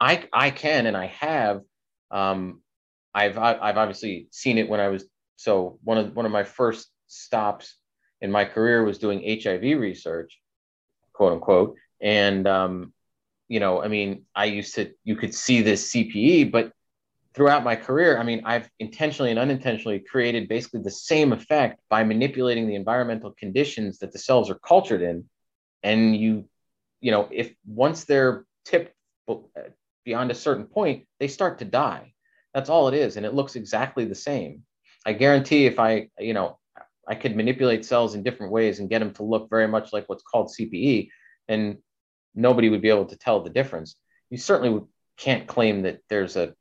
I 0.00 0.28
I 0.32 0.50
can 0.50 0.86
and 0.86 0.96
I 0.96 1.06
have 1.06 1.62
um, 2.10 2.60
I've 3.14 3.38
I've 3.38 3.78
obviously 3.78 4.28
seen 4.30 4.58
it 4.58 4.68
when 4.68 4.80
I 4.80 4.88
was 4.88 5.06
so 5.36 5.78
one 5.82 5.98
of 5.98 6.14
one 6.14 6.26
of 6.26 6.32
my 6.32 6.44
first 6.44 6.88
stops 7.06 7.76
in 8.20 8.30
my 8.30 8.44
career 8.44 8.84
was 8.84 8.98
doing 8.98 9.40
HIV 9.42 9.80
research, 9.80 10.38
quote 11.12 11.32
unquote, 11.32 11.76
and 12.00 12.46
um, 12.46 12.92
you 13.48 13.60
know, 13.60 13.82
I 13.82 13.88
mean, 13.88 14.24
I 14.34 14.46
used 14.46 14.74
to 14.74 14.92
you 15.04 15.16
could 15.16 15.34
see 15.34 15.62
this 15.62 15.92
CPE, 15.92 16.50
but 16.50 16.72
throughout 17.34 17.64
my 17.64 17.76
career, 17.76 18.18
I 18.18 18.22
mean, 18.22 18.42
I've 18.44 18.68
intentionally 18.78 19.30
and 19.30 19.38
unintentionally 19.38 20.00
created 20.00 20.48
basically 20.48 20.80
the 20.82 20.90
same 20.90 21.32
effect 21.32 21.80
by 21.88 22.02
manipulating 22.02 22.66
the 22.66 22.74
environmental 22.74 23.32
conditions 23.32 23.98
that 23.98 24.12
the 24.12 24.18
cells 24.18 24.50
are 24.50 24.58
cultured 24.58 25.02
in, 25.02 25.24
and 25.82 26.16
you, 26.16 26.48
you 27.00 27.10
know, 27.10 27.28
if 27.30 27.54
once 27.66 28.04
they're 28.04 28.44
tipped 28.64 28.94
beyond 30.06 30.30
a 30.30 30.34
certain 30.34 30.64
point, 30.64 31.06
they 31.20 31.28
start 31.28 31.58
to 31.58 31.66
die. 31.66 32.14
That's 32.54 32.70
all 32.70 32.88
it 32.88 32.94
is. 32.94 33.18
And 33.18 33.26
it 33.26 33.34
looks 33.34 33.56
exactly 33.56 34.06
the 34.06 34.14
same. 34.14 34.62
I 35.04 35.12
guarantee 35.12 35.66
if 35.66 35.78
I, 35.78 36.08
you 36.18 36.32
know, 36.32 36.58
I 37.06 37.14
could 37.14 37.36
manipulate 37.36 37.84
cells 37.84 38.14
in 38.14 38.22
different 38.22 38.52
ways 38.52 38.78
and 38.78 38.88
get 38.88 39.00
them 39.00 39.12
to 39.14 39.22
look 39.22 39.50
very 39.50 39.68
much 39.68 39.92
like 39.92 40.08
what's 40.08 40.22
called 40.22 40.50
CPE, 40.58 41.10
and 41.48 41.78
nobody 42.34 42.70
would 42.70 42.82
be 42.82 42.88
able 42.88 43.04
to 43.06 43.16
tell 43.16 43.42
the 43.42 43.50
difference. 43.50 43.96
You 44.30 44.38
certainly 44.38 44.82
can't 45.18 45.46
claim 45.46 45.82
that 45.82 46.00
there's 46.08 46.36
a 46.36 46.54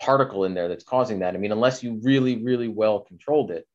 particle 0.00 0.44
in 0.44 0.54
there 0.54 0.68
that's 0.68 0.84
causing 0.84 1.18
that. 1.18 1.34
I 1.34 1.38
mean, 1.38 1.52
unless 1.52 1.82
you 1.82 2.00
really, 2.02 2.42
really 2.42 2.68
well 2.68 3.00
controlled 3.00 3.50
it. 3.50 3.66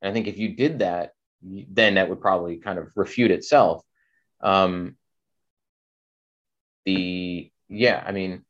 And 0.00 0.10
I 0.10 0.14
think 0.14 0.26
if 0.26 0.38
you 0.38 0.54
did 0.54 0.78
that, 0.78 1.12
then 1.42 1.94
that 1.94 2.08
would 2.08 2.20
probably 2.20 2.58
kind 2.58 2.78
of 2.78 2.88
refute 2.94 3.30
itself. 3.30 3.82
Um, 4.40 4.96
the 6.86 7.50
yeah, 7.68 8.02
I 8.06 8.12
mean. 8.12 8.44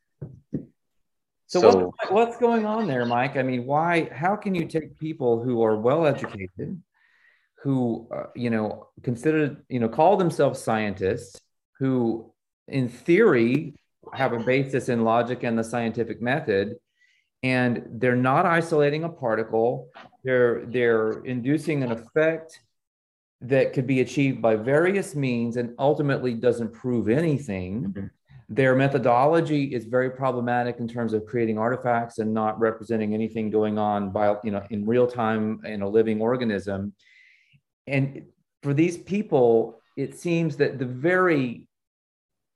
So, 1.48 1.60
so 1.60 1.78
what's, 1.78 2.10
what's 2.10 2.36
going 2.38 2.66
on 2.66 2.88
there, 2.88 3.04
Mike? 3.06 3.36
I 3.36 3.42
mean, 3.42 3.66
why? 3.66 4.08
How 4.12 4.36
can 4.36 4.54
you 4.54 4.66
take 4.66 4.98
people 4.98 5.42
who 5.42 5.62
are 5.62 5.76
well 5.76 6.06
educated, 6.06 6.82
who 7.62 8.08
uh, 8.12 8.24
you 8.34 8.50
know 8.50 8.88
consider 9.02 9.56
you 9.68 9.80
know 9.80 9.88
call 9.88 10.16
themselves 10.16 10.60
scientists, 10.60 11.40
who 11.78 12.32
in 12.68 12.88
theory 12.88 13.74
have 14.12 14.32
a 14.32 14.38
basis 14.38 14.88
in 14.88 15.04
logic 15.04 15.44
and 15.44 15.58
the 15.58 15.64
scientific 15.64 16.20
method, 16.20 16.76
and 17.42 17.84
they're 17.92 18.16
not 18.16 18.44
isolating 18.44 19.04
a 19.04 19.08
particle. 19.08 19.88
They're 20.24 20.66
they're 20.66 21.22
inducing 21.24 21.84
an 21.84 21.92
effect 21.92 22.60
that 23.42 23.72
could 23.72 23.86
be 23.86 24.00
achieved 24.00 24.40
by 24.40 24.56
various 24.56 25.14
means 25.14 25.56
and 25.56 25.74
ultimately 25.78 26.34
doesn't 26.34 26.72
prove 26.72 27.08
anything. 27.08 27.84
Mm-hmm. 27.84 28.06
Their 28.48 28.76
methodology 28.76 29.74
is 29.74 29.86
very 29.86 30.10
problematic 30.10 30.78
in 30.78 30.86
terms 30.86 31.12
of 31.12 31.26
creating 31.26 31.58
artifacts 31.58 32.18
and 32.18 32.32
not 32.32 32.60
representing 32.60 33.12
anything 33.12 33.50
going 33.50 33.76
on 33.76 34.10
by, 34.10 34.36
you 34.44 34.52
know, 34.52 34.62
in 34.70 34.86
real 34.86 35.08
time 35.08 35.60
in 35.64 35.82
a 35.82 35.88
living 35.88 36.20
organism. 36.20 36.92
And 37.88 38.26
for 38.62 38.72
these 38.72 38.96
people, 38.96 39.80
it 39.96 40.16
seems 40.18 40.56
that 40.58 40.78
the 40.78 40.86
very 40.86 41.68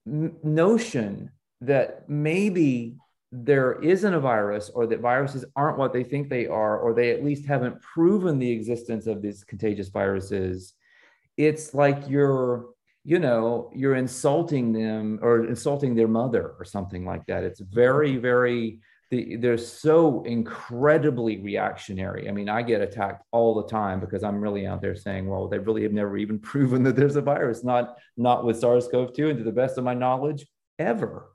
notion 0.07 1.31
that 1.61 2.09
maybe 2.09 2.97
there 3.33 3.81
isn't 3.81 4.15
a 4.15 4.21
virus 4.21 4.71
or 4.75 4.87
that 4.87 5.01
viruses 5.01 5.45
aren't 5.55 5.79
what 5.79 5.93
they 5.93 6.05
think 6.05 6.29
they 6.29 6.47
are, 6.47 6.79
or 6.79 6.95
they 6.95 7.11
at 7.11 7.25
least 7.25 7.47
haven't 7.47 7.81
proven 7.81 8.39
the 8.39 8.51
existence 8.51 9.07
of 9.07 9.23
these 9.23 9.45
contagious 9.45 9.89
viruses, 9.89 10.75
it's 11.37 11.75
like 11.75 12.09
you're 12.09 12.67
you 13.05 13.19
know, 13.19 13.71
you're 13.75 13.97
insulting 13.97 14.73
them 14.73 15.19
or 15.23 15.47
insulting 15.47 15.95
their 15.95 16.09
mother 16.09 16.55
or 16.59 16.65
something 16.65 17.05
like 17.05 17.25
that. 17.27 17.45
It's 17.45 17.61
very, 17.61 18.17
very, 18.17 18.81
they're 19.11 19.57
so 19.57 20.23
incredibly 20.25 21.39
reactionary. 21.39 22.29
I 22.29 22.33
mean, 22.33 22.49
I 22.49 22.63
get 22.63 22.83
attacked 22.83 23.25
all 23.33 23.55
the 23.55 23.69
time 23.69 24.01
because 24.01 24.23
I'm 24.23 24.41
really 24.41 24.67
out 24.67 24.83
there 24.83 24.95
saying, 24.95 25.27
well, 25.27 25.49
they 25.49 25.59
really 25.59 25.83
have 25.83 25.93
never 25.93 26.17
even 26.19 26.39
proven 26.51 26.83
that 26.85 26.97
there's 26.97 27.17
a 27.17 27.23
virus, 27.23 27.65
not, 27.65 27.97
not 28.17 28.45
with 28.45 28.61
SARS-CoV-2 28.61 29.31
and 29.31 29.39
to 29.39 29.45
the 29.45 29.53
best 29.53 29.79
of 29.79 29.85
my 29.85 29.95
knowledge, 29.95 30.47
ever. 30.79 31.31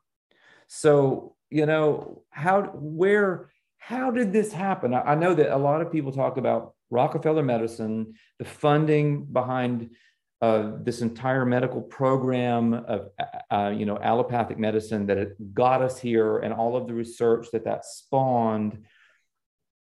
So, 0.68 1.36
you 1.50 1.66
know, 1.66 2.24
how, 2.30 2.62
where, 2.74 3.50
how 3.80 4.12
did 4.12 4.34
this 4.34 4.52
happen? 4.52 4.94
I, 4.94 5.02
I 5.02 5.16
know 5.16 5.34
that 5.34 5.54
a 5.54 5.58
lot 5.58 5.82
of 5.82 5.92
people 5.92 6.12
talk 6.12 6.38
about 6.38 6.74
Rockefeller 6.92 7.44
medicine, 7.44 8.14
the 8.38 8.46
funding 8.46 9.26
behind 9.26 9.90
uh, 10.42 10.72
this 10.84 11.02
entire 11.02 11.46
medical 11.46 11.82
program 11.82 12.74
of 12.74 13.10
uh, 13.52 13.74
you 13.76 13.86
know 13.86 13.98
allopathic 13.98 14.60
medicine 14.60 15.06
that 15.08 15.54
got 15.54 15.82
us 15.82 15.98
here 15.98 16.40
and 16.40 16.54
all 16.54 16.76
of 16.76 16.88
the 16.88 16.94
research 16.94 17.48
that 17.54 17.64
that 17.64 17.86
spawned 17.86 18.86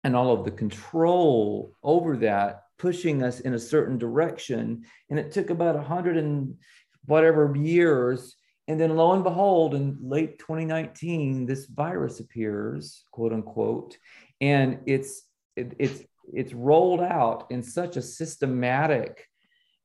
and 0.04 0.14
all 0.14 0.32
of 0.32 0.44
the 0.44 0.50
control 0.50 1.72
over 1.82 2.16
that 2.16 2.64
pushing 2.78 3.22
us 3.22 3.40
in 3.40 3.54
a 3.54 3.58
certain 3.58 3.96
direction. 3.96 4.84
And 5.08 5.18
it 5.18 5.30
took 5.30 5.50
about 5.50 5.76
a 5.76 5.82
hundred 5.82 6.16
and 6.16 6.56
whatever 7.04 7.54
years. 7.56 8.36
And 8.68 8.80
then 8.80 8.96
lo 8.96 9.12
and 9.12 9.24
behold 9.24 9.74
in 9.74 9.98
late 10.00 10.38
2019 10.38 11.46
this 11.46 11.66
virus 11.66 12.20
appears 12.20 13.04
quote 13.10 13.32
unquote 13.32 13.98
and 14.40 14.78
it's 14.86 15.22
it, 15.56 15.74
it's 15.78 16.04
it's 16.32 16.52
rolled 16.52 17.00
out 17.00 17.48
in 17.50 17.62
such 17.62 17.96
a 17.96 18.02
systematic 18.02 19.28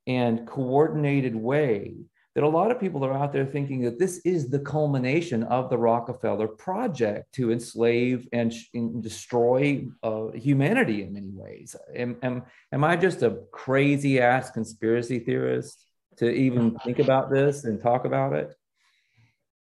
and 0.08 0.48
coordinated 0.48 1.36
way 1.36 1.96
that 2.38 2.44
a 2.44 2.48
lot 2.48 2.70
of 2.70 2.80
people 2.80 3.04
are 3.04 3.14
out 3.14 3.34
there 3.34 3.48
thinking 3.48 3.82
that 3.82 3.98
this 3.98 4.20
is 4.20 4.48
the 4.48 4.60
culmination 4.60 5.42
of 5.44 5.72
the 5.72 5.78
Rockefeller 5.78 6.48
project 6.48 7.34
to 7.34 7.52
enslave 7.52 8.28
and, 8.32 8.54
and 8.76 9.02
destroy 9.02 9.88
uh, 10.04 10.28
humanity 10.36 11.02
in 11.02 11.14
many 11.14 11.32
ways. 11.32 11.76
Am, 11.96 12.16
am, 12.22 12.44
am 12.72 12.84
I 12.84 12.96
just 12.96 13.24
a 13.24 13.40
crazy 13.52 14.22
ass 14.22 14.52
conspiracy 14.52 15.18
theorist 15.18 15.84
to 16.18 16.30
even 16.30 16.78
think 16.86 17.00
about 17.00 17.32
this 17.32 17.64
and 17.64 17.82
talk 17.82 18.06
about 18.06 18.34
it? 18.34 18.54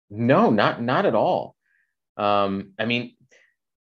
No, 0.09 0.49
not 0.49 0.82
not 0.82 1.05
at 1.05 1.14
all. 1.14 1.57
Um, 2.16 2.72
I 2.78 2.86
mean, 2.86 3.16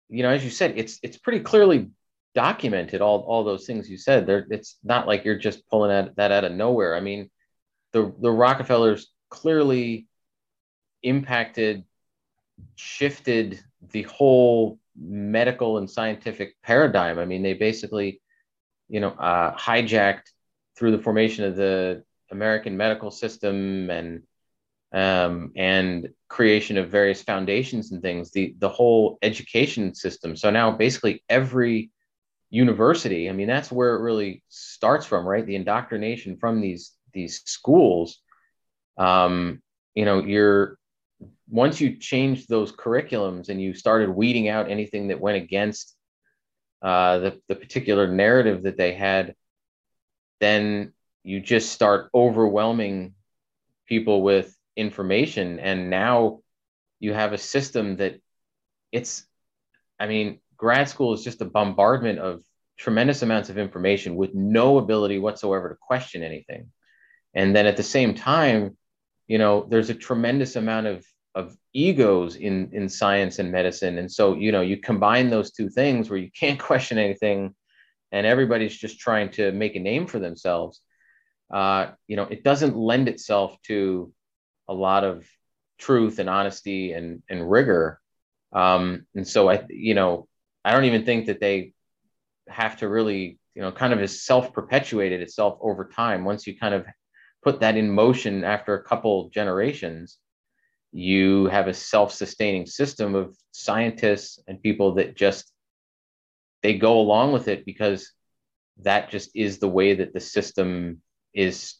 you 0.10 0.22
know, 0.22 0.30
as 0.30 0.44
you 0.44 0.52
said, 0.52 0.74
it's 0.76 1.00
it's 1.02 1.18
pretty 1.18 1.40
clearly 1.40 1.90
documented 2.36 3.02
all 3.02 3.22
all 3.22 3.44
those 3.44 3.66
things 3.66 3.90
you 3.90 3.98
said. 3.98 4.28
There, 4.28 4.46
it's 4.52 4.78
not 4.84 5.08
like 5.08 5.26
you're 5.26 5.40
just 5.40 5.68
pulling 5.70 6.12
that, 6.16 6.32
out 6.32 6.44
of 6.44 6.52
nowhere. 6.52 6.96
I 6.96 7.00
mean, 7.00 7.32
the 7.94 8.14
the 8.22 8.32
Rockefellers 8.32 9.12
clearly 9.30 10.08
impacted, 11.02 11.84
shifted 12.76 13.60
the 13.92 14.04
whole 14.04 14.80
medical 15.00 15.78
and 15.78 15.90
scientific 15.90 16.56
paradigm. 16.62 17.20
I 17.20 17.26
mean, 17.26 17.42
they 17.42 17.54
basically, 17.54 18.22
you 18.90 19.00
know, 19.00 19.10
uh, 19.10 19.56
hijacked 19.56 20.30
through 20.78 20.92
the 20.92 21.02
formation 21.02 21.46
of 21.46 21.56
the 21.56 22.04
American 22.32 22.76
medical 22.78 23.12
system 23.12 23.90
and 23.90 24.24
um, 24.92 25.52
and 25.56 26.10
creation 26.30 26.78
of 26.78 26.90
various 26.90 27.22
foundations 27.22 27.92
and 27.92 28.02
things, 28.02 28.32
the 28.32 28.56
the 28.60 28.70
whole 28.70 29.18
education 29.22 29.96
system. 29.96 30.36
So 30.36 30.50
now 30.52 30.72
basically 30.72 31.24
every 31.30 31.92
university, 32.56 33.30
I 33.30 33.34
mean, 33.34 33.48
that's 33.48 33.72
where 33.72 33.96
it 33.96 34.02
really 34.02 34.42
starts 34.48 35.06
from, 35.06 35.28
right? 35.28 35.46
The 35.46 35.58
indoctrination 35.58 36.38
from 36.38 36.62
these 36.62 36.94
these 37.14 37.42
schools. 37.46 38.20
Um, 38.98 39.62
you 39.94 40.06
know, 40.06 40.24
you're 40.24 40.78
once 41.50 41.82
you 41.82 41.98
changed 41.98 42.48
those 42.48 42.72
curriculums 42.72 43.50
and 43.50 43.62
you 43.62 43.74
started 43.74 44.10
weeding 44.10 44.48
out 44.48 44.72
anything 44.72 45.10
that 45.10 45.20
went 45.20 45.38
against 45.38 45.96
uh, 46.82 47.20
the, 47.20 47.42
the 47.50 47.56
particular 47.56 48.08
narrative 48.08 48.64
that 48.64 48.78
they 48.78 48.94
had, 48.94 49.36
then 50.40 50.94
you 51.24 51.40
just 51.40 51.72
start 51.72 52.10
overwhelming 52.14 53.16
people 53.88 54.22
with 54.22 54.56
information. 54.76 55.60
And 55.60 55.90
now 55.90 56.40
you 57.00 57.14
have 57.14 57.34
a 57.34 57.38
system 57.38 57.98
that 57.98 58.22
it's, 58.92 59.26
I 60.00 60.08
mean, 60.08 60.40
grad 60.66 60.90
school 60.90 61.14
is 61.14 61.24
just 61.24 61.42
a 61.42 61.46
bombardment 61.46 62.18
of 62.18 62.42
tremendous 62.80 63.22
amounts 63.22 63.52
of 63.52 63.60
information 63.60 64.16
with 64.16 64.34
no 64.34 64.80
ability 64.80 65.20
whatsoever 65.20 65.70
to 65.70 65.76
question 65.80 66.24
anything. 66.24 66.72
And 67.36 67.56
then 67.56 67.68
at 67.68 67.78
the 67.78 67.84
same 67.84 68.16
time, 68.16 68.76
you 69.28 69.38
know, 69.38 69.68
there's 69.70 69.92
a 69.92 70.02
tremendous 70.08 70.56
amount 70.56 70.88
of 70.88 71.06
of 71.36 71.56
egos 71.72 72.36
in 72.36 72.72
in 72.74 72.90
science 72.90 73.38
and 73.38 73.52
medicine. 73.52 74.00
And 74.00 74.12
so, 74.12 74.34
you 74.34 74.52
know, 74.52 74.62
you 74.62 74.78
combine 74.78 75.30
those 75.30 75.52
two 75.52 75.70
things 75.70 76.10
where 76.10 76.18
you 76.18 76.32
can't 76.32 76.60
question 76.70 76.98
anything 76.98 77.54
and 78.12 78.26
everybody's 78.26 78.76
just 78.76 78.98
trying 79.00 79.30
to 79.38 79.52
make 79.52 79.76
a 79.76 79.80
name 79.92 80.08
for 80.08 80.18
themselves. 80.18 80.82
Uh, 81.54 81.92
you 82.08 82.16
know, 82.16 82.24
it 82.24 82.44
doesn't 82.44 82.76
lend 82.76 83.08
itself 83.08 83.56
to 83.68 84.12
a 84.68 84.74
lot 84.74 85.04
of 85.04 85.28
truth 85.78 86.18
and 86.18 86.28
honesty 86.28 86.94
and 86.94 87.22
and 87.30 87.48
rigor. 87.52 88.00
Um, 88.52 89.06
and 89.14 89.28
so 89.28 89.48
I, 89.48 89.64
you 89.70 89.94
know, 89.94 90.28
I 90.66 90.72
don't 90.72 90.86
even 90.86 91.06
think 91.06 91.28
that 91.28 91.40
they 91.40 91.74
have 92.50 92.78
to 92.78 92.90
really, 92.90 93.38
you 93.54 93.62
know, 93.62 93.72
kind 93.72 93.94
of 93.94 94.00
has 94.00 94.26
self 94.26 94.52
perpetuated 94.52 95.22
itself 95.22 95.60
over 95.62 95.86
time. 95.86 96.26
Once 96.26 96.48
you 96.48 96.58
kind 96.58 96.74
of 96.74 96.88
put 97.44 97.60
that 97.60 97.78
in 97.78 97.92
motion 97.92 98.44
after 98.44 98.74
a 98.74 98.84
couple 98.84 99.30
generations, 99.30 100.18
you 100.92 101.46
have 101.46 101.68
a 101.68 101.74
self 101.74 102.12
sustaining 102.12 102.66
system 102.66 103.14
of 103.14 103.38
scientists 103.52 104.40
and 104.48 104.62
people 104.64 104.96
that 104.96 105.16
just 105.16 105.52
they 106.64 106.74
go 106.74 107.00
along 107.00 107.32
with 107.32 107.48
it 107.48 107.64
because 107.64 108.12
that 108.82 109.12
just 109.12 109.30
is 109.36 109.60
the 109.60 109.68
way 109.68 109.94
that 109.94 110.14
the 110.14 110.20
system 110.20 111.00
is 111.32 111.76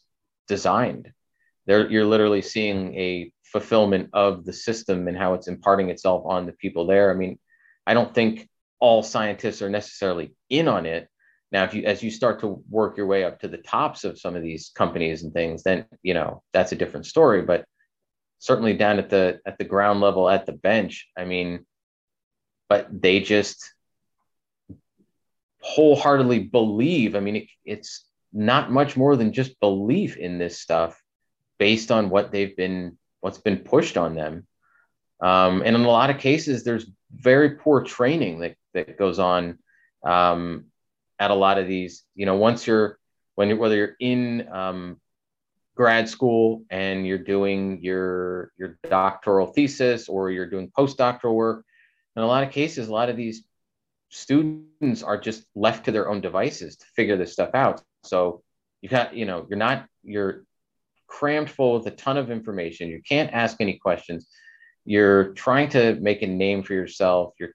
designed. 0.46 1.12
There, 1.66 1.90
you're 1.90 2.04
literally 2.04 2.42
seeing 2.42 2.94
a 2.96 3.32
fulfillment 3.42 4.10
of 4.12 4.44
the 4.44 4.52
system 4.52 5.08
and 5.08 5.16
how 5.16 5.34
it's 5.34 5.48
imparting 5.48 5.90
itself 5.90 6.22
on 6.24 6.46
the 6.46 6.52
people 6.52 6.86
there. 6.86 7.10
I 7.10 7.14
mean, 7.14 7.40
I 7.84 7.94
don't 7.94 8.14
think 8.14 8.48
all 8.78 9.02
scientists 9.02 9.62
are 9.62 9.70
necessarily 9.70 10.34
in 10.50 10.68
on 10.68 10.86
it. 10.86 11.08
Now, 11.52 11.64
if 11.64 11.74
you 11.74 11.84
as 11.84 12.02
you 12.02 12.10
start 12.10 12.40
to 12.40 12.62
work 12.68 12.96
your 12.96 13.06
way 13.06 13.24
up 13.24 13.40
to 13.40 13.48
the 13.48 13.58
tops 13.58 14.04
of 14.04 14.18
some 14.18 14.34
of 14.34 14.42
these 14.42 14.72
companies 14.74 15.22
and 15.22 15.32
things, 15.32 15.62
then 15.62 15.86
you 16.02 16.14
know 16.14 16.42
that's 16.52 16.72
a 16.72 16.76
different 16.76 17.06
story. 17.06 17.42
But 17.42 17.64
certainly 18.38 18.74
down 18.74 18.98
at 18.98 19.10
the 19.10 19.40
at 19.46 19.56
the 19.58 19.64
ground 19.64 20.00
level 20.00 20.28
at 20.28 20.46
the 20.46 20.52
bench, 20.52 21.08
I 21.16 21.24
mean, 21.24 21.64
but 22.68 22.88
they 22.90 23.20
just 23.20 23.72
wholeheartedly 25.60 26.40
believe. 26.40 27.14
I 27.14 27.20
mean, 27.20 27.36
it, 27.36 27.48
it's 27.64 28.06
not 28.32 28.70
much 28.70 28.96
more 28.96 29.16
than 29.16 29.32
just 29.32 29.58
belief 29.60 30.16
in 30.16 30.38
this 30.38 30.60
stuff 30.60 31.00
based 31.58 31.90
on 31.90 32.10
what 32.10 32.32
they've 32.32 32.56
been 32.56 32.98
what's 33.20 33.38
been 33.38 33.58
pushed 33.58 33.96
on 33.96 34.14
them. 34.14 34.46
Um, 35.20 35.62
and 35.64 35.74
in 35.74 35.84
a 35.84 35.88
lot 35.88 36.10
of 36.10 36.18
cases, 36.18 36.62
there's 36.62 36.86
very 37.10 37.50
poor 37.50 37.82
training 37.82 38.40
that 38.40 38.56
that 38.76 38.98
goes 38.98 39.18
on 39.18 39.58
um, 40.04 40.66
at 41.18 41.30
a 41.30 41.34
lot 41.34 41.58
of 41.58 41.66
these. 41.66 42.04
You 42.14 42.26
know, 42.26 42.36
once 42.36 42.66
you're 42.66 42.98
when 43.34 43.48
you're, 43.48 43.58
whether 43.58 43.76
you're 43.76 43.96
in 44.00 44.48
um, 44.52 45.00
grad 45.74 46.08
school 46.08 46.64
and 46.70 47.06
you're 47.06 47.18
doing 47.18 47.80
your 47.82 48.52
your 48.56 48.78
doctoral 48.88 49.48
thesis 49.48 50.08
or 50.08 50.30
you're 50.30 50.50
doing 50.50 50.70
postdoctoral 50.76 51.34
work, 51.34 51.64
in 52.16 52.22
a 52.22 52.26
lot 52.26 52.44
of 52.44 52.52
cases, 52.52 52.88
a 52.88 52.92
lot 52.92 53.10
of 53.10 53.16
these 53.16 53.44
students 54.08 55.02
are 55.02 55.20
just 55.20 55.44
left 55.54 55.84
to 55.84 55.92
their 55.92 56.08
own 56.08 56.20
devices 56.20 56.76
to 56.76 56.86
figure 56.94 57.16
this 57.16 57.32
stuff 57.32 57.50
out. 57.54 57.82
So 58.04 58.42
you 58.80 58.88
got, 58.88 59.14
you 59.14 59.26
know, 59.26 59.46
you're 59.48 59.58
not 59.58 59.86
you're 60.02 60.44
crammed 61.06 61.50
full 61.50 61.74
with 61.74 61.86
a 61.86 61.90
ton 61.92 62.16
of 62.16 62.30
information. 62.30 62.88
You 62.88 63.02
can't 63.06 63.32
ask 63.32 63.56
any 63.60 63.78
questions. 63.78 64.28
You're 64.84 65.32
trying 65.34 65.68
to 65.70 65.94
make 65.96 66.22
a 66.22 66.26
name 66.26 66.62
for 66.62 66.74
yourself. 66.74 67.34
You're 67.38 67.54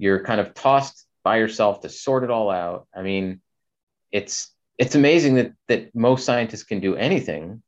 you're 0.00 0.24
kind 0.24 0.40
of 0.40 0.54
tossed 0.54 1.06
by 1.22 1.36
yourself 1.36 1.82
to 1.82 1.90
sort 1.90 2.24
it 2.24 2.30
all 2.30 2.50
out. 2.50 2.88
I 2.96 3.02
mean, 3.02 3.42
it's 4.10 4.50
it's 4.78 4.94
amazing 4.94 5.34
that 5.34 5.52
that 5.68 5.94
most 5.94 6.24
scientists 6.24 6.64
can 6.64 6.80
do 6.80 6.96
anything 6.96 7.62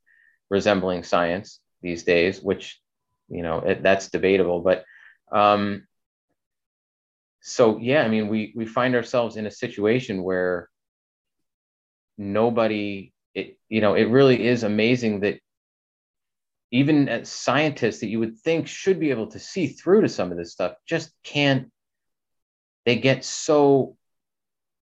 resembling 0.49 1.03
science 1.03 1.59
these 1.83 2.03
days, 2.03 2.41
which 2.41 2.81
you 3.29 3.43
know 3.43 3.59
it, 3.59 3.83
that's 3.83 4.09
debatable. 4.09 4.61
But 4.61 4.83
um, 5.31 5.87
so 7.41 7.77
yeah, 7.77 8.01
I 8.01 8.07
mean, 8.07 8.29
we 8.29 8.51
we 8.55 8.65
find 8.65 8.95
ourselves 8.95 9.37
in 9.37 9.45
a 9.45 9.51
situation 9.51 10.23
where 10.23 10.69
nobody, 12.17 13.13
it 13.35 13.59
you 13.69 13.81
know, 13.81 13.93
it 13.93 14.05
really 14.05 14.47
is 14.47 14.63
amazing 14.63 15.19
that 15.19 15.39
even 16.71 17.07
as 17.07 17.29
scientists 17.29 17.99
that 17.99 18.07
you 18.07 18.17
would 18.17 18.39
think 18.39 18.67
should 18.67 18.99
be 18.99 19.11
able 19.11 19.27
to 19.27 19.37
see 19.37 19.67
through 19.67 20.01
to 20.01 20.09
some 20.09 20.31
of 20.31 20.37
this 20.39 20.51
stuff 20.51 20.73
just 20.87 21.11
can't 21.23 21.69
they 22.85 22.97
get 22.97 23.23
so 23.23 23.95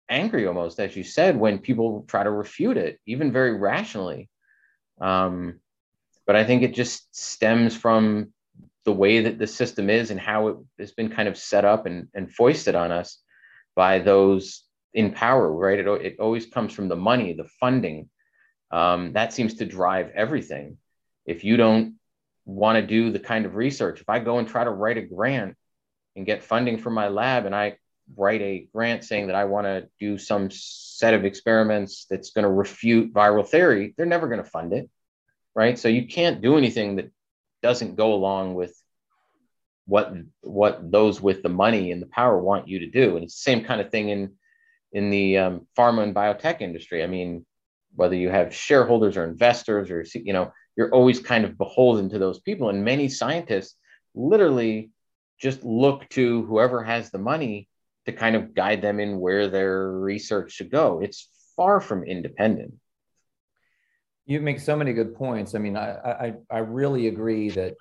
angry 0.09 0.47
almost, 0.47 0.79
as 0.79 0.95
you 0.95 1.03
said, 1.03 1.37
when 1.37 1.59
people 1.59 2.05
try 2.07 2.23
to 2.23 2.31
refute 2.31 2.77
it, 2.77 2.99
even 3.05 3.31
very 3.31 3.57
rationally. 3.57 4.29
Um, 4.99 5.59
but 6.25 6.35
I 6.35 6.43
think 6.43 6.63
it 6.63 6.73
just 6.73 7.15
stems 7.15 7.75
from 7.75 8.33
the 8.85 8.93
way 8.93 9.21
that 9.21 9.37
the 9.37 9.47
system 9.47 9.89
is 9.89 10.11
and 10.11 10.19
how 10.19 10.47
it 10.47 10.57
has 10.79 10.91
been 10.91 11.09
kind 11.09 11.27
of 11.27 11.37
set 11.37 11.65
up 11.65 11.85
and, 11.85 12.07
and 12.13 12.33
foisted 12.33 12.75
on 12.75 12.91
us 12.91 13.19
by 13.75 13.99
those 13.99 14.63
in 14.93 15.11
power, 15.11 15.51
right? 15.51 15.79
It, 15.79 15.87
it 15.87 16.19
always 16.19 16.45
comes 16.45 16.73
from 16.73 16.87
the 16.87 16.95
money, 16.95 17.33
the 17.33 17.49
funding. 17.59 18.09
Um, 18.71 19.13
that 19.13 19.33
seems 19.33 19.55
to 19.55 19.65
drive 19.65 20.11
everything. 20.15 20.77
If 21.25 21.43
you 21.43 21.57
don't 21.57 21.95
want 22.45 22.77
to 22.77 22.81
do 22.85 23.11
the 23.11 23.19
kind 23.19 23.45
of 23.45 23.55
research, 23.55 24.01
if 24.01 24.09
I 24.09 24.19
go 24.19 24.39
and 24.39 24.47
try 24.47 24.63
to 24.63 24.71
write 24.71 24.97
a 24.97 25.01
grant 25.01 25.55
and 26.17 26.25
get 26.25 26.43
funding 26.43 26.77
from 26.77 26.93
my 26.93 27.07
lab 27.07 27.45
and 27.45 27.55
I 27.55 27.77
write 28.15 28.41
a 28.41 28.67
grant 28.73 29.03
saying 29.03 29.27
that 29.27 29.35
I 29.35 29.45
want 29.45 29.67
to 29.67 29.87
do 29.99 30.17
some 30.17 30.49
set 30.51 31.13
of 31.13 31.25
experiments 31.25 32.05
that's 32.09 32.31
going 32.31 32.43
to 32.43 32.49
refute 32.51 33.13
viral 33.13 33.47
theory, 33.47 33.93
they're 33.95 34.05
never 34.05 34.27
going 34.27 34.43
to 34.43 34.49
fund 34.49 34.73
it, 34.73 34.89
right? 35.55 35.77
So 35.77 35.87
you 35.87 36.07
can't 36.07 36.41
do 36.41 36.57
anything 36.57 36.95
that 36.97 37.11
doesn't 37.61 37.95
go 37.95 38.13
along 38.13 38.55
with 38.55 38.75
what 39.85 40.13
what 40.41 40.91
those 40.91 41.21
with 41.21 41.43
the 41.43 41.49
money 41.49 41.91
and 41.91 42.01
the 42.01 42.07
power 42.07 42.37
want 42.37 42.67
you 42.67 42.79
to 42.79 42.87
do. 42.87 43.15
And 43.15 43.23
it's 43.23 43.35
the 43.35 43.51
same 43.51 43.63
kind 43.63 43.79
of 43.79 43.89
thing 43.89 44.09
in 44.09 44.33
in 44.91 45.09
the 45.09 45.37
um, 45.37 45.67
pharma 45.77 46.03
and 46.03 46.15
biotech 46.15 46.61
industry. 46.61 47.03
I 47.03 47.07
mean, 47.07 47.45
whether 47.95 48.15
you 48.15 48.29
have 48.29 48.53
shareholders 48.53 49.17
or 49.17 49.23
investors 49.23 49.89
or 49.91 50.05
you 50.13 50.33
know, 50.33 50.51
you're 50.75 50.93
always 50.93 51.19
kind 51.19 51.45
of 51.45 51.57
beholden 51.57 52.09
to 52.09 52.19
those 52.19 52.39
people. 52.39 52.69
And 52.69 52.83
many 52.83 53.09
scientists 53.09 53.75
literally 54.13 54.91
just 55.39 55.63
look 55.63 56.07
to 56.09 56.45
whoever 56.45 56.83
has 56.83 57.09
the 57.11 57.17
money 57.17 57.67
to 58.05 58.11
kind 58.11 58.35
of 58.35 58.53
guide 58.53 58.81
them 58.81 58.99
in 58.99 59.19
where 59.19 59.49
their 59.49 59.91
research 59.91 60.51
should 60.53 60.71
go. 60.71 60.99
It's 61.01 61.29
far 61.55 61.79
from 61.79 62.03
independent. 62.03 62.73
You 64.25 64.41
make 64.41 64.59
so 64.59 64.75
many 64.75 64.93
good 64.93 65.15
points. 65.15 65.55
I 65.55 65.59
mean, 65.59 65.77
I, 65.77 65.89
I, 65.89 66.33
I 66.49 66.57
really 66.59 67.07
agree 67.07 67.49
that 67.51 67.75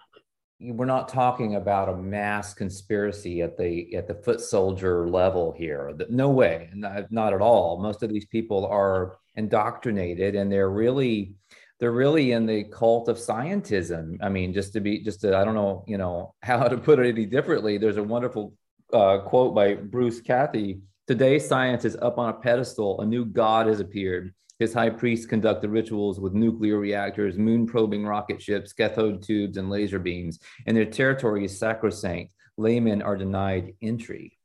we're 0.61 0.87
not 0.87 1.09
talking 1.09 1.57
about 1.57 1.89
a 1.89 1.97
mass 1.97 2.55
conspiracy 2.55 3.43
at 3.43 3.59
the 3.59 3.95
at 3.95 4.09
the 4.09 4.15
foot 4.15 4.41
soldier 4.41 5.09
level 5.09 5.53
here. 5.57 5.93
No 6.09 6.31
way, 6.31 6.71
not, 6.75 7.13
not 7.13 7.35
at 7.35 7.43
all. 7.43 7.81
Most 7.83 8.03
of 8.03 8.11
these 8.11 8.27
people 8.27 8.67
are 8.67 9.19
indoctrinated, 9.35 10.35
and 10.35 10.51
they're 10.51 10.71
really 10.71 11.35
they're 11.79 11.93
really 11.93 12.33
in 12.33 12.47
the 12.47 12.65
cult 12.65 13.09
of 13.09 13.19
scientism. 13.19 14.17
I 14.23 14.29
mean, 14.29 14.53
just 14.53 14.73
to 14.75 14.81
be 14.81 15.03
just 15.03 15.21
to 15.21 15.37
I 15.37 15.45
don't 15.45 15.55
know 15.55 15.85
you 15.87 15.99
know 15.99 16.35
how 16.43 16.69
to 16.69 16.77
put 16.77 16.99
it 16.99 17.09
any 17.09 17.27
differently. 17.27 17.79
There's 17.79 17.99
a 17.99 18.03
wonderful 18.03 18.55
uh, 18.93 19.19
quote 19.19 19.55
by 19.55 19.75
Bruce 19.75 20.21
Cathy. 20.21 20.81
Today, 21.07 21.39
science 21.39 21.85
is 21.85 21.97
up 21.97 22.19
on 22.19 22.31
a 22.31 22.33
pedestal. 22.33 23.01
A 23.01 23.07
new 23.07 23.25
god 23.25 23.67
has 23.69 23.81
appeared. 23.81 24.35
His 24.59 24.73
high 24.73 24.91
priests 24.91 25.27
conduct 25.27 25.61
the 25.61 25.69
rituals 25.69 26.19
with 26.19 26.33
nuclear 26.33 26.79
reactors, 26.79 27.37
moon 27.37 27.67
probing 27.67 28.07
rocket 28.07 28.41
ships, 28.41 28.73
cathode 28.73 29.23
tubes, 29.23 29.59
and 29.59 29.69
laser 29.69 29.99
beams, 29.99 30.39
and 30.67 30.77
their 30.77 30.87
territory 30.87 31.45
is 31.45 31.59
sacrosanct. 31.59 32.33
Laymen 32.57 33.03
are 33.03 33.17
denied 33.17 33.75
entry. 33.83 34.39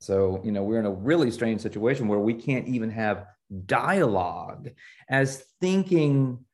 So, 0.00 0.40
you 0.44 0.52
know, 0.52 0.64
we're 0.64 0.80
in 0.80 0.86
a 0.86 0.90
really 0.90 1.30
strange 1.30 1.60
situation 1.60 2.08
where 2.08 2.18
we 2.18 2.34
can't 2.34 2.66
even 2.66 2.90
have 2.90 3.26
dialogue 3.66 4.70
as 5.08 5.44
thinking 5.60 6.44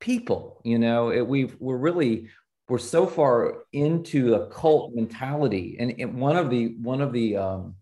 people. 0.00 0.60
You 0.64 0.78
know, 0.78 1.10
it, 1.10 1.26
we've, 1.26 1.56
we're 1.60 1.76
really, 1.76 2.28
we're 2.68 2.78
so 2.78 3.06
far 3.06 3.64
into 3.72 4.34
a 4.34 4.46
cult 4.48 4.94
mentality. 4.94 5.76
And, 5.78 5.94
and 5.98 6.20
one 6.20 6.36
of 6.36 6.50
the, 6.50 6.74
one 6.82 7.00
of 7.00 7.12
the, 7.12 7.36
um, 7.36 7.74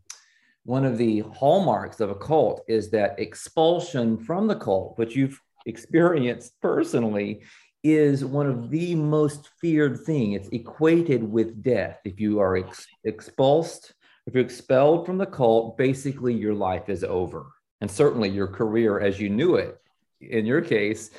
one 0.64 0.84
of 0.84 0.98
the 0.98 1.20
hallmarks 1.20 2.00
of 2.00 2.10
a 2.10 2.14
cult 2.14 2.62
is 2.68 2.90
that 2.90 3.18
expulsion 3.18 4.18
from 4.18 4.46
the 4.46 4.56
cult, 4.56 4.98
which 4.98 5.16
you've 5.16 5.40
experienced 5.64 6.60
personally, 6.60 7.42
is 7.84 8.24
one 8.24 8.46
of 8.46 8.70
the 8.70 8.94
most 8.94 9.48
feared 9.60 10.00
thing. 10.00 10.32
It's 10.32 10.48
equated 10.48 11.22
with 11.22 11.62
death. 11.62 12.00
If 12.04 12.20
you 12.20 12.40
are 12.40 12.56
ex- 12.56 12.86
expulsed, 13.04 13.94
if 14.26 14.34
you're 14.34 14.44
expelled 14.44 15.06
from 15.06 15.16
the 15.16 15.26
cult, 15.26 15.78
basically 15.78 16.34
your 16.34 16.54
life 16.54 16.88
is 16.88 17.04
over. 17.04 17.46
And 17.80 17.90
certainly 17.90 18.28
your 18.28 18.48
career 18.48 19.00
as 19.00 19.20
you 19.20 19.30
knew 19.30 19.54
it, 19.54 19.78
in 20.20 20.44
your 20.44 20.60
case, 20.60 21.10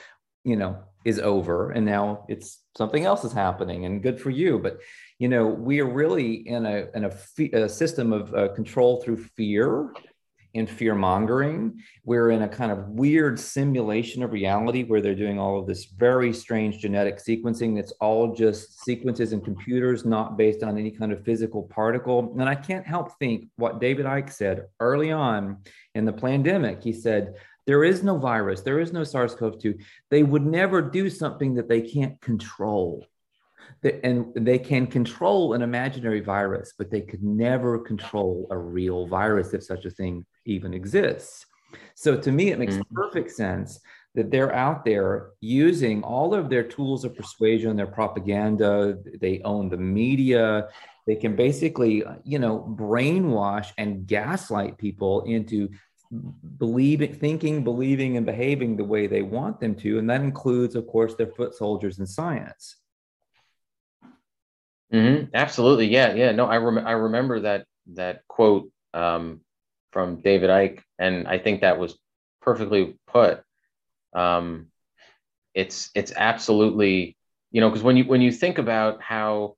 you 0.44 0.58
know, 0.58 0.84
is 1.06 1.20
over. 1.20 1.72
And 1.72 1.86
now 1.86 2.26
it's 2.28 2.64
something 2.78 3.06
else 3.06 3.24
is 3.24 3.32
happening 3.32 3.86
and 3.86 4.04
good 4.04 4.20
for 4.20 4.30
you. 4.30 4.60
But 4.60 4.80
you 5.18 5.28
know, 5.28 5.48
we 5.48 5.82
are 5.82 5.90
really 5.90 6.48
in 6.48 6.66
a, 6.66 6.88
in 6.96 7.06
a, 7.06 7.64
a 7.64 7.70
system 7.70 8.14
of 8.14 8.34
uh, 8.34 8.50
control 8.50 9.02
through 9.02 9.18
fear 9.18 9.92
and 10.56 10.70
fear 10.70 10.96
mongering. 10.96 11.80
We're 12.06 12.32
in 12.32 12.42
a 12.42 12.48
kind 12.48 12.72
of 12.72 12.88
weird 12.90 13.40
simulation 13.40 14.24
of 14.24 14.32
reality 14.32 14.84
where 14.84 15.02
they're 15.02 15.14
doing 15.14 15.38
all 15.38 15.60
of 15.60 15.68
this 15.68 15.86
very 15.86 16.34
strange 16.34 16.80
genetic 16.80 17.18
sequencing 17.18 17.76
that's 17.76 17.92
all 18.02 18.34
just 18.34 18.84
sequences 18.84 19.32
in 19.32 19.42
computers, 19.42 20.06
not 20.06 20.38
based 20.38 20.64
on 20.64 20.78
any 20.78 20.92
kind 20.92 21.12
of 21.12 21.24
physical 21.24 21.64
particle. 21.64 22.34
And 22.40 22.50
I 22.50 22.56
can't 22.56 22.86
help 22.86 23.18
think 23.20 23.48
what 23.58 23.80
David 23.80 24.06
ike 24.06 24.32
said 24.32 24.66
early 24.80 25.12
on 25.12 25.58
in 25.94 26.06
the 26.06 26.14
pandemic. 26.14 26.84
He 26.84 26.94
said, 26.94 27.36
there 27.70 27.84
is 27.84 28.02
no 28.02 28.18
virus, 28.18 28.62
there 28.62 28.80
is 28.80 28.92
no 28.92 29.04
SARS 29.04 29.36
CoV 29.36 29.60
2. 29.60 29.78
They 30.10 30.24
would 30.24 30.44
never 30.44 30.82
do 30.82 31.08
something 31.08 31.54
that 31.54 31.70
they 31.70 31.82
can't 31.82 32.20
control 32.20 33.06
and 33.84 34.34
they 34.34 34.58
can 34.58 34.88
control 34.88 35.54
an 35.54 35.62
imaginary 35.62 36.20
virus, 36.20 36.74
but 36.76 36.90
they 36.90 37.02
could 37.02 37.22
never 37.22 37.78
control 37.78 38.48
a 38.50 38.58
real 38.58 39.06
virus 39.06 39.54
if 39.54 39.64
such 39.64 39.86
a 39.86 39.92
thing 39.92 40.26
even 40.46 40.74
exists. 40.74 41.46
So 41.94 42.18
to 42.18 42.32
me, 42.32 42.50
it 42.50 42.58
makes 42.58 42.74
mm-hmm. 42.74 42.96
perfect 42.96 43.30
sense 43.30 43.80
that 44.16 44.32
they're 44.32 44.56
out 44.56 44.84
there 44.84 45.34
using 45.40 46.02
all 46.02 46.34
of 46.34 46.50
their 46.50 46.64
tools 46.64 47.06
of 47.06 47.16
persuasion, 47.16 47.76
their 47.76 47.86
propaganda, 47.86 48.98
they 49.22 49.42
own 49.46 49.70
the 49.70 49.78
media. 49.78 50.70
They 51.06 51.18
can 51.18 51.36
basically, 51.36 52.04
you 52.24 52.40
know, 52.40 52.76
brainwash 52.80 53.68
and 53.78 54.08
gaslight 54.08 54.80
people 54.80 55.22
into 55.26 55.70
believing, 56.58 57.14
thinking, 57.14 57.64
believing, 57.64 58.18
and 58.18 58.26
behaving 58.26 58.76
the 58.76 58.84
way 58.84 59.08
they 59.08 59.22
want 59.22 59.60
them 59.60 59.76
to. 59.76 60.00
And 60.00 60.10
that 60.10 60.22
includes, 60.22 60.76
of 60.76 60.88
course, 60.88 61.16
their 61.16 61.28
foot 61.28 61.54
soldiers 61.54 62.00
in 62.00 62.08
science. 62.08 62.78
Mm-hmm. 64.92 65.26
Absolutely, 65.34 65.88
yeah, 65.88 66.14
yeah. 66.16 66.32
No, 66.32 66.46
I 66.46 66.58
rem- 66.58 66.88
I 66.88 66.94
remember 66.94 67.42
that 67.42 67.66
that 67.94 68.28
quote 68.28 68.72
um, 68.94 69.42
from 69.92 70.22
David 70.22 70.50
Icke, 70.50 70.82
and 70.98 71.28
I 71.28 71.38
think 71.38 71.62
that 71.62 71.78
was 71.78 71.98
perfectly 72.42 72.98
put. 73.06 73.44
Um, 74.14 74.68
it's 75.54 75.92
it's 75.94 76.12
absolutely 76.16 77.16
you 77.52 77.62
know 77.62 77.70
because 77.70 77.84
when 77.84 77.98
you 77.98 78.06
when 78.06 78.22
you 78.22 78.32
think 78.32 78.58
about 78.58 79.02
how 79.02 79.58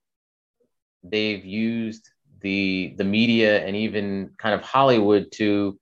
they've 1.03 1.45
used 1.45 2.09
the 2.41 2.93
the 2.97 3.05
media 3.05 3.65
and 3.65 3.75
even 3.75 4.31
kind 4.37 4.53
of 4.53 4.61
Hollywood 4.61 5.31
to 5.33 5.79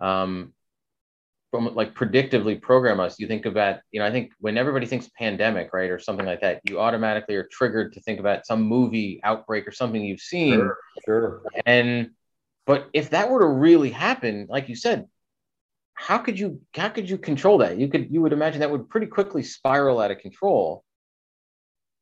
um, 0.00 0.52
from 1.50 1.74
like 1.74 1.94
predictively 1.94 2.60
program 2.60 3.00
us. 3.00 3.18
You 3.18 3.26
think 3.26 3.46
about, 3.46 3.80
you 3.90 4.00
know, 4.00 4.06
I 4.06 4.10
think 4.10 4.32
when 4.38 4.56
everybody 4.56 4.86
thinks 4.86 5.10
pandemic, 5.18 5.72
right, 5.72 5.90
or 5.90 5.98
something 5.98 6.26
like 6.26 6.40
that, 6.42 6.60
you 6.68 6.80
automatically 6.80 7.34
are 7.36 7.48
triggered 7.50 7.92
to 7.94 8.00
think 8.00 8.20
about 8.20 8.46
some 8.46 8.62
movie 8.62 9.20
outbreak 9.24 9.66
or 9.66 9.72
something 9.72 10.02
you've 10.02 10.20
seen. 10.20 10.54
Sure, 10.54 10.78
sure. 11.04 11.42
And 11.66 12.10
but 12.66 12.88
if 12.92 13.10
that 13.10 13.30
were 13.30 13.40
to 13.40 13.46
really 13.46 13.90
happen, 13.90 14.46
like 14.48 14.68
you 14.68 14.76
said, 14.76 15.08
how 15.94 16.18
could 16.18 16.38
you 16.38 16.60
how 16.74 16.88
could 16.88 17.10
you 17.10 17.18
control 17.18 17.58
that? 17.58 17.78
You 17.78 17.88
could 17.88 18.10
you 18.10 18.22
would 18.22 18.32
imagine 18.32 18.60
that 18.60 18.70
would 18.70 18.88
pretty 18.88 19.06
quickly 19.06 19.42
spiral 19.42 20.00
out 20.00 20.10
of 20.10 20.18
control. 20.18 20.84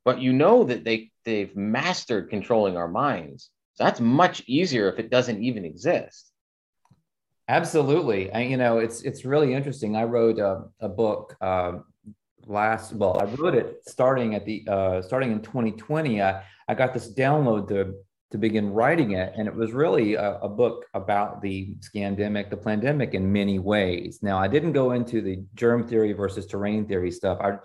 But 0.05 0.21
you 0.21 0.33
know 0.33 0.65
that 0.65 0.85
they 0.85 1.11
they've 1.25 1.55
mastered 1.57 2.31
controlling 2.31 2.77
our 2.77 2.89
minds. 2.89 3.51
So 3.75 3.85
that's 3.85 4.01
much 4.01 4.43
easier 4.47 4.91
if 4.91 4.99
it 4.99 5.11
doesn't 5.11 5.43
even 5.43 5.65
exist. 5.65 6.31
Absolutely. 7.49 8.31
and, 8.31 8.51
you 8.51 8.57
know, 8.59 8.79
it's 8.79 9.03
it's 9.03 9.25
really 9.25 9.55
interesting. 9.55 9.97
I 9.97 10.05
wrote 10.05 10.39
a, 10.39 10.65
a 10.81 10.89
book 10.89 11.35
uh, 11.41 11.79
last. 12.47 12.93
Well, 12.93 13.19
I 13.19 13.25
wrote 13.25 13.55
it 13.55 13.83
starting 13.87 14.35
at 14.35 14.45
the 14.45 14.67
uh, 14.69 15.03
starting 15.03 15.33
in 15.33 15.41
2020. 15.41 16.23
I, 16.23 16.43
I 16.69 16.75
got 16.75 16.93
this 16.93 17.13
download 17.13 17.69
to 17.69 17.95
to 18.31 18.39
begin 18.39 18.71
writing 18.71 19.13
it, 19.13 19.33
and 19.37 19.49
it 19.49 19.55
was 19.55 19.73
really 19.73 20.15
a, 20.15 20.39
a 20.41 20.49
book 20.49 20.85
about 20.93 21.41
the 21.41 21.75
scandemic, 21.81 22.51
the 22.51 22.57
pandemic, 22.59 23.15
in 23.15 23.33
many 23.33 23.59
ways. 23.59 24.19
Now, 24.21 24.39
I 24.39 24.47
didn't 24.47 24.73
go 24.73 24.93
into 24.93 25.23
the 25.23 25.43
germ 25.55 25.89
theory 25.89 26.13
versus 26.13 26.47
terrain 26.47 26.87
theory 26.87 27.11
stuff. 27.11 27.39
I 27.41 27.57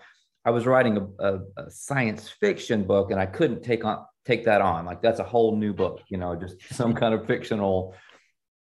I 0.45 0.51
was 0.51 0.65
writing 0.65 0.97
a, 0.97 1.25
a, 1.25 1.39
a 1.57 1.69
science 1.69 2.29
fiction 2.29 2.85
book, 2.85 3.11
and 3.11 3.19
I 3.19 3.25
couldn't 3.25 3.63
take 3.63 3.83
on 3.83 4.05
take 4.25 4.45
that 4.45 4.61
on. 4.61 4.85
Like 4.85 5.01
that's 5.01 5.19
a 5.19 5.25
whole 5.25 5.57
new 5.57 5.73
book, 5.73 6.01
you 6.07 6.17
know, 6.17 6.35
just 6.35 6.55
some 6.73 6.93
kind 6.93 7.13
of 7.13 7.27
fictional 7.27 7.95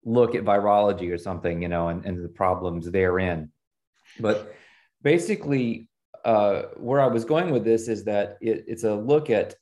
look 0.05 0.35
at 0.35 0.45
virology 0.45 1.13
or 1.13 1.19
something, 1.19 1.63
you 1.63 1.69
know, 1.69 1.89
and, 1.89 2.05
and 2.05 2.25
the 2.25 2.29
problems 2.29 2.91
therein. 2.91 3.51
But 4.19 4.55
basically, 5.03 5.89
uh, 6.25 6.63
where 6.77 7.01
I 7.01 7.07
was 7.07 7.25
going 7.25 7.51
with 7.51 7.65
this 7.65 7.89
is 7.89 8.05
that 8.05 8.39
it, 8.41 8.65
it's 8.67 8.85
a 8.85 8.95
look 8.95 9.31
at 9.31 9.55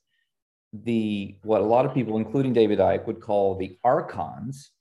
the 0.73 1.35
what 1.43 1.61
a 1.61 1.65
lot 1.65 1.85
of 1.85 1.93
people, 1.93 2.17
including 2.17 2.53
David 2.53 2.79
Icke, 2.79 3.07
would 3.07 3.21
call 3.21 3.55
the 3.55 3.77
archons 3.83 4.71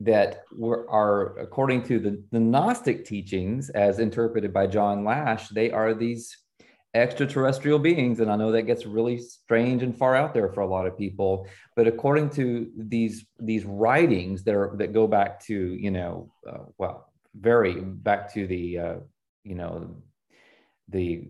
that 0.00 0.44
were 0.56 0.88
are 0.88 1.38
according 1.38 1.82
to 1.84 1.98
the, 1.98 2.22
the 2.30 2.40
Gnostic 2.40 3.04
teachings 3.04 3.68
as 3.70 3.98
interpreted 3.98 4.52
by 4.52 4.66
John 4.66 5.04
Lash, 5.04 5.48
they 5.48 5.70
are 5.70 5.92
these 5.94 6.36
extraterrestrial 6.98 7.78
beings 7.78 8.20
and 8.20 8.30
i 8.30 8.36
know 8.36 8.52
that 8.52 8.62
gets 8.62 8.86
really 8.86 9.18
strange 9.18 9.82
and 9.82 9.96
far 9.96 10.14
out 10.14 10.34
there 10.34 10.48
for 10.48 10.60
a 10.60 10.66
lot 10.66 10.86
of 10.86 10.96
people 10.96 11.46
but 11.76 11.86
according 11.86 12.28
to 12.28 12.70
these 12.76 13.26
these 13.40 13.64
writings 13.64 14.44
that 14.44 14.54
are 14.54 14.72
that 14.76 14.92
go 14.92 15.06
back 15.06 15.40
to 15.40 15.54
you 15.54 15.90
know 15.90 16.32
uh, 16.48 16.64
well 16.76 17.12
very 17.34 17.80
back 17.80 18.32
to 18.32 18.46
the 18.46 18.78
uh, 18.78 18.94
you 19.44 19.54
know 19.54 19.96
the 20.88 21.28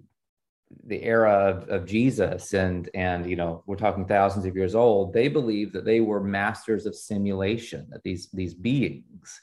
the 0.87 1.03
era 1.03 1.33
of, 1.33 1.69
of 1.71 1.87
Jesus 1.87 2.53
and 2.53 2.91
and 2.95 3.29
you 3.29 3.37
know 3.37 3.63
we're 3.67 3.77
talking 3.77 4.05
thousands 4.05 4.45
of 4.45 4.55
years 4.55 4.75
old, 4.75 5.13
they 5.13 5.29
believe 5.29 5.73
that 5.73 5.85
they 5.85 6.01
were 6.01 6.23
masters 6.23 6.87
of 6.87 6.95
simulation, 6.95 7.87
that 7.91 8.03
these 8.03 8.29
these 8.33 8.55
beings 8.55 9.41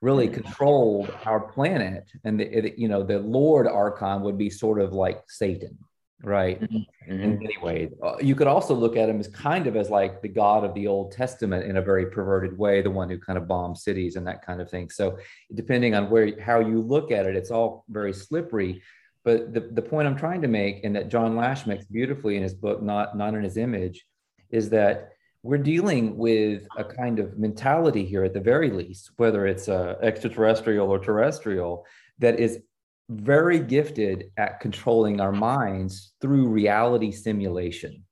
really 0.00 0.26
mm-hmm. 0.26 0.42
controlled 0.42 1.12
our 1.24 1.40
planet, 1.40 2.10
and 2.24 2.38
the, 2.38 2.44
it, 2.44 2.78
you 2.78 2.88
know 2.88 3.02
the 3.02 3.18
Lord 3.18 3.66
Archon 3.66 4.22
would 4.22 4.38
be 4.38 4.50
sort 4.50 4.80
of 4.80 4.92
like 4.92 5.22
Satan, 5.28 5.78
right? 6.22 6.60
Mm-hmm. 6.60 7.10
In 7.10 7.38
many 7.38 7.56
ways, 7.62 7.90
uh, 8.02 8.16
you 8.20 8.34
could 8.34 8.46
also 8.46 8.74
look 8.74 8.96
at 8.96 9.08
him 9.08 9.18
as 9.18 9.28
kind 9.28 9.66
of 9.66 9.76
as 9.76 9.88
like 9.88 10.20
the 10.20 10.28
God 10.28 10.64
of 10.64 10.74
the 10.74 10.86
Old 10.86 11.12
Testament 11.12 11.64
in 11.64 11.78
a 11.78 11.82
very 11.82 12.06
perverted 12.06 12.56
way, 12.58 12.82
the 12.82 12.90
one 12.90 13.08
who 13.08 13.18
kind 13.18 13.38
of 13.38 13.48
bombed 13.48 13.78
cities 13.78 14.16
and 14.16 14.26
that 14.26 14.44
kind 14.44 14.60
of 14.60 14.70
thing. 14.70 14.90
So 14.90 15.18
depending 15.54 15.94
on 15.94 16.10
where 16.10 16.38
how 16.40 16.60
you 16.60 16.82
look 16.82 17.10
at 17.10 17.26
it, 17.26 17.34
it's 17.34 17.50
all 17.50 17.84
very 17.88 18.12
slippery 18.12 18.82
but 19.28 19.52
the, 19.52 19.60
the 19.60 19.82
point 19.82 20.08
I'm 20.08 20.16
trying 20.16 20.40
to 20.40 20.48
make, 20.48 20.84
and 20.84 20.96
that 20.96 21.10
John 21.10 21.36
Lash 21.36 21.66
makes 21.66 21.84
beautifully 21.84 22.36
in 22.36 22.42
his 22.42 22.54
book, 22.54 22.82
Not, 22.82 23.14
Not 23.14 23.34
in 23.34 23.42
His 23.42 23.58
Image, 23.58 24.06
is 24.50 24.70
that 24.70 25.10
we're 25.42 25.58
dealing 25.58 26.16
with 26.16 26.66
a 26.76 26.84
kind 26.84 27.18
of 27.18 27.38
mentality 27.38 28.04
here 28.04 28.24
at 28.24 28.34
the 28.34 28.40
very 28.40 28.70
least, 28.70 29.12
whether 29.16 29.46
it's 29.46 29.68
uh, 29.68 29.96
extraterrestrial 30.02 30.90
or 30.90 30.98
terrestrial, 30.98 31.86
that 32.18 32.40
is 32.40 32.60
very 33.08 33.58
gifted 33.58 34.30
at 34.36 34.60
controlling 34.60 35.20
our 35.20 35.32
minds 35.32 36.12
through 36.20 36.48
reality 36.48 37.10
simulation. 37.12 38.04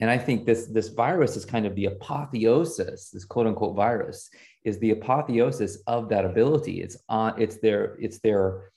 And 0.00 0.10
I 0.10 0.18
think 0.18 0.46
this, 0.46 0.66
this 0.66 0.88
virus 0.88 1.36
is 1.36 1.44
kind 1.44 1.64
of 1.64 1.76
the 1.76 1.84
apotheosis, 1.84 3.10
this 3.10 3.24
quote 3.24 3.46
unquote 3.46 3.76
virus 3.76 4.30
is 4.64 4.78
the 4.78 4.90
apotheosis 4.90 5.78
of 5.86 6.08
that 6.08 6.24
ability. 6.24 6.80
It's 6.80 6.96
on, 7.08 7.40
it's 7.40 7.58
their, 7.58 7.96
it's 8.00 8.18
their 8.20 8.72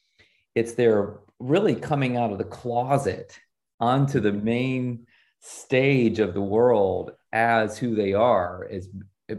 it's 0.55 0.73
their 0.73 1.19
really 1.39 1.75
coming 1.75 2.17
out 2.17 2.31
of 2.31 2.37
the 2.37 2.45
closet 2.45 3.37
onto 3.79 4.21
the 4.21 4.31
main 4.31 5.05
stage 5.47 6.17
of 6.17 6.33
the 6.33 6.41
world 6.41 7.11
as 7.31 7.77
who 7.77 7.93
they 7.93 8.13
are 8.13 8.67
as 8.71 8.89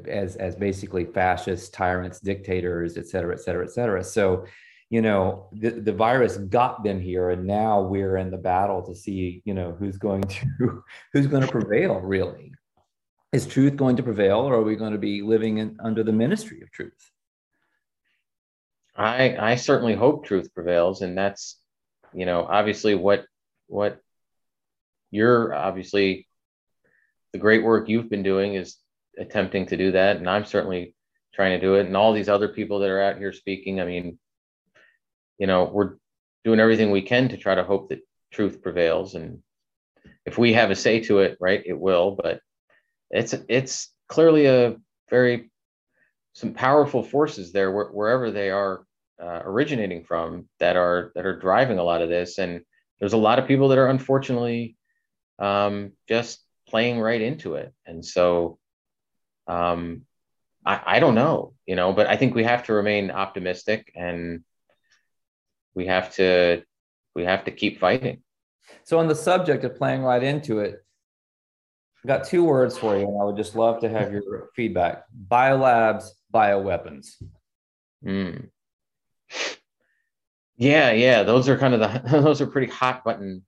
as 0.08 0.36
as 0.36 0.54
basically 0.54 1.04
fascists 1.04 1.68
tyrants 1.68 2.20
dictators 2.20 2.96
et 2.96 3.06
cetera 3.06 3.34
et 3.34 3.40
cetera 3.40 3.64
et 3.64 3.70
cetera. 3.72 4.04
So 4.04 4.46
you 4.88 5.02
know 5.02 5.48
the, 5.52 5.70
the 5.70 5.92
virus 5.92 6.36
got 6.36 6.84
them 6.84 7.00
here 7.00 7.30
and 7.30 7.44
now 7.44 7.82
we're 7.82 8.18
in 8.18 8.30
the 8.30 8.36
battle 8.36 8.82
to 8.82 8.94
see 8.94 9.42
you 9.44 9.52
know 9.52 9.72
who's 9.72 9.98
going 9.98 10.22
to 10.22 10.84
who's 11.12 11.26
going 11.26 11.42
to 11.42 11.50
prevail 11.50 11.96
really. 11.96 12.52
Is 13.32 13.44
truth 13.44 13.74
going 13.74 13.96
to 13.96 14.04
prevail 14.04 14.38
or 14.38 14.54
are 14.54 14.62
we 14.62 14.76
going 14.76 14.92
to 14.92 14.98
be 14.98 15.22
living 15.22 15.58
in, 15.58 15.76
under 15.82 16.04
the 16.04 16.12
ministry 16.12 16.62
of 16.62 16.70
truth? 16.70 17.10
I 18.94 19.36
I 19.36 19.56
certainly 19.56 19.96
hope 19.96 20.24
truth 20.24 20.54
prevails, 20.54 21.02
and 21.02 21.18
that's 21.18 21.58
you 22.14 22.26
know 22.26 22.46
obviously 22.48 22.94
what 22.94 23.24
what 23.66 24.00
you're 25.10 25.54
obviously 25.54 26.28
the 27.32 27.38
great 27.38 27.64
work 27.64 27.88
you've 27.88 28.10
been 28.10 28.22
doing 28.22 28.54
is 28.54 28.76
attempting 29.18 29.66
to 29.66 29.76
do 29.76 29.92
that, 29.92 30.16
and 30.16 30.28
I'm 30.28 30.44
certainly 30.44 30.94
trying 31.34 31.58
to 31.58 31.64
do 31.64 31.74
it, 31.74 31.86
and 31.86 31.96
all 31.96 32.12
these 32.12 32.28
other 32.28 32.48
people 32.48 32.80
that 32.80 32.90
are 32.90 33.02
out 33.02 33.18
here 33.18 33.32
speaking. 33.32 33.80
I 33.80 33.84
mean, 33.84 34.18
you 35.38 35.46
know, 35.46 35.64
we're 35.64 35.96
doing 36.44 36.60
everything 36.60 36.90
we 36.90 37.02
can 37.02 37.28
to 37.28 37.36
try 37.36 37.54
to 37.54 37.64
hope 37.64 37.90
that 37.90 38.00
truth 38.32 38.62
prevails, 38.62 39.14
and 39.14 39.42
if 40.24 40.38
we 40.38 40.52
have 40.54 40.70
a 40.70 40.76
say 40.76 41.00
to 41.00 41.20
it, 41.20 41.36
right, 41.40 41.62
it 41.64 41.78
will. 41.78 42.16
But 42.20 42.40
it's 43.10 43.34
it's 43.48 43.92
clearly 44.08 44.46
a 44.46 44.76
very 45.10 45.50
some 46.32 46.52
powerful 46.52 47.02
forces 47.02 47.52
there 47.52 47.70
wh- 47.72 47.94
wherever 47.94 48.30
they 48.30 48.50
are 48.50 48.84
uh, 49.22 49.40
originating 49.44 50.04
from 50.04 50.48
that 50.58 50.76
are 50.76 51.12
that 51.14 51.24
are 51.24 51.38
driving 51.38 51.78
a 51.78 51.84
lot 51.84 52.02
of 52.02 52.08
this 52.08 52.38
and 52.38 52.60
there's 53.00 53.14
a 53.14 53.18
lot 53.18 53.38
of 53.38 53.48
people 53.48 53.68
that 53.68 53.78
are 53.78 53.88
unfortunately 53.88 54.76
um, 55.38 55.92
just 56.08 56.40
playing 56.68 57.00
right 57.00 57.20
into 57.20 57.54
it. 57.54 57.72
And 57.86 58.04
so 58.04 58.58
um, 59.46 60.02
I, 60.64 60.80
I 60.86 61.00
don't 61.00 61.14
know 61.14 61.54
you 61.66 61.76
know 61.76 61.92
but 61.92 62.06
i 62.08 62.16
think 62.16 62.34
we 62.34 62.44
have 62.44 62.64
to 62.64 62.72
remain 62.72 63.10
optimistic 63.10 63.92
and 63.94 64.42
we 65.74 65.86
have 65.86 66.14
to 66.14 66.62
we 67.14 67.24
have 67.24 67.44
to 67.44 67.50
keep 67.50 67.80
fighting. 67.80 68.22
So 68.84 68.98
on 68.98 69.08
the 69.08 69.14
subject 69.14 69.64
of 69.64 69.76
playing 69.76 70.02
right 70.02 70.22
into 70.22 70.60
it 70.60 70.84
i've 72.02 72.08
got 72.08 72.24
two 72.24 72.44
words 72.44 72.76
for 72.76 72.96
you 72.96 73.06
and 73.06 73.20
i 73.20 73.24
would 73.24 73.36
just 73.36 73.54
love 73.54 73.80
to 73.80 73.88
have 73.88 74.12
your 74.12 74.50
feedback. 74.54 75.04
Biolabs 75.28 76.08
bioweapons. 76.34 77.22
Mm. 78.04 78.48
Yeah, 80.58 80.92
yeah, 80.92 81.22
those 81.22 81.48
are 81.48 81.58
kind 81.58 81.74
of 81.74 81.80
the 81.80 82.02
those 82.20 82.40
are 82.40 82.46
pretty 82.46 82.72
hot 82.72 83.04
button 83.04 83.44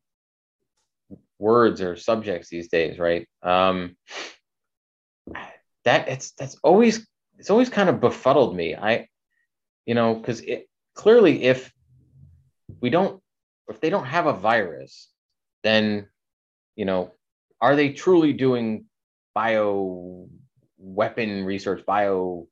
words 1.39 1.80
or 1.80 1.97
subjects 1.97 2.49
these 2.49 2.68
days, 2.68 2.99
right? 2.99 3.28
Um, 3.43 3.97
that 5.84 6.09
it's 6.09 6.32
that's 6.32 6.57
always 6.62 7.07
it's 7.39 7.51
always 7.51 7.68
kind 7.68 7.89
of 7.89 8.01
befuddled 8.01 8.55
me. 8.55 8.74
I, 8.74 9.09
you 9.86 9.95
know, 9.95 10.14
because 10.14 10.41
it 10.41 10.68
clearly 10.95 11.45
if 11.45 11.72
we 12.80 12.91
don't 12.91 13.22
if 13.68 13.80
they 13.80 13.91
don't 13.91 14.07
have 14.07 14.26
a 14.26 14.32
virus, 14.32 15.09
then 15.62 16.09
you 16.76 16.84
know, 16.84 17.12
are 17.61 17.76
they 17.76 17.93
truly 17.93 18.32
doing 18.32 18.84
bio 19.34 20.28
weapon 20.78 21.45
research, 21.45 21.84
bio 21.86 22.49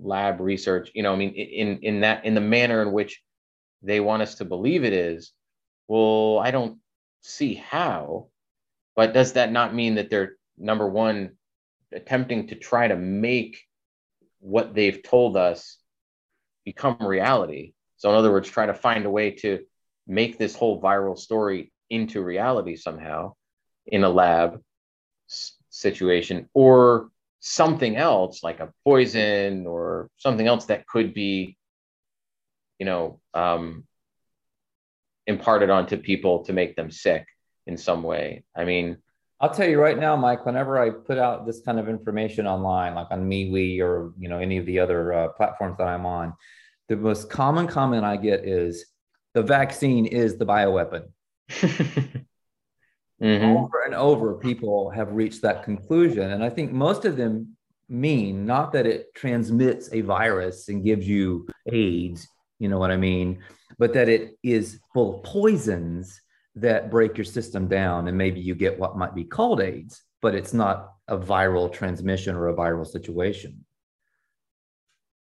lab 0.00 0.40
research? 0.40 0.90
You 0.94 1.02
know, 1.02 1.12
I 1.12 1.16
mean, 1.16 1.30
in 1.30 1.78
in 1.78 2.00
that 2.00 2.24
in 2.24 2.34
the 2.34 2.40
manner 2.40 2.82
in 2.82 2.92
which 2.92 3.20
they 3.82 4.00
want 4.00 4.22
us 4.22 4.36
to 4.36 4.44
believe 4.44 4.84
it 4.84 4.92
is, 4.92 5.32
well, 5.86 6.38
I 6.38 6.50
don't 6.50 6.78
see 7.20 7.54
how. 7.54 8.28
But 8.96 9.14
does 9.14 9.34
that 9.34 9.52
not 9.52 9.74
mean 9.74 9.96
that 9.96 10.10
they're 10.10 10.36
number 10.56 10.88
one 10.88 11.32
attempting 11.92 12.48
to 12.48 12.54
try 12.54 12.88
to 12.88 12.96
make 12.96 13.62
what 14.40 14.74
they've 14.74 15.02
told 15.02 15.36
us 15.36 15.78
become 16.64 16.98
reality? 17.00 17.74
So, 17.96 18.10
in 18.10 18.16
other 18.16 18.30
words, 18.30 18.48
try 18.48 18.66
to 18.66 18.74
find 18.74 19.06
a 19.06 19.10
way 19.10 19.32
to 19.42 19.60
make 20.06 20.38
this 20.38 20.54
whole 20.54 20.80
viral 20.80 21.18
story 21.18 21.72
into 21.90 22.22
reality 22.22 22.76
somehow 22.76 23.34
in 23.86 24.04
a 24.04 24.08
lab 24.08 24.60
situation 25.70 26.48
or 26.54 27.10
something 27.40 27.96
else 27.96 28.42
like 28.42 28.60
a 28.60 28.72
poison 28.84 29.66
or 29.66 30.10
something 30.16 30.46
else 30.46 30.66
that 30.66 30.86
could 30.86 31.14
be 31.14 31.56
you 32.78 32.86
know 32.86 33.20
um, 33.34 33.84
imparted 35.28 35.70
onto 35.70 35.96
people 35.96 36.44
to 36.44 36.52
make 36.52 36.74
them 36.74 36.90
sick 36.90 37.24
in 37.66 37.76
some 37.76 38.02
way. 38.02 38.42
I 38.56 38.64
mean, 38.64 38.96
I'll 39.40 39.54
tell 39.54 39.68
you 39.68 39.80
right 39.80 39.96
now, 39.96 40.16
Mike. 40.16 40.44
Whenever 40.44 40.78
I 40.78 40.90
put 40.90 41.18
out 41.18 41.46
this 41.46 41.60
kind 41.60 41.78
of 41.78 41.88
information 41.88 42.46
online, 42.46 42.96
like 42.96 43.06
on 43.12 43.28
MeWe 43.28 43.80
or 43.80 44.12
you 44.18 44.28
know 44.28 44.38
any 44.38 44.56
of 44.56 44.66
the 44.66 44.80
other 44.80 45.12
uh, 45.12 45.28
platforms 45.28 45.76
that 45.78 45.86
I'm 45.86 46.06
on, 46.06 46.32
the 46.88 46.96
most 46.96 47.30
common 47.30 47.68
comment 47.68 48.04
I 48.04 48.16
get 48.16 48.44
is 48.44 48.86
the 49.34 49.42
vaccine 49.44 50.06
is 50.06 50.38
the 50.38 50.46
bioweapon. 50.46 51.04
mm-hmm. 51.50 52.26
Over 53.22 53.82
and 53.84 53.94
over, 53.94 54.34
people 54.34 54.90
have 54.90 55.12
reached 55.12 55.42
that 55.42 55.62
conclusion, 55.62 56.32
and 56.32 56.42
I 56.42 56.50
think 56.50 56.72
most 56.72 57.04
of 57.04 57.16
them 57.16 57.56
mean 57.88 58.44
not 58.44 58.72
that 58.72 58.86
it 58.86 59.14
transmits 59.14 59.88
a 59.92 60.00
virus 60.00 60.68
and 60.68 60.84
gives 60.84 61.06
you 61.08 61.46
AIDS 61.70 62.28
you 62.58 62.68
know 62.68 62.78
what 62.78 62.90
I 62.90 62.96
mean? 62.96 63.40
But 63.78 63.94
that 63.94 64.08
it 64.08 64.36
is 64.42 64.80
full 64.92 65.16
of 65.16 65.24
poisons 65.24 66.20
that 66.56 66.90
break 66.90 67.16
your 67.16 67.24
system 67.24 67.68
down, 67.68 68.08
and 68.08 68.18
maybe 68.18 68.40
you 68.40 68.54
get 68.54 68.78
what 68.78 68.96
might 68.96 69.14
be 69.14 69.24
called 69.24 69.60
AIDS, 69.60 70.02
but 70.20 70.34
it's 70.34 70.52
not 70.52 70.92
a 71.06 71.16
viral 71.16 71.72
transmission 71.72 72.34
or 72.34 72.48
a 72.48 72.54
viral 72.54 72.86
situation. 72.86 73.64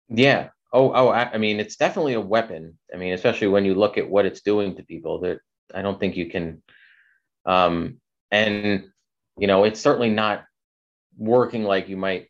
Yeah. 0.08 0.48
Oh, 0.72 0.92
oh. 0.92 1.08
I, 1.08 1.32
I 1.32 1.38
mean, 1.38 1.60
it's 1.60 1.76
definitely 1.76 2.14
a 2.14 2.20
weapon. 2.20 2.78
I 2.92 2.96
mean, 2.96 3.12
especially 3.12 3.48
when 3.48 3.64
you 3.64 3.74
look 3.74 3.96
at 3.96 4.08
what 4.08 4.26
it's 4.26 4.42
doing 4.42 4.76
to 4.76 4.82
people. 4.82 5.20
That 5.20 5.38
I 5.74 5.82
don't 5.82 5.98
think 5.98 6.16
you 6.16 6.28
can. 6.28 6.62
Um, 7.46 8.00
and 8.30 8.84
you 9.38 9.46
know, 9.46 9.64
it's 9.64 9.80
certainly 9.80 10.10
not 10.10 10.44
working 11.16 11.64
like 11.64 11.88
you 11.88 11.96
might 11.96 12.28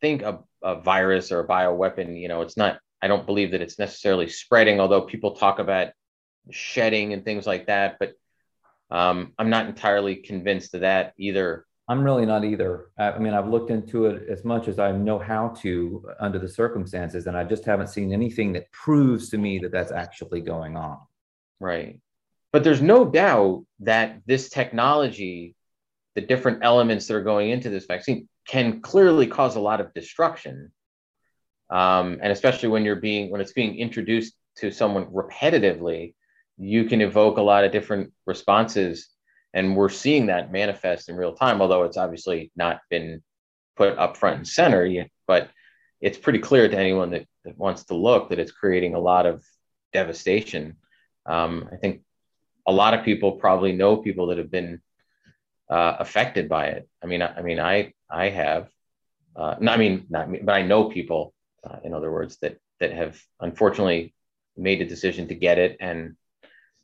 think 0.00 0.22
a, 0.22 0.40
a 0.62 0.80
virus 0.80 1.32
or 1.32 1.40
a 1.40 1.48
bioweapon. 1.48 2.20
You 2.20 2.28
know, 2.28 2.42
it's 2.42 2.56
not 2.56 2.78
I 3.04 3.06
don't 3.06 3.26
believe 3.26 3.50
that 3.50 3.60
it's 3.60 3.78
necessarily 3.78 4.30
spreading, 4.30 4.80
although 4.80 5.02
people 5.02 5.32
talk 5.32 5.58
about 5.58 5.88
shedding 6.50 7.12
and 7.12 7.22
things 7.22 7.46
like 7.46 7.66
that. 7.66 7.98
But 8.00 8.14
um, 8.90 9.34
I'm 9.38 9.50
not 9.50 9.66
entirely 9.66 10.16
convinced 10.16 10.72
of 10.72 10.80
that 10.80 11.12
either. 11.18 11.66
I'm 11.86 12.02
really 12.02 12.24
not 12.24 12.46
either. 12.46 12.86
I 12.96 13.18
mean, 13.18 13.34
I've 13.34 13.50
looked 13.50 13.70
into 13.70 14.06
it 14.06 14.26
as 14.30 14.42
much 14.42 14.68
as 14.68 14.78
I 14.78 14.92
know 14.92 15.18
how 15.18 15.48
to 15.60 16.08
under 16.18 16.38
the 16.38 16.48
circumstances, 16.48 17.26
and 17.26 17.36
I 17.36 17.44
just 17.44 17.66
haven't 17.66 17.88
seen 17.88 18.10
anything 18.10 18.54
that 18.54 18.72
proves 18.72 19.28
to 19.30 19.36
me 19.36 19.58
that 19.58 19.70
that's 19.70 19.92
actually 19.92 20.40
going 20.40 20.74
on. 20.74 20.96
Right. 21.60 22.00
But 22.54 22.64
there's 22.64 22.80
no 22.80 23.04
doubt 23.04 23.66
that 23.80 24.22
this 24.24 24.48
technology, 24.48 25.56
the 26.14 26.22
different 26.22 26.60
elements 26.62 27.06
that 27.08 27.16
are 27.16 27.22
going 27.22 27.50
into 27.50 27.68
this 27.68 27.84
vaccine, 27.84 28.30
can 28.48 28.80
clearly 28.80 29.26
cause 29.26 29.56
a 29.56 29.60
lot 29.60 29.82
of 29.82 29.92
destruction 29.92 30.72
um, 31.74 32.20
and 32.22 32.30
especially 32.30 32.68
when 32.68 32.84
you're 32.84 32.94
being 32.94 33.30
when 33.30 33.40
it's 33.40 33.52
being 33.52 33.76
introduced 33.76 34.34
to 34.56 34.70
someone 34.70 35.06
repetitively 35.06 36.14
you 36.56 36.84
can 36.84 37.00
evoke 37.00 37.36
a 37.36 37.42
lot 37.42 37.64
of 37.64 37.72
different 37.72 38.12
responses. 38.26 39.08
And 39.54 39.76
we're 39.76 39.88
seeing 39.88 40.26
that 40.26 40.52
manifest 40.52 41.08
in 41.08 41.16
real 41.16 41.34
time 41.34 41.60
although 41.60 41.82
it's 41.82 41.96
obviously 41.96 42.52
not 42.54 42.80
been 42.90 43.22
put 43.76 43.98
up 43.98 44.16
front 44.16 44.36
and 44.36 44.48
center 44.48 44.86
yet 44.86 45.10
but 45.26 45.50
it's 46.00 46.18
pretty 46.18 46.38
clear 46.38 46.68
to 46.68 46.78
anyone 46.78 47.10
that, 47.10 47.26
that 47.44 47.58
wants 47.58 47.84
to 47.86 47.94
look 47.94 48.28
that 48.28 48.38
it's 48.38 48.52
creating 48.52 48.94
a 48.94 49.00
lot 49.00 49.26
of 49.26 49.44
devastation. 49.92 50.76
Um, 51.26 51.68
i 51.72 51.76
think 51.76 52.02
a 52.66 52.72
lot 52.72 52.94
of 52.94 53.04
people 53.04 53.32
probably 53.32 53.72
know 53.72 53.96
people 53.96 54.28
that 54.28 54.38
have 54.38 54.50
been 54.50 54.80
uh, 55.68 55.96
affected 55.98 56.48
by 56.48 56.66
it. 56.66 56.88
I 57.02 57.06
mean 57.06 57.22
i, 57.22 57.34
I 57.38 57.42
mean 57.42 57.58
i 57.58 57.92
i 58.08 58.28
have 58.28 58.68
uh, 59.34 59.56
no, 59.60 59.72
i 59.72 59.76
mean 59.76 60.06
not 60.08 60.30
me 60.30 60.38
but 60.40 60.54
i 60.54 60.62
know 60.62 60.84
people 60.84 61.34
uh, 61.64 61.78
in 61.84 61.94
other 61.94 62.10
words 62.10 62.38
that 62.42 62.58
that 62.80 62.92
have 62.92 63.20
unfortunately 63.40 64.14
made 64.56 64.80
a 64.80 64.86
decision 64.86 65.28
to 65.28 65.34
get 65.34 65.58
it 65.58 65.76
and 65.80 66.16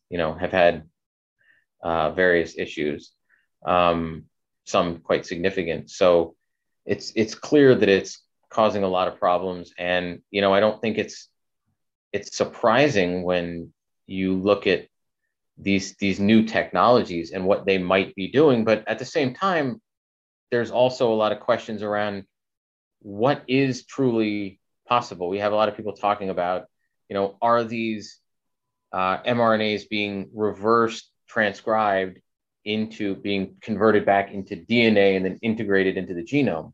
you 0.08 0.18
know 0.18 0.34
have 0.34 0.52
had 0.52 0.84
uh, 1.82 2.10
various 2.10 2.58
issues, 2.58 3.12
um, 3.64 4.24
some 4.64 4.98
quite 4.98 5.26
significant. 5.26 5.90
So 5.90 6.34
it's 6.84 7.12
it's 7.14 7.34
clear 7.34 7.74
that 7.74 7.88
it's 7.88 8.22
causing 8.50 8.82
a 8.82 8.88
lot 8.88 9.08
of 9.08 9.18
problems, 9.18 9.72
and 9.78 10.20
you 10.30 10.40
know 10.40 10.52
I 10.52 10.60
don't 10.60 10.80
think 10.80 10.98
it's 10.98 11.28
it's 12.12 12.36
surprising 12.36 13.22
when 13.22 13.72
you 14.06 14.34
look 14.34 14.66
at 14.66 14.88
these 15.56 15.96
these 15.96 16.20
new 16.20 16.44
technologies 16.44 17.32
and 17.32 17.46
what 17.46 17.66
they 17.66 17.78
might 17.78 18.14
be 18.14 18.28
doing, 18.28 18.64
but 18.64 18.86
at 18.88 18.98
the 18.98 19.04
same 19.04 19.34
time, 19.34 19.80
there's 20.50 20.70
also 20.70 21.12
a 21.12 21.14
lot 21.14 21.32
of 21.32 21.40
questions 21.40 21.82
around 21.82 22.24
what 23.02 23.42
is 23.48 23.86
truly 23.86 24.59
possible. 24.90 25.28
We 25.28 25.38
have 25.38 25.52
a 25.52 25.56
lot 25.56 25.68
of 25.68 25.76
people 25.76 25.94
talking 25.94 26.28
about, 26.28 26.66
you 27.08 27.14
know, 27.14 27.38
are 27.40 27.64
these 27.64 28.18
uh, 28.92 29.22
mRNAs 29.22 29.88
being 29.88 30.28
reversed 30.34 31.08
transcribed 31.28 32.18
into 32.64 33.14
being 33.14 33.54
converted 33.62 34.04
back 34.04 34.32
into 34.32 34.56
DNA 34.56 35.16
and 35.16 35.24
then 35.24 35.38
integrated 35.42 35.96
into 35.96 36.12
the 36.12 36.24
genome. 36.24 36.72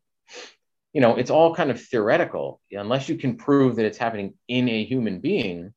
You 0.95 1.03
know, 1.03 1.17
it's 1.17 1.31
all 1.31 1.55
kind 1.55 1.71
of 1.71 1.81
theoretical 1.81 2.61
unless 2.73 3.09
you 3.09 3.17
can 3.17 3.37
prove 3.37 3.77
that 3.77 3.85
it's 3.85 3.99
happening 3.99 4.35
in 4.49 4.69
a 4.69 4.85
human 4.85 5.21
being 5.21 5.75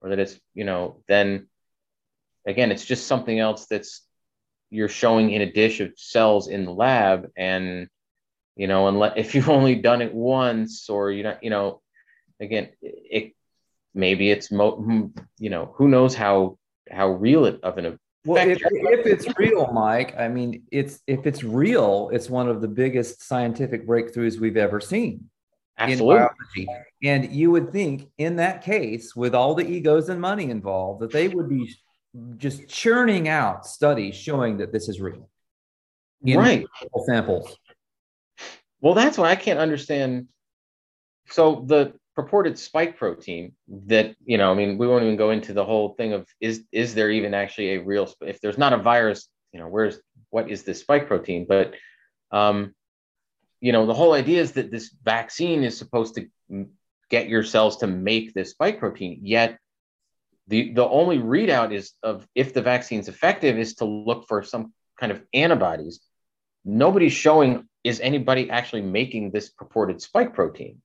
or 0.00 0.10
that 0.10 0.18
it's, 0.18 0.38
you 0.54 0.64
know, 0.64 1.02
then 1.06 1.46
again, 2.46 2.72
it's 2.72 2.84
just 2.84 3.06
something 3.06 3.38
else 3.38 3.66
that's 3.66 4.02
you're 4.70 4.88
showing 4.88 5.30
in 5.30 5.42
a 5.42 5.52
dish 5.52 5.78
of 5.78 5.92
cells 5.96 6.48
in 6.48 6.64
the 6.64 6.72
lab 6.72 7.28
and 7.36 7.88
you 8.56 8.66
know 8.66 8.88
unless 8.88 9.12
if 9.16 9.34
you've 9.34 9.48
only 9.48 9.74
done 9.74 10.02
it 10.02 10.12
once 10.14 10.88
or 10.88 11.10
you 11.10 11.22
know 11.22 11.36
you 11.40 11.50
know 11.50 11.80
again 12.40 12.68
it 12.80 13.32
maybe 13.94 14.30
it's 14.30 14.50
mo- 14.50 14.76
hmm, 14.76 15.06
you 15.38 15.50
know 15.50 15.72
who 15.76 15.88
knows 15.88 16.14
how 16.14 16.58
how 16.90 17.08
real 17.08 17.44
it 17.44 17.60
of 17.62 17.78
an 17.78 17.98
well, 18.26 18.44
if, 18.44 18.58
if, 18.60 19.06
it's 19.06 19.38
real, 19.38 19.70
Mike, 19.72 20.16
I 20.18 20.26
mean, 20.26 20.64
it's 20.72 20.98
if 21.06 21.26
it's 21.26 21.44
real, 21.44 22.10
it's 22.12 22.28
one 22.28 22.48
of 22.48 22.60
the 22.60 22.66
biggest 22.66 23.22
scientific 23.22 23.86
breakthroughs 23.86 24.40
we've 24.40 24.56
ever 24.56 24.80
seen 24.80 25.30
Absolutely. 25.78 26.16
in 26.16 26.28
biology. 26.64 26.68
And 27.04 27.32
you 27.32 27.52
would 27.52 27.70
think, 27.70 28.10
in 28.18 28.36
that 28.36 28.62
case, 28.62 29.14
with 29.14 29.32
all 29.32 29.54
the 29.54 29.64
egos 29.64 30.08
and 30.08 30.20
money 30.20 30.50
involved, 30.50 31.02
that 31.02 31.12
they 31.12 31.28
would 31.28 31.48
be 31.48 31.72
just 32.36 32.66
churning 32.68 33.28
out 33.28 33.64
studies 33.64 34.16
showing 34.16 34.56
that 34.56 34.72
this 34.72 34.88
is 34.88 35.00
real. 35.00 35.28
right. 36.26 36.66
Samples. 37.06 37.56
Well, 38.86 38.94
that's 38.94 39.18
why 39.18 39.30
I 39.30 39.34
can't 39.34 39.58
understand. 39.58 40.28
So 41.30 41.64
the 41.66 41.94
purported 42.14 42.56
spike 42.56 42.96
protein 42.96 43.52
that 43.68 44.14
you 44.24 44.38
know 44.38 44.50
i 44.50 44.54
mean 44.54 44.78
we 44.78 44.86
won't 44.86 45.02
even 45.02 45.16
go 45.16 45.28
into 45.28 45.52
the 45.52 45.64
whole 45.64 45.90
thing 45.96 46.14
of 46.14 46.26
is 46.40 46.64
is 46.72 46.94
there 46.94 47.10
even 47.10 47.34
actually 47.34 47.74
a 47.74 47.82
real 47.82 48.10
if 48.22 48.40
there's 48.40 48.56
not 48.56 48.72
a 48.72 48.78
virus 48.78 49.28
you 49.52 49.60
know 49.60 49.68
where's 49.68 49.98
what 50.30 50.48
is 50.48 50.62
this 50.62 50.80
spike 50.80 51.08
protein 51.08 51.44
but 51.46 51.74
um 52.30 52.74
you 53.60 53.72
know 53.72 53.84
the 53.84 53.92
whole 53.92 54.14
idea 54.14 54.40
is 54.40 54.52
that 54.52 54.70
this 54.70 54.94
vaccine 55.04 55.62
is 55.62 55.76
supposed 55.76 56.14
to 56.14 56.66
get 57.10 57.28
your 57.28 57.42
cells 57.42 57.76
to 57.78 57.86
make 57.86 58.32
this 58.32 58.52
spike 58.52 58.78
protein 58.78 59.18
yet 59.22 59.58
the 60.46 60.72
the 60.72 60.88
only 60.88 61.18
readout 61.18 61.70
is 61.70 61.92
of 62.02 62.26
if 62.34 62.54
the 62.54 62.62
vaccine's 62.62 63.08
effective 63.08 63.58
is 63.58 63.74
to 63.74 63.84
look 63.84 64.26
for 64.26 64.42
some 64.42 64.72
kind 64.98 65.12
of 65.12 65.20
antibodies 65.34 66.00
nobody's 66.64 67.12
showing 67.12 67.68
is 67.86 68.00
anybody 68.00 68.50
actually 68.50 68.82
making 68.82 69.30
this 69.30 69.48
purported 69.48 70.02
spike 70.02 70.34
protein 70.34 70.80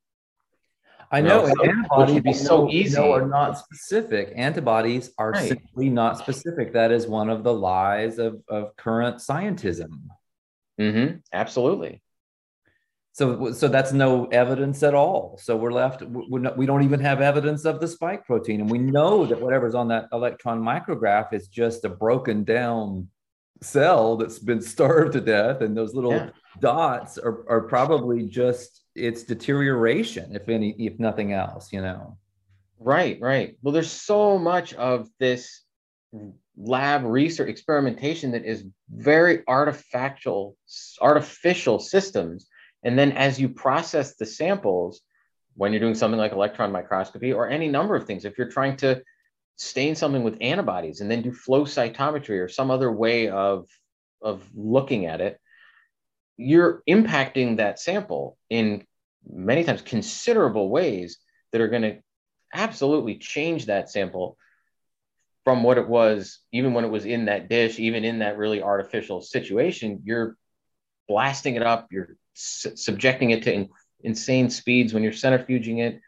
I 1.13 1.19
know, 1.19 1.45
antibodies 1.45 2.13
would 2.13 2.23
be 2.23 2.33
so 2.33 2.69
easy. 2.69 2.95
No, 2.95 3.11
are 3.11 3.27
not 3.27 3.57
specific. 3.57 4.31
Antibodies 4.35 5.11
are 5.17 5.31
right. 5.31 5.49
simply 5.49 5.89
not 5.89 6.17
specific. 6.17 6.71
That 6.71 6.91
is 6.91 7.05
one 7.05 7.29
of 7.29 7.43
the 7.43 7.53
lies 7.53 8.17
of, 8.17 8.41
of 8.47 8.77
current 8.77 9.17
scientism. 9.17 9.89
Mm-hmm. 10.79 11.17
Absolutely. 11.33 12.01
So, 13.11 13.51
so 13.51 13.67
that's 13.67 13.91
no 13.91 14.27
evidence 14.27 14.83
at 14.83 14.95
all. 14.95 15.37
So 15.41 15.57
we're 15.57 15.73
left. 15.73 16.01
We're 16.01 16.39
not, 16.39 16.57
we 16.57 16.65
don't 16.65 16.83
even 16.83 17.01
have 17.01 17.19
evidence 17.19 17.65
of 17.65 17.81
the 17.81 17.89
spike 17.89 18.25
protein, 18.25 18.61
and 18.61 18.71
we 18.71 18.77
know 18.77 19.25
that 19.25 19.41
whatever's 19.41 19.75
on 19.75 19.89
that 19.89 20.07
electron 20.13 20.61
micrograph 20.61 21.33
is 21.33 21.49
just 21.49 21.83
a 21.83 21.89
broken 21.89 22.45
down 22.45 23.09
cell 23.61 24.17
that's 24.17 24.39
been 24.39 24.61
starved 24.61 25.13
to 25.13 25.21
death, 25.21 25.61
and 25.61 25.75
those 25.75 25.93
little 25.93 26.13
yeah. 26.13 26.29
dots 26.59 27.17
are, 27.17 27.45
are 27.49 27.61
probably 27.61 28.23
just 28.23 28.81
it's 28.95 29.23
deterioration 29.23 30.35
if 30.35 30.49
any 30.49 30.71
if 30.71 30.99
nothing 30.99 31.33
else 31.33 31.71
you 31.71 31.81
know? 31.81 32.17
Right 32.79 33.19
right. 33.21 33.57
Well 33.61 33.73
there's 33.73 33.91
so 33.91 34.37
much 34.37 34.73
of 34.73 35.09
this 35.19 35.61
lab 36.57 37.05
research 37.05 37.49
experimentation 37.49 38.31
that 38.31 38.45
is 38.45 38.65
very 38.89 39.43
artificial 39.47 40.57
artificial 40.99 41.79
systems. 41.79 42.47
And 42.83 42.97
then 42.97 43.11
as 43.13 43.39
you 43.39 43.49
process 43.49 44.15
the 44.15 44.25
samples 44.25 45.01
when 45.55 45.71
you're 45.71 45.79
doing 45.79 45.95
something 45.95 46.19
like 46.19 46.31
electron 46.31 46.71
microscopy 46.71 47.31
or 47.31 47.47
any 47.47 47.67
number 47.67 47.95
of 47.95 48.05
things 48.05 48.25
if 48.25 48.37
you're 48.37 48.49
trying 48.49 48.75
to 48.77 49.01
stain 49.61 49.93
something 49.93 50.23
with 50.23 50.37
antibodies 50.41 51.01
and 51.01 51.11
then 51.11 51.21
do 51.21 51.31
flow 51.31 51.65
cytometry 51.65 52.43
or 52.43 52.47
some 52.47 52.71
other 52.71 52.91
way 52.91 53.29
of 53.29 53.67
of 54.19 54.43
looking 54.55 55.05
at 55.05 55.21
it 55.21 55.39
you're 56.35 56.81
impacting 56.89 57.57
that 57.57 57.79
sample 57.79 58.37
in 58.49 58.83
many 59.29 59.63
times 59.63 59.83
considerable 59.83 60.69
ways 60.69 61.19
that 61.51 61.61
are 61.61 61.67
going 61.67 61.83
to 61.83 61.97
absolutely 62.51 63.17
change 63.17 63.67
that 63.67 63.87
sample 63.87 64.35
from 65.43 65.61
what 65.61 65.77
it 65.77 65.87
was 65.87 66.39
even 66.51 66.73
when 66.73 66.83
it 66.83 66.89
was 66.89 67.05
in 67.05 67.25
that 67.25 67.47
dish 67.47 67.77
even 67.77 68.03
in 68.03 68.19
that 68.19 68.37
really 68.39 68.63
artificial 68.63 69.21
situation 69.21 70.01
you're 70.03 70.35
blasting 71.07 71.55
it 71.55 71.61
up 71.61 71.87
you're 71.91 72.15
su- 72.33 72.75
subjecting 72.75 73.29
it 73.29 73.43
to 73.43 73.53
in- 73.53 73.69
insane 74.03 74.49
speeds 74.49 74.91
when 74.91 75.03
you're 75.03 75.11
centrifuging 75.11 75.79
it 75.79 76.01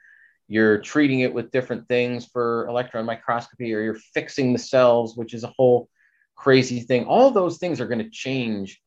you're 0.54 0.78
treating 0.78 1.22
it 1.22 1.34
with 1.34 1.52
different 1.52 1.88
things 1.88 2.26
for 2.26 2.68
electron 2.68 3.06
microscopy 3.06 3.74
or 3.74 3.82
you're 3.82 3.96
fixing 4.14 4.54
the 4.54 4.60
cells 4.60 5.18
which 5.18 5.34
is 5.34 5.44
a 5.44 5.54
whole 5.58 5.90
crazy 6.36 6.80
thing. 6.80 7.06
All 7.06 7.32
those 7.32 7.58
things 7.58 7.82
are 7.82 7.88
going 7.88 8.04
to 8.04 8.10
change 8.10 8.80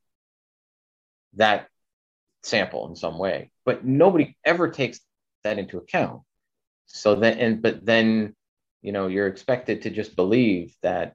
that 1.35 1.69
sample 2.43 2.89
in 2.89 2.95
some 2.95 3.19
way 3.19 3.51
but 3.65 3.85
nobody 3.85 4.37
ever 4.45 4.71
takes 4.71 5.01
that 5.43 5.59
into 5.59 5.77
account. 5.79 6.23
So 6.87 7.17
then 7.17 7.39
and 7.39 7.63
but 7.63 7.85
then 7.85 8.35
you 8.81 8.93
know 8.93 9.09
you're 9.09 9.27
expected 9.27 9.83
to 9.83 9.91
just 9.91 10.15
believe 10.17 10.75
that 10.83 11.15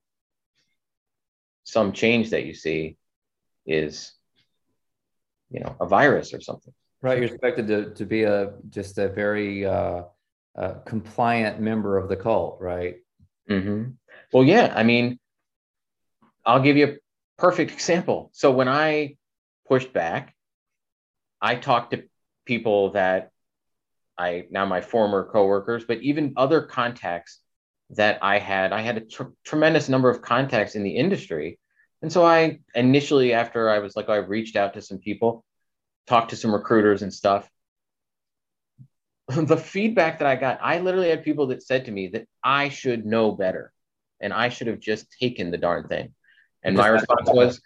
some 1.64 1.94
change 1.94 2.32
that 2.32 2.46
you 2.46 2.54
see 2.54 2.98
is 3.66 4.12
you 5.50 5.62
know 5.62 5.76
a 5.80 5.88
virus 5.88 6.34
or 6.34 6.42
something. 6.42 6.74
Right 7.02 7.18
you're 7.18 7.28
expected 7.28 7.68
to, 7.68 7.94
to 7.96 8.06
be 8.06 8.24
a 8.24 8.54
just 8.70 8.98
a 8.98 9.08
very 9.08 9.66
uh, 9.66 10.04
uh, 10.56 10.74
compliant 10.86 11.60
member 11.60 11.98
of 11.98 12.10
the 12.10 12.16
cult 12.16 12.58
right 12.60 12.96
mm-hmm. 13.50 13.92
well 14.34 14.44
yeah 14.44 14.74
i 14.76 14.84
mean 14.84 15.20
i'll 16.46 16.62
give 16.62 16.78
you 16.78 16.88
a 16.88 16.96
perfect 17.38 17.72
example 17.72 18.30
so 18.34 18.52
when 18.52 18.68
i 18.68 19.16
pushed 19.72 19.94
back. 19.94 20.36
I 21.42 21.56
talked 21.56 21.92
to 21.92 22.04
people 22.46 22.92
that 22.92 23.32
I 24.18 24.44
now 24.52 24.66
my 24.66 24.82
former 24.82 25.30
coworkers, 25.32 25.86
but 25.86 26.02
even 26.02 26.34
other 26.36 26.62
contacts 26.62 27.40
that 27.92 28.20
I 28.22 28.40
had. 28.40 28.74
I 28.74 28.82
had 28.82 28.98
a 28.98 29.02
tr- 29.02 29.36
tremendous 29.46 29.88
number 29.88 30.10
of 30.10 30.22
contacts 30.22 30.76
in 30.76 30.84
the 30.84 30.98
industry. 30.98 31.58
And 32.02 32.12
so 32.12 32.26
I 32.26 32.60
initially, 32.76 33.32
after 33.32 33.70
I 33.70 33.80
was 33.80 33.96
like, 33.96 34.10
I 34.10 34.18
reached 34.18 34.58
out 34.58 34.74
to 34.74 34.82
some 34.82 34.98
people, 34.98 35.46
talked 36.06 36.32
to 36.32 36.36
some 36.36 36.54
recruiters 36.54 37.02
and 37.02 37.14
stuff. 37.14 37.50
the 39.46 39.58
feedback 39.58 40.20
that 40.20 40.28
I 40.28 40.36
got, 40.36 40.60
I 40.62 40.80
literally 40.80 41.10
had 41.10 41.24
people 41.24 41.48
that 41.48 41.64
said 41.64 41.86
to 41.86 41.92
me 41.92 42.08
that 42.10 42.28
I 42.44 42.70
should 42.70 43.06
know 43.06 43.32
better 43.32 43.72
and 44.20 44.34
I 44.34 44.50
should 44.50 44.68
have 44.68 44.80
just 44.80 45.08
taken 45.20 45.52
the 45.52 45.58
darn 45.58 45.88
thing. 45.88 46.14
And 46.64 46.78
my 46.78 46.88
response 46.88 47.28
was, 47.28 47.62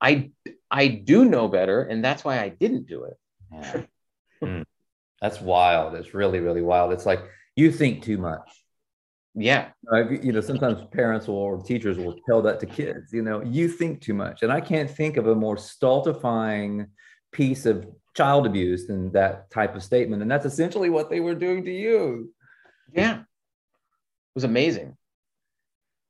I 0.00 0.30
I 0.70 0.86
do 0.86 1.24
know 1.24 1.48
better, 1.48 1.82
and 1.82 2.04
that's 2.04 2.24
why 2.24 2.40
I 2.40 2.48
didn't 2.48 2.86
do 2.86 3.04
it. 3.04 3.16
Yeah. 3.52 3.82
mm. 4.42 4.64
That's 5.20 5.40
wild. 5.40 5.94
It's 5.96 6.14
really, 6.14 6.38
really 6.38 6.62
wild. 6.62 6.92
It's 6.92 7.06
like 7.06 7.22
you 7.56 7.72
think 7.72 8.04
too 8.04 8.18
much. 8.18 8.48
Yeah. 9.34 9.68
Uh, 9.92 10.08
you 10.08 10.32
know, 10.32 10.40
sometimes 10.40 10.82
parents 10.92 11.26
will 11.26 11.36
or 11.36 11.62
teachers 11.62 11.98
will 11.98 12.16
tell 12.26 12.42
that 12.42 12.60
to 12.60 12.66
kids, 12.66 13.12
you 13.12 13.22
know, 13.22 13.42
you 13.42 13.68
think 13.68 14.00
too 14.00 14.14
much. 14.14 14.42
And 14.42 14.52
I 14.52 14.60
can't 14.60 14.90
think 14.90 15.16
of 15.16 15.26
a 15.26 15.34
more 15.34 15.56
stultifying 15.56 16.86
piece 17.32 17.66
of 17.66 17.86
child 18.16 18.46
abuse 18.46 18.88
and 18.88 19.12
that 19.12 19.50
type 19.50 19.74
of 19.74 19.82
statement. 19.82 20.22
And 20.22 20.30
that's 20.30 20.46
essentially 20.46 20.90
what 20.90 21.10
they 21.10 21.20
were 21.20 21.34
doing 21.34 21.64
to 21.64 21.72
you. 21.72 22.32
Yeah. 22.92 23.20
It 23.20 24.34
was 24.34 24.44
amazing. 24.44 24.96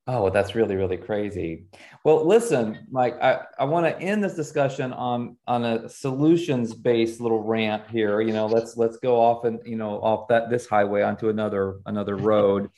Oh, 0.07 0.31
that's 0.31 0.55
really, 0.55 0.75
really 0.75 0.97
crazy. 0.97 1.65
Well, 2.03 2.25
listen, 2.25 2.87
Mike, 2.89 3.21
I, 3.21 3.41
I 3.59 3.65
want 3.65 3.85
to 3.85 3.99
end 4.01 4.23
this 4.23 4.33
discussion 4.33 4.91
on 4.93 5.37
on 5.47 5.63
a 5.63 5.87
solutions-based 5.87 7.21
little 7.21 7.43
rant 7.43 7.87
here. 7.87 8.19
You 8.19 8.33
know, 8.33 8.47
let's 8.47 8.75
let's 8.75 8.97
go 8.97 9.19
off 9.21 9.45
and 9.45 9.59
you 9.63 9.75
know 9.75 10.01
off 10.01 10.27
that 10.29 10.49
this 10.49 10.65
highway 10.65 11.03
onto 11.03 11.29
another 11.29 11.79
another 11.85 12.15
road. 12.31 12.71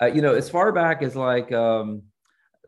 Uh, 0.00 0.06
you 0.06 0.22
know, 0.22 0.34
as 0.34 0.48
far 0.48 0.72
back 0.72 1.02
as 1.02 1.14
like 1.14 1.52
um, 1.52 2.02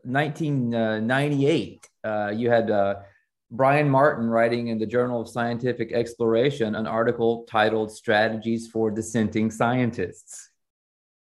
1998, 0.03 1.89
uh, 2.03 2.31
you 2.35 2.51
had 2.51 2.69
uh, 2.69 2.95
Brian 3.53 3.87
Martin 3.87 4.27
writing 4.27 4.69
in 4.69 4.79
the 4.79 4.85
Journal 4.85 5.21
of 5.21 5.29
Scientific 5.29 5.93
Exploration 5.93 6.73
an 6.73 6.87
article 6.87 7.45
titled 7.47 7.91
"Strategies 7.91 8.67
for 8.67 8.89
Dissenting 8.89 9.51
Scientists." 9.51 10.49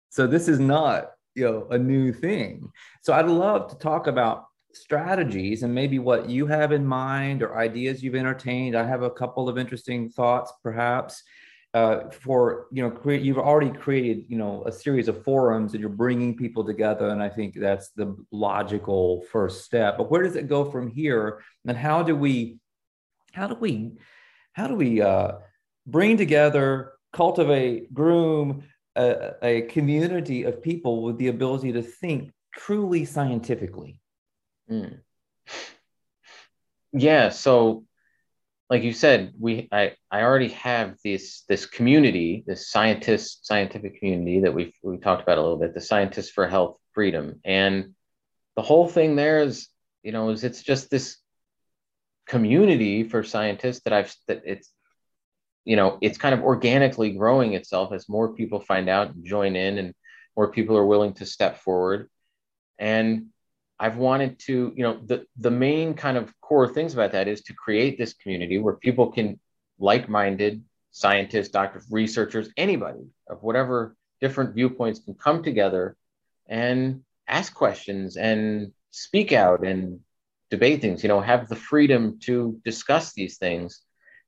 So 0.10 0.26
this 0.26 0.48
is 0.48 0.60
not 0.60 1.12
you 1.36 1.46
know 1.46 1.68
a 1.70 1.78
new 1.78 2.12
thing. 2.12 2.68
So 3.04 3.14
i'd 3.14 3.28
love 3.28 3.70
to 3.70 3.78
talk 3.78 4.08
about 4.08 4.46
strategies 4.74 5.62
and 5.62 5.74
maybe 5.74 6.00
what 6.00 6.28
you 6.28 6.48
have 6.48 6.72
in 6.72 6.86
mind 6.86 7.44
or 7.44 7.60
ideas 7.60 8.04
you've 8.04 8.16
entertained. 8.16 8.76
I 8.76 8.86
have 8.88 9.04
a 9.04 9.12
couple 9.12 9.48
of 9.48 9.60
interesting 9.60 10.10
thoughts 10.10 10.52
perhaps 10.64 11.22
uh, 11.76 12.10
for 12.10 12.66
you 12.72 12.82
know 12.82 12.90
create 12.90 13.22
you've 13.22 13.38
already 13.38 13.70
created 13.70 14.26
you 14.28 14.38
know 14.38 14.64
a 14.66 14.72
series 14.72 15.08
of 15.08 15.24
forums 15.24 15.74
and 15.74 15.82
you're 15.82 15.90
bringing 15.90 16.36
people 16.36 16.64
together 16.64 17.10
and 17.10 17.22
i 17.22 17.30
think 17.30 17.54
that's 17.54 17.90
the 17.90 18.16
logical 18.32 19.22
first 19.32 19.66
step 19.66 19.98
but 19.98 20.10
where 20.10 20.24
does 20.24 20.36
it 20.36 20.48
go 20.48 20.62
from 20.72 20.90
here 20.90 21.42
and 21.68 21.78
how 21.78 22.02
do 22.02 22.16
we 22.16 22.58
how 23.34 23.46
do 23.46 23.56
we 23.56 23.92
how 24.54 24.68
do 24.68 24.76
we 24.76 25.02
uh, 25.02 25.34
bring 25.86 26.16
together 26.18 26.94
cultivate 27.12 27.94
groom 27.94 28.64
a, 28.96 29.34
a 29.44 29.62
community 29.64 30.44
of 30.44 30.62
people 30.62 31.04
with 31.04 31.18
the 31.18 31.28
ability 31.28 31.74
to 31.74 31.82
think 31.82 32.32
truly 32.56 33.06
scientifically. 33.06 34.00
Mm. 34.72 35.00
Yeah. 36.94 37.30
So, 37.30 37.86
like 38.70 38.84
you 38.84 38.94
said, 38.94 39.34
we 39.40 39.68
I, 39.72 39.94
I 40.10 40.22
already 40.22 40.50
have 40.50 40.96
this 41.04 41.44
this 41.48 41.66
community, 41.66 42.44
this 42.48 42.70
scientist 42.70 43.46
scientific 43.46 44.00
community 44.00 44.42
that 44.42 44.54
we've 44.54 44.74
we 44.82 44.98
talked 44.98 45.22
about 45.22 45.38
a 45.38 45.42
little 45.42 45.58
bit, 45.58 45.74
the 45.74 45.82
Scientists 45.82 46.32
for 46.32 46.48
Health 46.48 46.78
Freedom, 46.94 47.40
and 47.46 47.94
the 48.56 48.64
whole 48.64 48.88
thing 48.88 49.16
there 49.16 49.40
is 49.42 49.68
you 50.02 50.12
know 50.12 50.30
is 50.30 50.44
it's 50.44 50.64
just 50.64 50.90
this 50.90 51.18
community 52.28 53.04
for 53.04 53.24
scientists 53.24 53.82
that 53.82 53.94
I've 53.94 54.16
that 54.28 54.42
it's 54.46 54.72
you 55.64 55.76
know 55.76 56.00
it's 56.02 56.18
kind 56.18 56.34
of 56.34 56.42
organically 56.42 57.12
growing 57.12 57.54
itself 57.54 57.94
as 57.94 58.10
more 58.10 58.34
people 58.34 58.60
find 58.60 58.90
out 58.90 59.14
and 59.14 59.26
join 59.26 59.56
in 59.56 59.78
and 59.78 59.94
more 60.36 60.52
people 60.52 60.76
are 60.76 60.86
willing 60.86 61.14
to 61.14 61.26
step 61.26 61.60
forward. 61.60 62.10
And 62.80 63.28
i've 63.80 63.98
wanted 63.98 64.40
to 64.40 64.74
you 64.76 64.84
know 64.84 65.00
the 65.06 65.26
the 65.38 65.52
main 65.52 65.94
kind 65.94 66.18
of 66.18 66.34
core 66.42 66.68
things 66.68 66.94
about 66.94 67.12
that 67.12 67.28
is 67.28 67.42
to 67.42 67.54
create 67.54 67.98
this 67.98 68.14
community 68.14 68.58
where 68.58 68.76
people 68.76 69.12
can 69.12 69.40
like-minded 69.80 70.64
scientists 70.92 71.50
doctors 71.50 71.86
researchers 71.92 72.50
anybody 72.58 73.06
of 73.30 73.42
whatever 73.44 73.96
different 74.22 74.56
viewpoints 74.56 75.00
can 75.00 75.14
come 75.14 75.44
together 75.44 75.96
and 76.48 77.02
ask 77.28 77.54
questions 77.54 78.16
and 78.16 78.72
speak 78.92 79.34
out 79.34 79.66
and 79.66 80.00
debate 80.50 80.80
things 80.82 81.04
you 81.04 81.10
know 81.10 81.20
have 81.20 81.50
the 81.50 81.56
freedom 81.56 82.18
to 82.20 82.60
discuss 82.64 83.14
these 83.14 83.38
things 83.38 83.82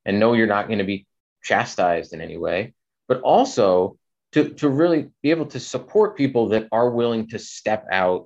and 0.07 0.19
know 0.19 0.33
you're 0.33 0.47
not 0.47 0.67
going 0.67 0.79
to 0.79 0.85
be 0.85 1.05
chastised 1.43 2.13
in 2.13 2.21
any 2.21 2.37
way, 2.37 2.73
but 3.07 3.21
also 3.21 3.97
to, 4.31 4.49
to 4.55 4.69
really 4.69 5.09
be 5.21 5.31
able 5.31 5.45
to 5.47 5.59
support 5.59 6.17
people 6.17 6.49
that 6.49 6.67
are 6.71 6.89
willing 6.89 7.27
to 7.29 7.37
step 7.37 7.85
out 7.91 8.25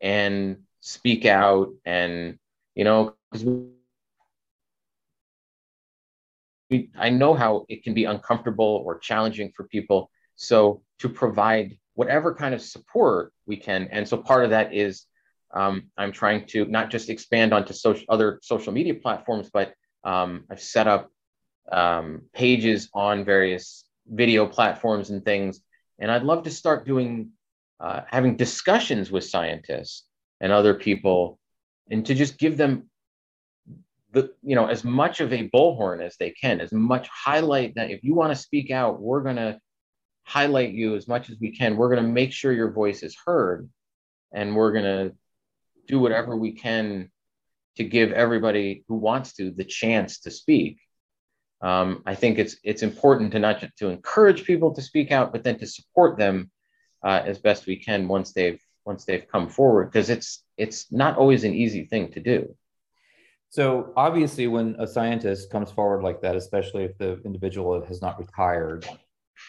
and 0.00 0.58
speak 0.80 1.24
out 1.24 1.70
and, 1.84 2.38
you 2.74 2.84
know, 2.84 3.14
because 3.30 3.46
we, 6.70 6.90
I 6.98 7.10
know 7.10 7.34
how 7.34 7.64
it 7.68 7.84
can 7.84 7.94
be 7.94 8.04
uncomfortable 8.04 8.82
or 8.84 8.98
challenging 8.98 9.52
for 9.56 9.64
people. 9.64 10.10
So 10.36 10.82
to 10.98 11.08
provide 11.08 11.78
whatever 11.94 12.34
kind 12.34 12.54
of 12.54 12.60
support 12.60 13.32
we 13.46 13.56
can. 13.56 13.88
And 13.90 14.06
so 14.06 14.16
part 14.16 14.44
of 14.44 14.50
that 14.50 14.74
is 14.74 15.04
um, 15.54 15.90
I'm 15.96 16.12
trying 16.12 16.46
to 16.48 16.66
not 16.66 16.90
just 16.90 17.08
expand 17.08 17.54
onto 17.54 17.72
social, 17.72 18.04
other 18.08 18.38
social 18.42 18.72
media 18.72 18.94
platforms, 18.94 19.48
but 19.52 19.72
um, 20.04 20.44
I've 20.50 20.60
set 20.60 20.86
up 20.86 21.10
um, 21.72 22.22
pages 22.34 22.90
on 22.92 23.24
various 23.24 23.84
video 24.06 24.46
platforms 24.46 25.10
and 25.10 25.24
things. 25.24 25.60
And 25.98 26.10
I'd 26.10 26.22
love 26.22 26.44
to 26.44 26.50
start 26.50 26.86
doing, 26.86 27.30
uh, 27.80 28.00
having 28.08 28.36
discussions 28.36 29.10
with 29.10 29.24
scientists 29.24 30.04
and 30.40 30.52
other 30.52 30.74
people 30.74 31.38
and 31.90 32.06
to 32.06 32.14
just 32.14 32.38
give 32.38 32.56
them 32.56 32.88
the, 34.12 34.32
you 34.42 34.54
know, 34.54 34.66
as 34.66 34.84
much 34.84 35.20
of 35.20 35.32
a 35.32 35.48
bullhorn 35.50 36.04
as 36.04 36.16
they 36.16 36.30
can, 36.30 36.60
as 36.60 36.72
much 36.72 37.08
highlight 37.08 37.74
that 37.74 37.90
if 37.90 38.02
you 38.02 38.14
want 38.14 38.32
to 38.32 38.40
speak 38.40 38.70
out, 38.70 39.00
we're 39.00 39.22
going 39.22 39.36
to 39.36 39.58
highlight 40.24 40.72
you 40.72 40.96
as 40.96 41.06
much 41.06 41.30
as 41.30 41.36
we 41.40 41.54
can. 41.56 41.76
We're 41.76 41.90
going 41.94 42.04
to 42.04 42.12
make 42.12 42.32
sure 42.32 42.52
your 42.52 42.72
voice 42.72 43.02
is 43.02 43.16
heard 43.26 43.68
and 44.32 44.56
we're 44.56 44.72
going 44.72 44.84
to 44.84 45.14
do 45.86 46.00
whatever 46.00 46.36
we 46.36 46.52
can 46.52 47.10
to 47.76 47.84
give 47.84 48.10
everybody 48.12 48.84
who 48.88 48.96
wants 48.96 49.34
to 49.34 49.50
the 49.50 49.64
chance 49.64 50.20
to 50.20 50.30
speak 50.30 50.78
um, 51.60 52.02
I 52.04 52.14
think 52.14 52.38
it's 52.38 52.56
it's 52.62 52.82
important 52.82 53.32
to 53.32 53.38
not 53.38 53.60
just 53.60 53.76
to 53.78 53.88
encourage 53.88 54.44
people 54.44 54.74
to 54.74 54.82
speak 54.82 55.10
out, 55.10 55.32
but 55.32 55.42
then 55.42 55.58
to 55.58 55.66
support 55.66 56.18
them 56.18 56.50
uh, 57.06 57.22
as 57.24 57.38
best 57.38 57.66
we 57.66 57.76
can 57.76 58.08
once 58.08 58.32
they've 58.32 58.60
once 58.84 59.04
they've 59.04 59.28
come 59.34 59.48
forward, 59.48 59.86
because 59.86 60.10
it's 60.10 60.44
it's 60.56 60.80
not 60.92 61.16
always 61.16 61.44
an 61.44 61.54
easy 61.54 61.84
thing 61.84 62.10
to 62.12 62.20
do. 62.20 62.38
So 63.48 63.92
obviously, 63.96 64.46
when 64.48 64.76
a 64.78 64.86
scientist 64.86 65.50
comes 65.50 65.70
forward 65.70 66.02
like 66.02 66.20
that, 66.22 66.36
especially 66.36 66.84
if 66.84 66.98
the 66.98 67.20
individual 67.24 67.84
has 67.90 68.02
not 68.02 68.18
retired, 68.18 68.80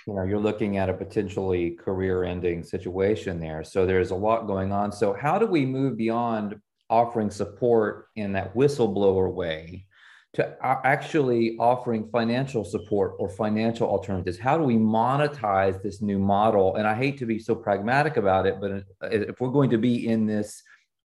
you 0.06 0.14
know 0.14 0.24
you're 0.24 0.48
looking 0.50 0.78
at 0.78 0.90
a 0.90 0.94
potentially 0.94 1.72
career-ending 1.72 2.64
situation 2.64 3.40
there. 3.40 3.64
So 3.64 3.86
there's 3.86 4.12
a 4.12 4.22
lot 4.28 4.46
going 4.54 4.72
on. 4.72 4.92
So 4.92 5.14
how 5.14 5.40
do 5.40 5.48
we 5.48 5.66
move 5.66 5.98
beyond 5.98 6.50
offering 6.90 7.32
support 7.32 8.08
in 8.16 8.34
that 8.34 8.54
whistleblower 8.56 9.34
way 9.34 9.88
to 10.34 10.56
actually 10.62 11.58
offering 11.58 12.10
financial 12.10 12.64
support 12.64 13.16
or 13.18 13.30
financial 13.30 13.88
alternatives. 13.88 14.38
How 14.38 14.58
do 14.58 14.64
we 14.64 14.76
monetize 14.76 15.82
this 15.82 16.02
new 16.02 16.20
model? 16.20 16.76
And 16.76 16.88
I 16.88 16.94
hate 16.94 17.18
to 17.20 17.26
be 17.26 17.40
so 17.40 17.56
pragmatic 17.56 18.18
about 18.18 18.46
it, 18.46 18.60
but 18.60 18.84
if 19.12 19.40
we're 19.40 19.50
going 19.50 19.72
to 19.72 19.78
be 19.78 20.08
in 20.08 20.28
this 20.28 20.62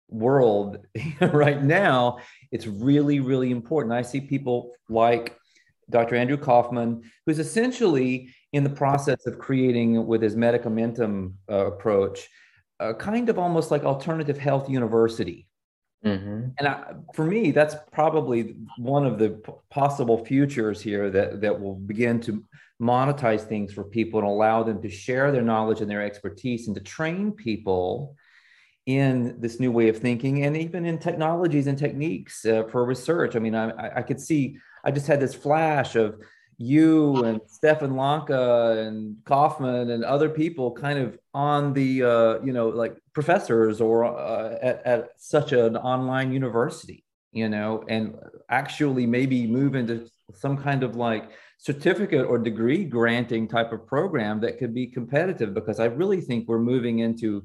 world 0.07 0.80
right 1.22 1.61
now, 1.61 2.20
it's 2.51 2.65
really, 2.65 3.20
really 3.20 3.51
important. 3.51 3.93
I 3.93 4.01
see 4.01 4.22
people 4.22 4.72
like 4.89 5.38
Dr. 5.89 6.15
Andrew 6.15 6.38
Kaufman, 6.38 7.03
who's 7.26 7.39
essentially 7.39 8.30
in 8.53 8.63
the 8.63 8.70
process 8.70 9.26
of 9.26 9.38
creating 9.38 10.07
with 10.07 10.22
his 10.22 10.36
medicamentum 10.36 11.34
uh, 11.51 11.67
approach, 11.67 12.28
a 12.80 12.93
kind 12.93 13.30
of 13.30 13.38
almost 13.38 13.70
like 13.70 13.84
alternative 13.84 14.38
health 14.38 14.70
university 14.70 15.49
Mm-hmm. 16.06 16.50
And 16.58 16.68
I, 16.68 16.93
for 17.14 17.26
me, 17.26 17.52
that's 17.52 17.76
probably 17.91 18.56
one 18.78 19.06
of 19.06 19.20
the 19.20 19.32
p- 19.32 19.52
possible 19.70 20.24
futures 20.24 20.82
here 20.82 21.10
that, 21.10 21.41
that 21.41 21.60
will 21.60 21.76
begin 21.76 22.22
to 22.22 22.43
monetize 22.82 23.41
things 23.41 23.74
for 23.74 23.84
people 23.84 24.20
and 24.20 24.28
allow 24.28 24.64
them 24.64 24.82
to 24.82 24.89
share 24.89 25.32
their 25.32 25.41
knowledge 25.41 25.82
and 25.82 25.91
their 25.91 26.02
expertise 26.02 26.68
and 26.68 26.76
to 26.76 26.82
train 26.82 27.32
people 27.34 28.16
in 28.86 29.36
this 29.39 29.60
new 29.60 29.72
way 29.72 29.89
of 29.89 29.97
thinking 29.97 30.45
and 30.45 30.56
even 30.56 30.86
in 30.86 30.97
technologies 30.97 31.68
and 31.68 31.78
techniques 31.78 32.45
uh, 32.45 32.64
for 32.72 32.86
research. 32.86 33.36
I 33.36 33.39
mean, 33.39 33.54
I, 33.54 33.97
I 33.97 34.02
could 34.02 34.22
see, 34.22 34.58
I 34.86 34.91
just 34.91 35.06
had 35.06 35.20
this 35.20 35.36
flash 35.36 35.95
of 35.95 36.20
you 36.60 37.24
and 37.24 37.39
Stefan 37.47 37.95
Lanka 37.95 38.86
and 38.86 39.16
Kaufman 39.24 39.91
and 39.91 40.04
other 40.04 40.28
people 40.28 40.74
kind 40.74 41.00
of 41.00 41.18
on 41.34 41.74
the 41.74 42.04
uh, 42.04 42.39
you 42.43 42.52
know 42.52 42.68
like 42.68 42.97
professors 43.20 43.82
or 43.82 44.05
uh, 44.05 44.57
at, 44.70 44.78
at 44.93 45.01
such 45.17 45.51
an 45.51 45.76
online 45.76 46.32
university 46.32 47.03
you 47.41 47.49
know 47.53 47.84
and 47.88 48.15
actually 48.49 49.05
maybe 49.05 49.39
move 49.45 49.76
into 49.76 49.95
some 50.34 50.55
kind 50.57 50.84
of 50.84 50.95
like 50.95 51.26
certificate 51.57 52.26
or 52.26 52.38
degree 52.38 52.86
granting 52.86 53.45
type 53.45 53.72
of 53.74 53.86
program 53.86 54.39
that 54.39 54.57
could 54.57 54.74
be 54.74 54.88
competitive 54.88 55.53
because 55.53 55.80
I 55.80 55.86
really 55.86 56.22
think 56.22 56.47
we're 56.47 56.59
moving 56.74 56.99
into 56.99 57.43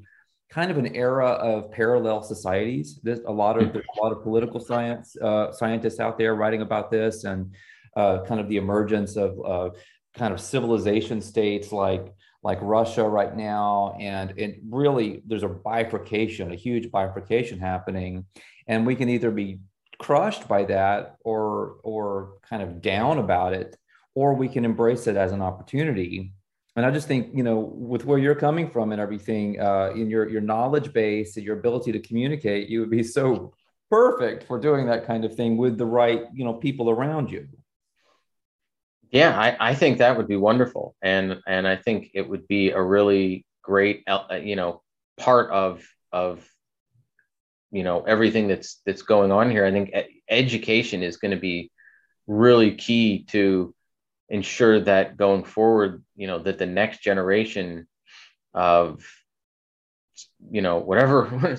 kind 0.49 0.71
of 0.71 0.77
an 0.77 0.95
era 0.95 1.31
of 1.51 1.69
parallel 1.71 2.21
societies. 2.23 2.99
There's 3.03 3.19
a 3.27 3.31
lot 3.31 3.61
of 3.61 3.73
there's 3.73 3.85
a 3.97 4.01
lot 4.01 4.13
of 4.13 4.23
political 4.23 4.61
science 4.61 5.17
uh, 5.21 5.51
scientists 5.51 5.99
out 5.99 6.17
there 6.17 6.35
writing 6.35 6.61
about 6.61 6.89
this 6.89 7.25
and 7.25 7.53
uh, 7.97 8.23
kind 8.27 8.39
of 8.39 8.47
the 8.47 8.57
emergence 8.57 9.17
of 9.17 9.31
uh, 9.45 9.69
kind 10.13 10.33
of 10.33 10.39
civilization 10.39 11.19
states 11.19 11.73
like 11.73 12.13
like 12.45 12.59
Russia 12.61 13.03
right 13.03 13.35
now, 13.35 13.97
and 13.99 14.31
it 14.37 14.59
really 14.69 15.23
there's 15.25 15.41
a 15.41 15.49
bifurcation, 15.49 16.51
a 16.51 16.55
huge 16.55 16.91
bifurcation 16.91 17.57
happening, 17.57 18.23
and 18.67 18.85
we 18.85 18.95
can 18.95 19.09
either 19.09 19.31
be 19.31 19.61
crushed 19.97 20.47
by 20.47 20.63
that 20.65 21.15
or 21.25 21.77
or 21.83 22.33
kind 22.47 22.61
of 22.61 22.83
down 22.83 23.17
about 23.17 23.53
it, 23.53 23.75
or 24.13 24.35
we 24.35 24.47
can 24.47 24.63
embrace 24.63 25.07
it 25.07 25.17
as 25.17 25.31
an 25.31 25.41
opportunity. 25.41 26.33
And 26.75 26.85
I 26.85 26.91
just 26.91 27.07
think 27.07 27.35
you 27.35 27.41
know 27.41 27.59
with 27.59 28.05
where 28.05 28.19
you're 28.19 28.35
coming 28.35 28.69
from 28.69 28.91
and 28.91 29.01
everything, 29.01 29.59
uh, 29.59 29.93
in 29.95 30.07
your 30.07 30.29
your 30.29 30.41
knowledge 30.41 30.93
base 30.93 31.37
and 31.37 31.45
your 31.45 31.57
ability 31.57 31.93
to 31.93 31.99
communicate, 31.99 32.69
you 32.69 32.79
would 32.79 32.91
be 32.91 33.01
so 33.01 33.55
perfect 33.89 34.43
for 34.43 34.59
doing 34.59 34.85
that 34.85 35.07
kind 35.07 35.25
of 35.25 35.33
thing 35.35 35.57
with 35.57 35.79
the 35.79 35.85
right 35.85 36.25
you 36.31 36.45
know 36.45 36.53
people 36.53 36.91
around 36.91 37.31
you 37.31 37.47
yeah 39.15 39.39
i, 39.39 39.69
I 39.71 39.75
think 39.75 39.97
that 39.97 40.17
would 40.17 40.27
be 40.27 40.35
wonderful. 40.35 40.95
And 41.01 41.37
and 41.47 41.67
i 41.67 41.75
think 41.75 42.11
it 42.13 42.27
would 42.29 42.47
be 42.47 42.71
a 42.71 42.81
really 42.81 43.45
great 43.63 44.03
uh, 44.07 44.39
you 44.41 44.55
know 44.55 44.81
part 45.17 45.51
of 45.51 45.83
of 46.11 46.47
you 47.71 47.83
know 47.83 48.03
everything 48.03 48.47
that's 48.47 48.81
that's 48.85 49.01
going 49.01 49.31
on 49.31 49.49
here. 49.49 49.65
I 49.65 49.71
think 49.71 49.93
education 50.29 51.03
is 51.03 51.17
going 51.17 51.31
to 51.31 51.37
be 51.51 51.71
really 52.27 52.75
key 52.75 53.25
to 53.29 53.73
ensure 54.29 54.79
that 54.81 55.17
going 55.17 55.43
forward 55.43 56.03
you 56.15 56.27
know 56.27 56.39
that 56.39 56.57
the 56.57 56.65
next 56.65 57.01
generation 57.01 57.87
of 58.53 59.05
you 60.49 60.61
know 60.61 60.77
whatever 60.77 61.25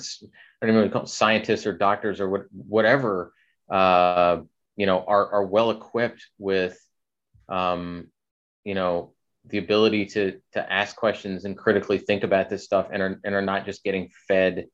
I 0.62 0.66
don't 0.66 0.74
know 0.74 0.88
call 0.88 1.07
scientists 1.07 1.66
or 1.66 1.76
doctors 1.76 2.20
or 2.20 2.28
what, 2.28 2.42
whatever, 2.50 3.32
uh, 3.70 4.38
you 4.76 4.86
know, 4.86 5.04
are, 5.07 5.32
are 5.32 5.44
well 5.44 5.70
equipped 5.70 6.26
with, 6.38 6.78
um, 7.49 8.09
you 8.64 8.74
know, 8.74 9.12
the 9.47 9.59
ability 9.59 10.07
to, 10.07 10.40
to 10.53 10.72
ask 10.72 10.97
questions 10.97 11.44
and 11.44 11.57
critically 11.57 11.99
think 11.99 12.24
about 12.24 12.51
this 12.51 12.64
stuff 12.64 12.88
and 12.92 13.03
are, 13.03 13.20
and 13.24 13.34
are 13.34 13.42
not 13.42 13.64
just 13.64 13.84
getting 13.84 14.11
fed 14.26 14.66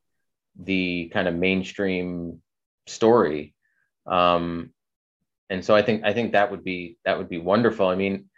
the 0.59 1.09
kind 1.13 1.27
of 1.27 1.35
mainstream 1.35 2.41
story. 2.87 3.53
Um, 4.07 4.71
and 5.49 5.63
so 5.63 5.75
I 5.75 5.83
think, 5.83 6.03
I 6.03 6.13
think 6.13 6.31
that 6.31 6.49
would 6.49 6.63
be, 6.63 6.97
that 7.05 7.17
would 7.17 7.29
be 7.29 7.37
wonderful. 7.37 7.87
I 7.87 7.95
mean, 7.95 8.29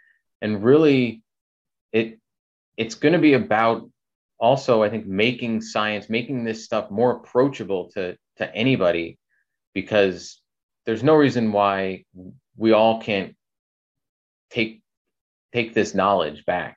and 0.42 0.62
really 0.62 1.22
it, 1.92 2.18
it's 2.76 2.94
going 2.94 3.12
to 3.12 3.18
be 3.18 3.34
about 3.34 3.88
also 4.38 4.82
i 4.82 4.90
think 4.90 5.06
making 5.06 5.60
science 5.60 6.10
making 6.10 6.44
this 6.44 6.64
stuff 6.64 6.90
more 6.90 7.12
approachable 7.16 7.90
to 7.90 8.16
to 8.36 8.54
anybody 8.54 9.18
because 9.74 10.40
there's 10.84 11.02
no 11.02 11.14
reason 11.14 11.52
why 11.52 12.04
we 12.56 12.72
all 12.72 13.00
can't 13.00 13.35
take 14.50 14.82
take 15.52 15.74
this 15.74 15.94
knowledge 15.94 16.44
back. 16.44 16.76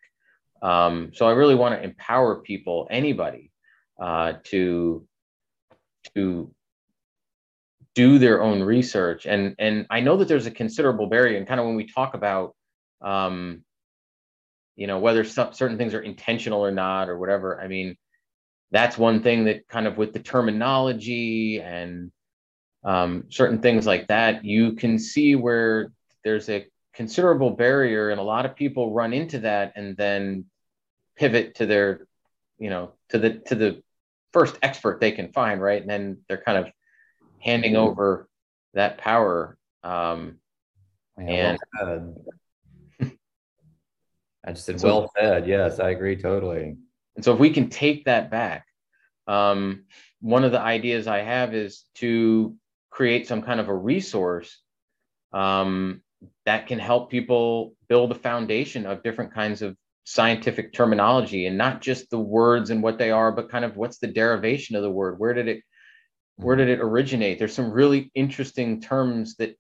Um, 0.61 1.11
so 1.13 1.25
i 1.25 1.31
really 1.31 1.55
want 1.55 1.75
to 1.75 1.83
empower 1.83 2.41
people 2.41 2.87
anybody 2.91 3.51
uh, 4.01 4.33
to 4.45 5.07
to 6.15 6.53
do 7.95 8.19
their 8.19 8.41
own 8.41 8.61
research. 8.61 9.25
And 9.25 9.55
and 9.59 9.85
i 9.89 9.99
know 10.01 10.17
that 10.17 10.27
there's 10.27 10.45
a 10.47 10.51
considerable 10.51 11.07
barrier 11.07 11.37
and 11.37 11.47
kind 11.47 11.59
of 11.59 11.65
when 11.65 11.75
we 11.75 11.87
talk 11.87 12.13
about 12.13 12.55
um, 13.01 13.63
you 14.79 14.87
know 14.87 14.99
whether 14.99 15.25
some, 15.25 15.53
certain 15.53 15.77
things 15.77 15.93
are 15.93 16.01
intentional 16.01 16.63
or 16.63 16.71
not 16.71 17.09
or 17.09 17.19
whatever 17.19 17.59
i 17.61 17.67
mean 17.67 17.97
that's 18.71 18.97
one 18.97 19.21
thing 19.21 19.43
that 19.45 19.67
kind 19.67 19.87
of 19.87 19.97
with 19.97 20.13
the 20.13 20.19
terminology 20.19 21.59
and 21.59 22.11
um, 22.85 23.25
certain 23.29 23.59
things 23.59 23.85
like 23.85 24.07
that 24.07 24.45
you 24.45 24.73
can 24.73 24.97
see 24.97 25.35
where 25.35 25.91
there's 26.23 26.47
a 26.49 26.65
considerable 26.93 27.51
barrier 27.51 28.09
and 28.09 28.19
a 28.19 28.23
lot 28.23 28.45
of 28.45 28.55
people 28.55 28.93
run 28.93 29.13
into 29.13 29.39
that 29.39 29.73
and 29.75 29.95
then 29.95 30.45
pivot 31.15 31.55
to 31.55 31.65
their 31.65 32.07
you 32.57 32.69
know 32.69 32.93
to 33.09 33.19
the 33.19 33.31
to 33.31 33.55
the 33.55 33.81
first 34.33 34.57
expert 34.61 34.99
they 34.99 35.11
can 35.11 35.31
find 35.31 35.61
right 35.61 35.81
and 35.81 35.89
then 35.89 36.17
they're 36.27 36.41
kind 36.41 36.57
of 36.57 36.71
handing 37.39 37.75
over 37.75 38.27
that 38.73 38.97
power 38.97 39.57
um, 39.83 40.39
yeah, 41.17 41.57
and 41.81 42.17
I 44.45 44.51
just 44.51 44.65
said, 44.65 44.79
so, 44.79 44.87
well 44.87 45.11
said. 45.17 45.47
Yes, 45.47 45.79
I 45.79 45.89
agree 45.89 46.15
totally. 46.15 46.77
And 47.15 47.25
so 47.25 47.33
if 47.33 47.39
we 47.39 47.49
can 47.49 47.69
take 47.69 48.05
that 48.05 48.31
back, 48.31 48.65
um, 49.27 49.85
one 50.21 50.43
of 50.43 50.51
the 50.51 50.59
ideas 50.61 51.07
I 51.07 51.19
have 51.19 51.53
is 51.53 51.83
to 51.95 52.55
create 52.89 53.27
some 53.27 53.41
kind 53.41 53.59
of 53.59 53.67
a 53.67 53.75
resource 53.75 54.57
um, 55.33 56.01
that 56.45 56.67
can 56.67 56.79
help 56.79 57.09
people 57.09 57.75
build 57.87 58.11
a 58.11 58.15
foundation 58.15 58.85
of 58.85 59.03
different 59.03 59.33
kinds 59.33 59.61
of 59.61 59.75
scientific 60.03 60.73
terminology 60.73 61.45
and 61.45 61.57
not 61.57 61.81
just 61.81 62.09
the 62.09 62.19
words 62.19 62.71
and 62.71 62.81
what 62.81 62.97
they 62.97 63.11
are, 63.11 63.31
but 63.31 63.49
kind 63.49 63.63
of 63.63 63.77
what's 63.77 63.99
the 63.99 64.07
derivation 64.07 64.75
of 64.75 64.81
the 64.81 64.91
word? 64.91 65.19
Where 65.19 65.33
did 65.33 65.47
it 65.47 65.61
where 66.37 66.55
did 66.55 66.69
it 66.69 66.79
originate? 66.79 67.37
There's 67.37 67.53
some 67.53 67.69
really 67.69 68.11
interesting 68.15 68.81
terms 68.81 69.35
that 69.35 69.55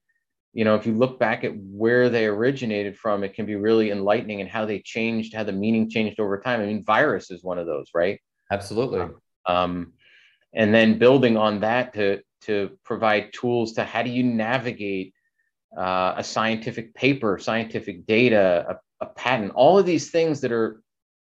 you 0.53 0.65
know 0.65 0.75
if 0.75 0.85
you 0.85 0.93
look 0.93 1.19
back 1.19 1.43
at 1.43 1.55
where 1.55 2.09
they 2.09 2.25
originated 2.25 2.97
from 2.97 3.23
it 3.23 3.33
can 3.33 3.45
be 3.45 3.55
really 3.55 3.91
enlightening 3.91 4.41
and 4.41 4.49
how 4.49 4.65
they 4.65 4.79
changed 4.79 5.33
how 5.33 5.43
the 5.43 5.51
meaning 5.51 5.89
changed 5.89 6.19
over 6.19 6.39
time 6.39 6.59
i 6.59 6.65
mean 6.65 6.83
virus 6.83 7.29
is 7.31 7.43
one 7.43 7.59
of 7.59 7.65
those 7.65 7.89
right 7.93 8.19
absolutely 8.51 9.05
um, 9.45 9.93
and 10.53 10.73
then 10.73 10.97
building 10.97 11.37
on 11.37 11.59
that 11.59 11.93
to 11.93 12.19
to 12.41 12.77
provide 12.83 13.31
tools 13.33 13.73
to 13.73 13.83
how 13.83 14.01
do 14.01 14.09
you 14.09 14.23
navigate 14.23 15.13
uh, 15.77 16.15
a 16.17 16.23
scientific 16.23 16.93
paper 16.93 17.37
scientific 17.37 18.05
data 18.05 18.65
a, 18.69 19.05
a 19.05 19.07
patent 19.07 19.51
all 19.53 19.77
of 19.77 19.85
these 19.85 20.09
things 20.09 20.41
that 20.41 20.51
are 20.51 20.81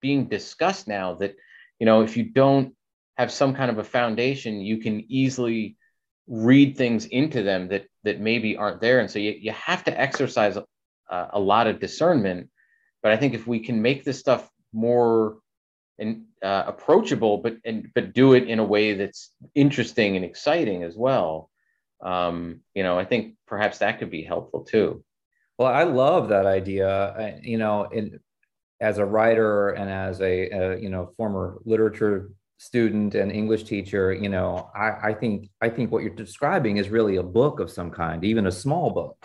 being 0.01 0.27
discussed 0.27 0.89
now 0.89 1.15
that 1.15 1.37
you 1.79 1.87
know 1.87 2.03
if 2.03 2.17
you 2.17 2.25
don't 2.25 2.75
have 3.17 3.31
some 3.31 3.55
kind 3.55 3.71
of 3.71 3.79
a 3.79 3.85
foundation 3.85 4.61
you 4.61 4.79
can 4.79 5.05
easily 5.09 5.77
read 6.27 6.77
things 6.77 7.05
into 7.07 7.43
them 7.43 7.69
that 7.69 7.87
that 8.05 8.21
maybe 8.21 8.57
aren't 8.57 8.81
there. 8.81 9.01
And 9.01 9.11
so 9.11 9.19
you, 9.19 9.33
you 9.33 9.53
have 9.53 9.85
to 9.85 10.01
exercise 10.01 10.57
a, 10.57 10.65
a 11.11 11.41
lot 11.41 11.67
of 11.67 11.81
discernment. 11.81 12.49
But 13.03 13.13
i 13.13 13.17
think 13.17 13.35
if 13.35 13.47
we 13.47 13.59
can 13.59 13.83
make 13.83 14.05
this 14.05 14.21
stuff 14.21 14.49
more 14.73 15.39
and 15.99 16.25
uh, 16.43 16.65
approachable 16.67 17.39
but 17.39 17.57
and 17.65 17.89
but 17.95 18.15
do 18.15 18.33
it 18.33 18.49
in 18.49 18.59
a 18.61 18.65
way 18.65 18.95
that's 18.95 19.33
interesting 19.55 20.17
and 20.17 20.25
exciting 20.25 20.85
as 20.85 20.97
well 20.97 21.51
um, 22.03 22.61
you 22.75 22.83
know 22.83 22.99
i 22.99 23.05
think 23.05 23.35
perhaps 23.47 23.79
that 23.79 23.99
could 23.99 24.11
be 24.11 24.23
helpful 24.23 24.65
too 24.65 25.05
well 25.59 25.73
i 25.73 25.85
love 25.85 26.29
that 26.29 26.47
idea 26.47 26.89
uh, 26.89 27.39
you 27.43 27.59
know 27.59 27.85
in 27.85 28.19
as 28.81 28.99
a 28.99 29.05
writer 29.05 29.71
and 29.71 29.89
as 29.89 30.21
a, 30.21 30.51
a 30.51 30.79
you 30.79 30.91
know 30.91 31.11
former 31.17 31.59
literature 31.65 32.31
student 32.63 33.17
and 33.17 33.33
English 33.33 33.65
teacher, 33.65 34.13
you 34.13 34.29
know, 34.29 34.71
I, 34.73 35.09
I, 35.09 35.15
think 35.15 35.51
I 35.61 35.69
think 35.69 35.91
what 35.91 36.05
you're 36.05 36.15
describing 36.15 36.77
is 36.77 36.91
really 36.91 37.17
a 37.17 37.23
book 37.23 37.59
of 37.59 37.69
some 37.69 37.91
kind, 37.91 38.23
even 38.25 38.47
a 38.47 38.53
small 38.53 38.91
book, 38.91 39.17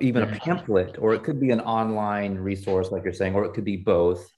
even 0.00 0.24
a 0.24 0.26
mm-hmm. 0.26 0.38
pamphlet, 0.38 0.96
or 0.98 1.14
it 1.14 1.22
could 1.22 1.38
be 1.38 1.52
an 1.52 1.60
online 1.60 2.34
resource, 2.34 2.90
like 2.90 3.04
you're 3.04 3.12
saying, 3.12 3.36
or 3.36 3.44
it 3.44 3.54
could 3.54 3.64
be 3.64 3.76
both. 3.76 4.28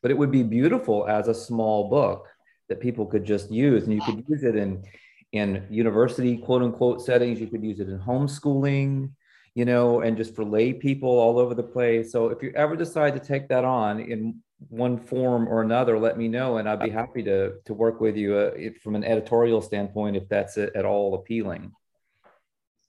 But 0.00 0.10
it 0.10 0.16
would 0.16 0.30
be 0.30 0.42
beautiful 0.42 1.06
as 1.06 1.28
a 1.28 1.34
small 1.34 1.90
book 1.90 2.26
that 2.70 2.80
people 2.80 3.04
could 3.04 3.26
just 3.26 3.50
use, 3.50 3.84
and 3.84 3.92
you 3.92 4.00
could 4.00 4.24
use 4.26 4.42
it 4.42 4.56
in 4.56 4.84
in 5.32 5.66
university 5.70 6.36
quote 6.38 6.62
unquote 6.62 7.04
settings. 7.04 7.40
You 7.40 7.48
could 7.48 7.62
use 7.62 7.80
it 7.80 7.88
in 7.88 7.98
homeschooling, 7.98 9.10
you 9.54 9.64
know, 9.64 10.00
and 10.00 10.16
just 10.16 10.34
for 10.34 10.44
lay 10.44 10.72
people 10.72 11.10
all 11.10 11.38
over 11.38 11.54
the 11.54 11.62
place. 11.62 12.12
So 12.12 12.28
if 12.28 12.42
you 12.42 12.52
ever 12.54 12.76
decide 12.76 13.14
to 13.14 13.20
take 13.20 13.48
that 13.48 13.64
on 13.64 14.00
in 14.00 14.42
one 14.68 14.98
form 14.98 15.48
or 15.48 15.62
another, 15.62 15.98
let 15.98 16.18
me 16.18 16.26
know, 16.28 16.56
and 16.56 16.68
I'd 16.68 16.80
be 16.80 16.90
happy 16.90 17.22
to 17.24 17.54
to 17.64 17.74
work 17.74 18.00
with 18.00 18.16
you 18.16 18.36
uh, 18.36 18.50
from 18.82 18.96
an 18.96 19.04
editorial 19.04 19.62
standpoint 19.62 20.16
if 20.16 20.28
that's 20.28 20.58
at 20.58 20.84
all 20.84 21.14
appealing. 21.14 21.72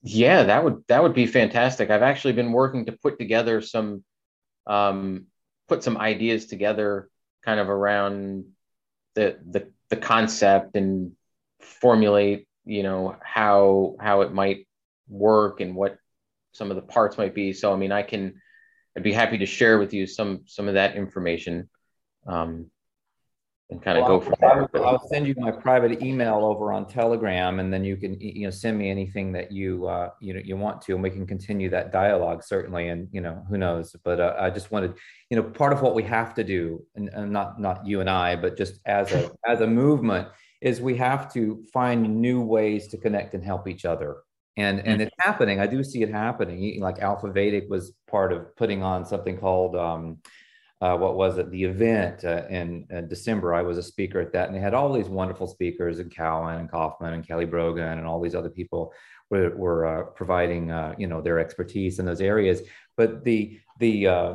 Yeah, 0.01 0.43
that 0.43 0.63
would 0.63 0.83
that 0.87 1.03
would 1.03 1.13
be 1.13 1.27
fantastic. 1.27 1.89
I've 1.89 2.01
actually 2.01 2.33
been 2.33 2.53
working 2.53 2.85
to 2.85 2.93
put 2.93 3.19
together 3.19 3.61
some, 3.61 4.03
um, 4.65 5.25
put 5.67 5.83
some 5.83 5.97
ideas 5.97 6.45
together, 6.45 7.09
kind 7.43 7.59
of 7.59 7.69
around 7.69 8.45
the 9.15 9.37
the 9.45 9.71
the 9.89 9.97
concept 9.97 10.75
and 10.75 11.11
formulate, 11.59 12.47
you 12.65 12.83
know, 12.83 13.15
how 13.21 13.95
how 13.99 14.21
it 14.21 14.33
might 14.33 14.67
work 15.07 15.61
and 15.61 15.75
what 15.75 15.97
some 16.51 16.69
of 16.69 16.75
the 16.75 16.81
parts 16.81 17.17
might 17.17 17.35
be. 17.35 17.53
So 17.53 17.73
I 17.73 17.75
mean, 17.75 17.91
I 17.91 18.03
can 18.03 18.41
I'd 18.95 19.03
be 19.03 19.13
happy 19.13 19.37
to 19.39 19.45
share 19.45 19.79
with 19.79 19.93
you 19.93 20.07
some 20.07 20.41
some 20.45 20.67
of 20.67 20.73
that 20.73 20.95
information 20.95 21.69
um, 22.27 22.69
and 23.69 23.81
kind 23.81 23.99
of 23.99 24.07
go 24.07 24.19
from 24.19 24.33
there. 24.41 24.67
I'll, 24.75 24.85
I'll 24.85 25.07
send 25.09 25.27
you 25.27 25.35
my 25.37 25.51
private 25.51 26.01
email 26.01 26.43
over 26.43 26.73
on 26.73 26.87
Telegram, 26.87 27.59
and 27.59 27.71
then 27.71 27.83
you 27.83 27.97
can 27.97 28.19
you 28.19 28.45
know 28.45 28.49
send 28.49 28.77
me 28.77 28.89
anything 28.89 29.31
that 29.33 29.51
you 29.51 29.87
uh, 29.87 30.09
you 30.19 30.33
know 30.33 30.41
you 30.43 30.57
want 30.57 30.81
to, 30.83 30.93
and 30.93 31.03
we 31.03 31.11
can 31.11 31.27
continue 31.27 31.69
that 31.69 31.91
dialogue 31.91 32.43
certainly. 32.43 32.89
And 32.89 33.07
you 33.11 33.21
know 33.21 33.45
who 33.47 33.57
knows, 33.57 33.95
but 34.03 34.19
uh, 34.19 34.35
I 34.39 34.49
just 34.49 34.71
wanted 34.71 34.95
you 35.29 35.37
know 35.37 35.43
part 35.43 35.71
of 35.71 35.81
what 35.81 35.93
we 35.93 36.03
have 36.03 36.33
to 36.35 36.43
do, 36.43 36.83
and, 36.95 37.09
and 37.09 37.31
not 37.31 37.59
not 37.61 37.85
you 37.85 38.01
and 38.01 38.09
I, 38.09 38.35
but 38.35 38.57
just 38.57 38.79
as 38.85 39.11
a 39.11 39.31
as 39.47 39.61
a 39.61 39.67
movement, 39.67 40.29
is 40.61 40.81
we 40.81 40.97
have 40.97 41.31
to 41.33 41.63
find 41.71 42.21
new 42.21 42.41
ways 42.41 42.87
to 42.89 42.97
connect 42.97 43.33
and 43.33 43.43
help 43.43 43.67
each 43.67 43.85
other. 43.85 44.17
And 44.57 44.85
and 44.85 45.01
it's 45.01 45.15
happening. 45.19 45.61
I 45.61 45.67
do 45.67 45.83
see 45.83 46.03
it 46.03 46.11
happening. 46.11 46.81
Like 46.81 46.99
alpha 46.99 47.31
vedic 47.31 47.67
was 47.69 47.93
part 48.09 48.33
of 48.33 48.55
putting 48.57 48.83
on 48.83 49.05
something 49.05 49.37
called 49.37 49.77
um, 49.77 50.17
uh, 50.81 50.97
what 50.97 51.15
was 51.15 51.37
it, 51.37 51.51
the 51.51 51.63
event 51.63 52.23
uh, 52.23 52.43
in, 52.49 52.85
in, 52.89 53.07
December. 53.07 53.53
I 53.53 53.61
was 53.61 53.77
a 53.77 53.83
speaker 53.83 54.19
at 54.21 54.31
that, 54.33 54.47
and 54.47 54.55
they 54.55 54.61
had 54.61 54.73
all 54.73 54.93
these 54.93 55.09
wonderful 55.09 55.47
speakers, 55.47 55.99
and 55.99 56.13
Cowan 56.13 56.59
and 56.59 56.71
Kaufman 56.71 57.13
and 57.13 57.27
Kelly 57.27 57.45
Brogan 57.45 57.97
and 57.97 58.07
all 58.07 58.21
these 58.21 58.35
other 58.35 58.49
people 58.49 58.93
were, 59.29 59.55
were 59.57 59.85
uh, 59.85 60.03
providing, 60.11 60.71
uh, 60.71 60.95
you 60.97 61.07
know, 61.07 61.21
their 61.21 61.37
expertise 61.37 61.99
in 61.99 62.05
those 62.05 62.21
areas. 62.21 62.61
But 62.95 63.23
the 63.25 63.59
the 63.79 64.07
uh, 64.07 64.33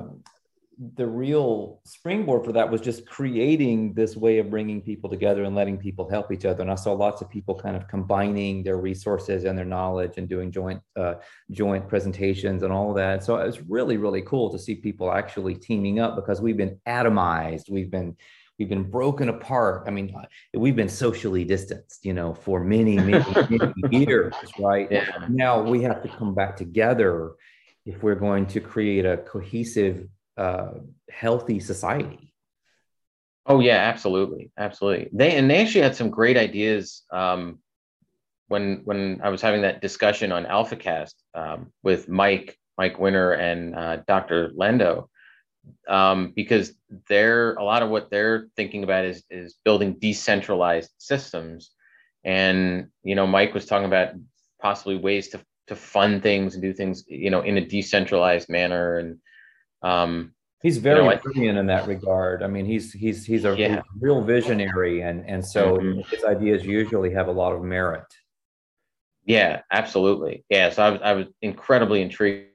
the 0.97 1.07
real 1.07 1.81
springboard 1.85 2.45
for 2.45 2.53
that 2.53 2.71
was 2.71 2.81
just 2.81 3.07
creating 3.07 3.95
this 3.95 4.17
way 4.17 4.39
of 4.39 4.51
bringing 4.51 4.81
people 4.81 5.09
together 5.09 5.45
and 5.45 5.55
letting 5.55 5.79
people 5.79 6.09
help 6.09 6.33
each 6.33 6.45
other. 6.45 6.63
And 6.63 6.71
I 6.71 6.75
saw 6.75 6.93
lots 6.93 7.23
of 7.23 7.31
people 7.31 7.55
kind 7.55 7.77
of 7.77 7.87
combining 7.89 8.63
their 8.63 8.77
resources 8.77 9.45
and 9.45 9.57
their 9.57 9.65
knowledge 9.65 10.15
and 10.17 10.29
doing 10.29 10.51
joint 10.51 10.81
uh, 10.97 11.15
joint 11.51 11.89
presentations 11.89 12.63
and 12.63 12.73
all 12.73 12.93
that. 12.95 13.25
So 13.25 13.37
it 13.37 13.47
was 13.47 13.61
really 13.63 13.97
really 13.97 14.23
cool 14.23 14.51
to 14.51 14.59
see 14.59 14.75
people 14.75 15.13
actually 15.13 15.55
teaming 15.55 16.01
up 16.01 16.17
because 16.17 16.41
we've 16.41 16.57
been 16.57 16.79
atomized, 16.87 17.71
we've 17.71 17.91
been 17.91 18.17
we've 18.59 18.69
been 18.69 18.91
broken 18.91 19.29
apart. 19.29 19.85
I 19.87 19.91
mean, 19.91 20.15
we've 20.55 20.77
been 20.77 20.89
socially 20.89 21.45
distanced, 21.45 22.05
you 22.05 22.15
know, 22.15 22.35
for 22.35 22.63
many 22.63 22.97
many, 22.97 23.25
many 23.49 23.73
years, 24.07 24.35
right? 24.59 24.89
Yeah. 24.91 25.27
Now 25.29 25.63
we 25.63 25.83
have 25.83 26.03
to 26.03 26.09
come 26.09 26.35
back 26.35 26.57
together 26.57 27.33
if 27.87 28.03
we're 28.03 28.15
going 28.15 28.47
to 28.47 28.61
create 28.61 29.05
a 29.05 29.19
cohesive 29.19 30.09
uh, 30.36 30.73
healthy 31.11 31.61
society. 31.61 32.35
Oh 33.47 33.61
yeah, 33.61 33.77
absolutely, 33.77 34.51
absolutely. 34.56 35.11
They 35.12 35.36
and 35.36 35.51
they 35.51 35.59
actually 35.59 35.82
had 35.82 35.97
some 35.97 36.11
great 36.11 36.36
ideas 36.36 37.02
um, 37.11 37.59
when 38.48 38.82
when 38.85 39.20
I 39.23 39.28
was 39.28 39.43
having 39.43 39.62
that 39.62 39.82
discussion 39.82 40.32
on 40.32 40.47
AlphaCast 40.47 41.15
um, 41.35 41.73
with 41.82 42.09
Mike 42.09 42.59
Mike 42.78 42.98
Winter 42.98 43.32
and 43.32 43.74
uh, 43.74 43.97
Dr. 44.09 44.51
Lendo, 44.51 45.09
um, 45.89 46.32
because 46.35 46.73
they're 47.09 47.55
a 47.55 47.65
lot 47.65 47.82
of 47.82 47.90
what 47.90 48.11
they're 48.11 48.48
thinking 48.56 48.82
about 48.82 49.05
is 49.05 49.23
is 49.31 49.56
building 49.62 49.98
decentralized 49.98 50.90
systems, 50.97 51.70
and 52.24 52.89
you 53.02 53.15
know 53.15 53.27
Mike 53.27 53.52
was 53.52 53.66
talking 53.66 53.86
about 53.86 54.15
possibly 54.61 54.97
ways 54.97 55.28
to 55.28 55.40
to 55.66 55.77
fund 55.77 56.23
things 56.23 56.55
and 56.55 56.62
do 56.62 56.73
things 56.73 57.05
you 57.09 57.31
know 57.31 57.43
in 57.43 57.59
a 57.59 57.66
decentralized 57.66 58.48
manner 58.48 58.98
and 58.98 59.19
um, 59.85 60.35
he's 60.62 60.78
very 60.78 61.05
you 61.05 61.11
know, 61.11 61.20
brilliant 61.23 61.59
in 61.59 61.66
that 61.66 61.86
regard. 61.86 62.43
I 62.43 62.48
mean, 62.48 62.65
he's 62.65 62.93
he's 62.93 63.24
he's 63.24 63.44
a 63.44 63.55
yeah. 63.56 63.82
real 64.01 64.23
visionary, 64.23 65.02
and 65.02 65.24
and 65.28 65.47
so 65.47 65.77
mm-hmm. 65.77 66.01
his 66.11 66.24
ideas 66.24 66.65
usually 66.65 67.12
have 67.12 67.28
a 67.28 67.32
lot 67.32 67.52
of 67.52 67.62
merit. 67.62 68.06
Yeah, 69.27 69.61
absolutely. 69.70 70.44
Yeah, 70.48 70.70
so 70.70 70.82
I 70.82 70.90
was 70.90 71.01
I 71.05 71.12
was 71.12 71.27
incredibly 71.43 72.02
intrigued 72.02 72.48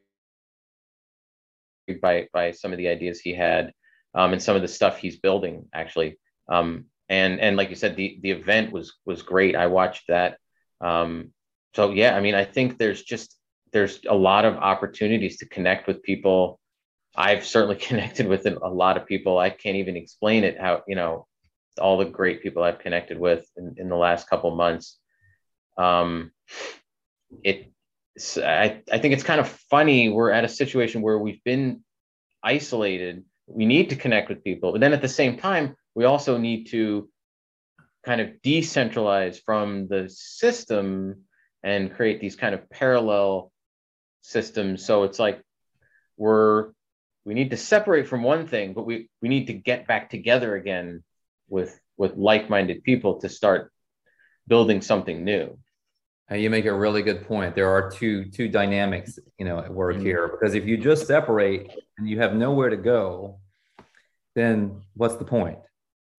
by 2.01 2.27
by 2.33 2.51
some 2.51 2.71
of 2.71 2.77
the 2.77 2.87
ideas 2.87 3.19
he 3.19 3.33
had, 3.33 3.73
um, 4.15 4.33
and 4.33 4.41
some 4.41 4.55
of 4.55 4.63
the 4.63 4.67
stuff 4.67 4.97
he's 4.97 5.19
building 5.19 5.67
actually. 5.73 6.19
Um, 6.49 6.85
and 7.09 7.39
and 7.39 7.57
like 7.57 7.69
you 7.69 7.75
said, 7.75 7.95
the 7.95 8.19
the 8.21 8.31
event 8.31 8.71
was 8.71 8.97
was 9.05 9.21
great. 9.21 9.55
I 9.55 9.67
watched 9.67 10.07
that. 10.07 10.37
Um, 10.81 11.31
so 11.75 11.91
yeah, 11.91 12.15
I 12.15 12.21
mean, 12.21 12.35
I 12.35 12.45
think 12.45 12.77
there's 12.77 13.03
just 13.03 13.35
there's 13.71 13.99
a 14.07 14.15
lot 14.15 14.45
of 14.45 14.55
opportunities 14.55 15.37
to 15.37 15.47
connect 15.47 15.85
with 15.87 16.01
people 16.01 16.58
I've 17.19 17.45
certainly 17.45 17.75
connected 17.89 18.27
with 18.27 18.45
a 18.47 18.69
lot 18.69 18.97
of 18.97 19.05
people. 19.05 19.37
I 19.37 19.49
can't 19.49 19.75
even 19.75 19.97
explain 19.97 20.45
it 20.45 20.59
how, 20.59 20.83
you 20.87 20.95
know, 20.95 21.27
all 21.79 21.97
the 21.97 22.05
great 22.05 22.41
people 22.41 22.63
I've 22.63 22.79
connected 22.79 23.19
with 23.19 23.45
in, 23.57 23.75
in 23.77 23.89
the 23.89 23.95
last 23.95 24.29
couple 24.29 24.55
months. 24.55 24.97
Um, 25.77 26.31
it, 27.43 27.71
I, 28.37 28.81
I 28.91 28.97
think 28.97 29.13
it's 29.13 29.23
kind 29.23 29.39
of 29.39 29.47
funny. 29.69 30.09
We're 30.09 30.31
at 30.31 30.45
a 30.45 30.49
situation 30.49 31.01
where 31.01 31.19
we've 31.19 31.43
been 31.43 31.83
isolated. 32.41 33.23
We 33.47 33.65
need 33.65 33.89
to 33.89 33.95
connect 33.95 34.29
with 34.29 34.43
people, 34.43 34.71
but 34.71 34.81
then 34.81 34.93
at 34.93 35.01
the 35.01 35.07
same 35.07 35.37
time, 35.37 35.75
we 35.95 36.05
also 36.05 36.37
need 36.37 36.65
to 36.67 37.09
kind 38.05 38.21
of 38.21 38.29
decentralize 38.43 39.39
from 39.43 39.87
the 39.87 40.09
system 40.09 41.23
and 41.63 41.93
create 41.93 42.21
these 42.21 42.35
kind 42.35 42.55
of 42.55 42.69
parallel 42.69 43.51
systems. 44.21 44.85
So 44.85 45.03
it's 45.03 45.19
like 45.19 45.41
we're 46.17 46.71
we 47.29 47.35
need 47.35 47.51
to 47.51 47.57
separate 47.57 48.07
from 48.07 48.23
one 48.23 48.47
thing, 48.47 48.73
but 48.73 48.87
we, 48.87 49.07
we 49.21 49.29
need 49.29 49.45
to 49.45 49.53
get 49.53 49.85
back 49.85 50.09
together 50.09 50.55
again 50.55 51.03
with 51.47 51.79
with 51.95 52.17
like-minded 52.17 52.83
people 52.83 53.19
to 53.21 53.29
start 53.29 53.71
building 54.47 54.81
something 54.81 55.23
new. 55.23 55.55
You 56.31 56.49
make 56.49 56.65
a 56.65 56.73
really 56.73 57.03
good 57.03 57.27
point. 57.27 57.53
There 57.53 57.69
are 57.69 57.91
two 57.91 58.31
two 58.31 58.47
dynamics, 58.47 59.19
you 59.37 59.45
know, 59.45 59.59
at 59.59 59.71
work 59.71 59.97
mm-hmm. 59.97 60.05
here. 60.05 60.27
Because 60.27 60.55
if 60.55 60.65
you 60.65 60.75
just 60.75 61.05
separate 61.05 61.69
and 61.99 62.09
you 62.09 62.17
have 62.17 62.33
nowhere 62.33 62.71
to 62.71 62.77
go, 62.77 63.39
then 64.33 64.81
what's 64.95 65.17
the 65.17 65.25
point? 65.25 65.59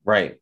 Right. 0.04 0.36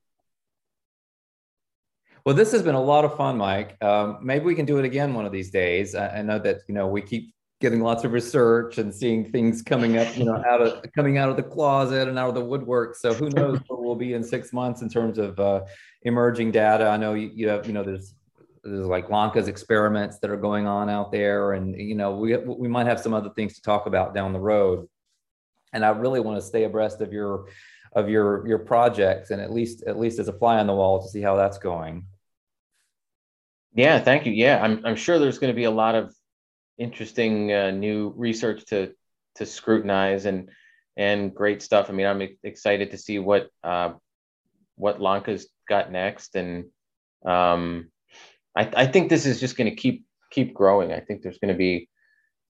Well, 2.26 2.34
this 2.34 2.52
has 2.52 2.62
been 2.62 2.74
a 2.74 2.82
lot 2.82 3.06
of 3.06 3.16
fun, 3.16 3.38
Mike. 3.38 3.82
Um, 3.82 4.18
maybe 4.20 4.44
we 4.44 4.54
can 4.54 4.66
do 4.66 4.76
it 4.76 4.84
again 4.84 5.14
one 5.14 5.24
of 5.24 5.32
these 5.32 5.50
days. 5.50 5.94
I, 5.94 6.18
I 6.18 6.22
know 6.22 6.38
that 6.40 6.58
you 6.68 6.74
know 6.74 6.88
we 6.88 7.00
keep 7.00 7.32
getting 7.60 7.80
lots 7.80 8.04
of 8.04 8.12
research 8.12 8.78
and 8.78 8.94
seeing 8.94 9.24
things 9.24 9.62
coming 9.62 9.98
up, 9.98 10.16
you 10.16 10.24
know, 10.24 10.36
out 10.48 10.62
of 10.62 10.82
coming 10.94 11.18
out 11.18 11.28
of 11.28 11.36
the 11.36 11.42
closet 11.42 12.08
and 12.08 12.18
out 12.18 12.28
of 12.28 12.34
the 12.34 12.44
woodwork. 12.44 12.94
So 12.94 13.12
who 13.12 13.28
knows 13.30 13.58
where 13.66 13.80
we'll 13.80 13.96
be 13.96 14.14
in 14.14 14.22
six 14.22 14.52
months 14.52 14.82
in 14.82 14.88
terms 14.88 15.18
of 15.18 15.38
uh, 15.40 15.62
emerging 16.02 16.52
data. 16.52 16.88
I 16.88 16.96
know 16.96 17.14
you, 17.14 17.30
you 17.34 17.48
have, 17.48 17.66
you 17.66 17.72
know, 17.72 17.82
there's 17.82 18.14
there's 18.64 18.86
like 18.86 19.08
Lanka's 19.08 19.48
experiments 19.48 20.18
that 20.18 20.30
are 20.30 20.36
going 20.36 20.66
on 20.66 20.90
out 20.90 21.12
there, 21.12 21.52
and 21.52 21.74
you 21.74 21.94
know, 21.94 22.16
we 22.16 22.36
we 22.36 22.68
might 22.68 22.86
have 22.86 23.00
some 23.00 23.14
other 23.14 23.30
things 23.30 23.54
to 23.54 23.62
talk 23.62 23.86
about 23.86 24.14
down 24.14 24.32
the 24.32 24.40
road. 24.40 24.88
And 25.72 25.84
I 25.84 25.90
really 25.90 26.20
want 26.20 26.40
to 26.40 26.46
stay 26.46 26.64
abreast 26.64 27.00
of 27.00 27.12
your 27.12 27.46
of 27.92 28.08
your 28.08 28.46
your 28.46 28.58
projects, 28.58 29.30
and 29.30 29.40
at 29.40 29.52
least 29.52 29.84
at 29.86 29.98
least 29.98 30.18
as 30.18 30.28
a 30.28 30.32
fly 30.32 30.58
on 30.58 30.66
the 30.66 30.74
wall 30.74 31.02
to 31.02 31.08
see 31.08 31.22
how 31.22 31.36
that's 31.36 31.58
going. 31.58 32.06
Yeah, 33.74 34.00
thank 34.00 34.26
you. 34.26 34.32
Yeah, 34.32 34.62
I'm 34.62 34.84
I'm 34.84 34.96
sure 34.96 35.18
there's 35.18 35.38
going 35.38 35.52
to 35.52 35.56
be 35.56 35.64
a 35.64 35.70
lot 35.70 35.94
of 35.94 36.14
interesting 36.78 37.52
uh, 37.52 37.70
new 37.70 38.12
research 38.16 38.64
to 38.66 38.92
to 39.36 39.46
scrutinize 39.46 40.26
and 40.26 40.50
and 40.96 41.34
great 41.34 41.62
stuff. 41.62 41.88
I 41.88 41.92
mean, 41.92 42.06
I'm 42.06 42.28
excited 42.42 42.90
to 42.90 42.98
see 42.98 43.18
what 43.18 43.48
uh, 43.62 43.92
what 44.76 45.00
Lanka's 45.00 45.48
got 45.68 45.92
next, 45.92 46.34
and 46.34 46.66
um, 47.24 47.90
I, 48.56 48.70
I 48.74 48.86
think 48.86 49.08
this 49.08 49.26
is 49.26 49.40
just 49.40 49.56
going 49.56 49.70
to 49.70 49.76
keep 49.76 50.04
keep 50.30 50.54
growing. 50.54 50.92
I 50.92 51.00
think 51.00 51.22
there's 51.22 51.38
going 51.38 51.54
to 51.54 51.58
be 51.58 51.88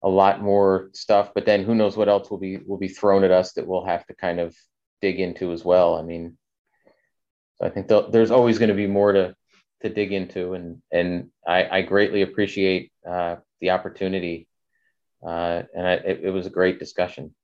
a 0.02 0.08
lot 0.08 0.40
more 0.40 0.90
stuff, 0.94 1.32
but 1.34 1.44
then 1.44 1.64
who 1.64 1.74
knows 1.74 1.96
what 1.96 2.08
else 2.08 2.30
will 2.30 2.38
be 2.38 2.58
will 2.58 2.78
be 2.78 2.88
thrown 2.88 3.24
at 3.24 3.30
us 3.30 3.52
that 3.54 3.66
we'll 3.66 3.84
have 3.84 4.06
to 4.06 4.14
kind 4.14 4.40
of 4.40 4.56
dig 5.02 5.20
into 5.20 5.52
as 5.52 5.64
well. 5.64 5.96
I 5.96 6.02
mean, 6.02 6.38
so 7.56 7.66
I 7.66 7.70
think 7.70 7.88
there's 7.88 8.30
always 8.30 8.58
going 8.58 8.70
to 8.70 8.74
be 8.74 8.86
more 8.86 9.12
to 9.12 9.34
to 9.82 9.88
dig 9.88 10.12
into, 10.12 10.54
and 10.54 10.80
and 10.90 11.30
I, 11.46 11.78
I 11.78 11.82
greatly 11.82 12.22
appreciate 12.22 12.92
uh, 13.08 13.36
the 13.60 13.70
opportunity. 13.70 14.48
Uh, 15.24 15.62
and 15.74 15.86
I, 15.86 15.92
it, 15.94 16.20
it, 16.24 16.30
was 16.30 16.46
a 16.46 16.50
great 16.50 16.78
discussion. 16.78 17.34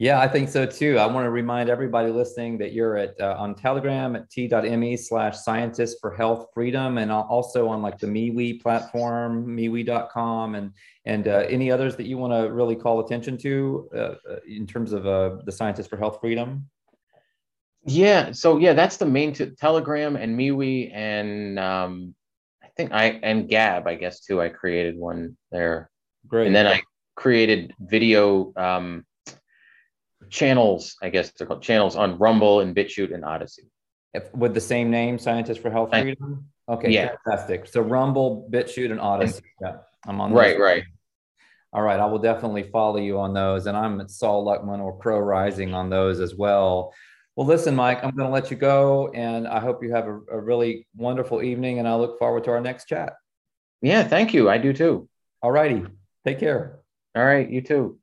Yeah, 0.00 0.18
I 0.18 0.28
think 0.28 0.48
so 0.48 0.64
too. 0.64 0.98
I 0.98 1.04
want 1.04 1.26
to 1.26 1.30
remind 1.30 1.68
everybody 1.68 2.10
listening 2.10 2.56
that 2.58 2.72
you're 2.72 2.96
at 2.96 3.20
uh, 3.20 3.36
on 3.38 3.54
Telegram 3.54 4.16
at 4.16 4.30
t.me 4.30 4.96
slash 4.96 5.36
scientists 5.38 5.98
for 6.00 6.10
health 6.10 6.46
freedom 6.54 6.96
and 6.96 7.12
also 7.12 7.68
on 7.68 7.82
like 7.82 7.98
the 7.98 8.06
MeWe 8.06 8.62
platform, 8.62 9.46
MeWe.com 9.46 10.54
and 10.54 10.72
and 11.04 11.28
uh, 11.28 11.44
any 11.50 11.70
others 11.70 11.96
that 11.96 12.06
you 12.06 12.16
want 12.16 12.32
to 12.32 12.50
really 12.50 12.76
call 12.76 13.00
attention 13.00 13.36
to 13.38 13.90
uh, 13.94 13.98
uh, 13.98 14.14
in 14.48 14.66
terms 14.66 14.92
of 14.92 15.06
uh, 15.06 15.36
the 15.44 15.52
scientists 15.52 15.88
for 15.88 15.98
health 15.98 16.18
freedom. 16.18 16.66
Yeah, 17.84 18.32
so 18.32 18.56
yeah, 18.56 18.72
that's 18.72 18.96
the 18.96 19.06
main 19.06 19.34
t- 19.34 19.50
Telegram 19.50 20.16
and 20.16 20.34
MeWe 20.38 20.94
and 20.94 21.58
um, 21.58 22.14
think 22.76 22.92
I 22.92 23.20
and 23.22 23.48
Gab, 23.48 23.86
I 23.86 23.94
guess 23.94 24.20
too. 24.20 24.40
I 24.40 24.48
created 24.48 24.96
one 24.96 25.36
there. 25.50 25.90
Great. 26.26 26.46
And 26.46 26.54
then 26.54 26.66
I 26.66 26.82
created 27.16 27.74
video 27.80 28.52
um, 28.56 29.04
channels. 30.28 30.96
I 31.02 31.10
guess 31.10 31.32
they're 31.32 31.46
called 31.46 31.62
channels 31.62 31.96
on 31.96 32.18
Rumble 32.18 32.60
and 32.60 32.74
BitChute 32.74 33.14
and 33.14 33.24
Odysee. 33.24 33.68
If, 34.12 34.32
with 34.34 34.54
the 34.54 34.60
same 34.60 34.90
name, 34.90 35.18
Scientists 35.18 35.58
for 35.58 35.70
Health 35.70 35.90
Freedom. 35.90 36.46
Okay, 36.68 36.90
yeah. 36.90 37.14
fantastic. 37.24 37.66
So 37.66 37.80
Rumble, 37.80 38.48
BitChute, 38.50 38.90
and 38.90 39.00
Odysee. 39.00 39.42
Yeah, 39.60 39.78
I'm 40.06 40.20
on. 40.20 40.32
Right, 40.32 40.58
right. 40.58 40.84
All 41.72 41.82
right, 41.82 42.00
I 42.00 42.06
will 42.06 42.18
definitely 42.18 42.64
follow 42.64 42.96
you 42.96 43.20
on 43.20 43.32
those, 43.32 43.66
and 43.66 43.76
I'm 43.76 44.00
at 44.00 44.10
Sol 44.10 44.44
Luckman 44.44 44.80
or 44.80 44.98
Crow 44.98 45.20
Rising 45.20 45.72
on 45.72 45.88
those 45.88 46.18
as 46.18 46.34
well. 46.34 46.92
Well, 47.40 47.46
listen, 47.46 47.74
Mike, 47.74 48.04
I'm 48.04 48.14
going 48.14 48.28
to 48.28 48.34
let 48.34 48.50
you 48.50 48.56
go, 48.58 49.08
and 49.14 49.48
I 49.48 49.60
hope 49.60 49.82
you 49.82 49.94
have 49.94 50.06
a, 50.06 50.20
a 50.30 50.38
really 50.38 50.86
wonderful 50.94 51.42
evening, 51.42 51.78
and 51.78 51.88
I 51.88 51.94
look 51.94 52.18
forward 52.18 52.44
to 52.44 52.50
our 52.50 52.60
next 52.60 52.84
chat. 52.84 53.14
Yeah, 53.80 54.04
thank 54.04 54.34
you. 54.34 54.50
I 54.50 54.58
do 54.58 54.74
too. 54.74 55.08
All 55.40 55.50
righty. 55.50 55.86
Take 56.26 56.38
care. 56.38 56.80
All 57.16 57.24
right. 57.24 57.48
You 57.48 57.62
too. 57.62 57.98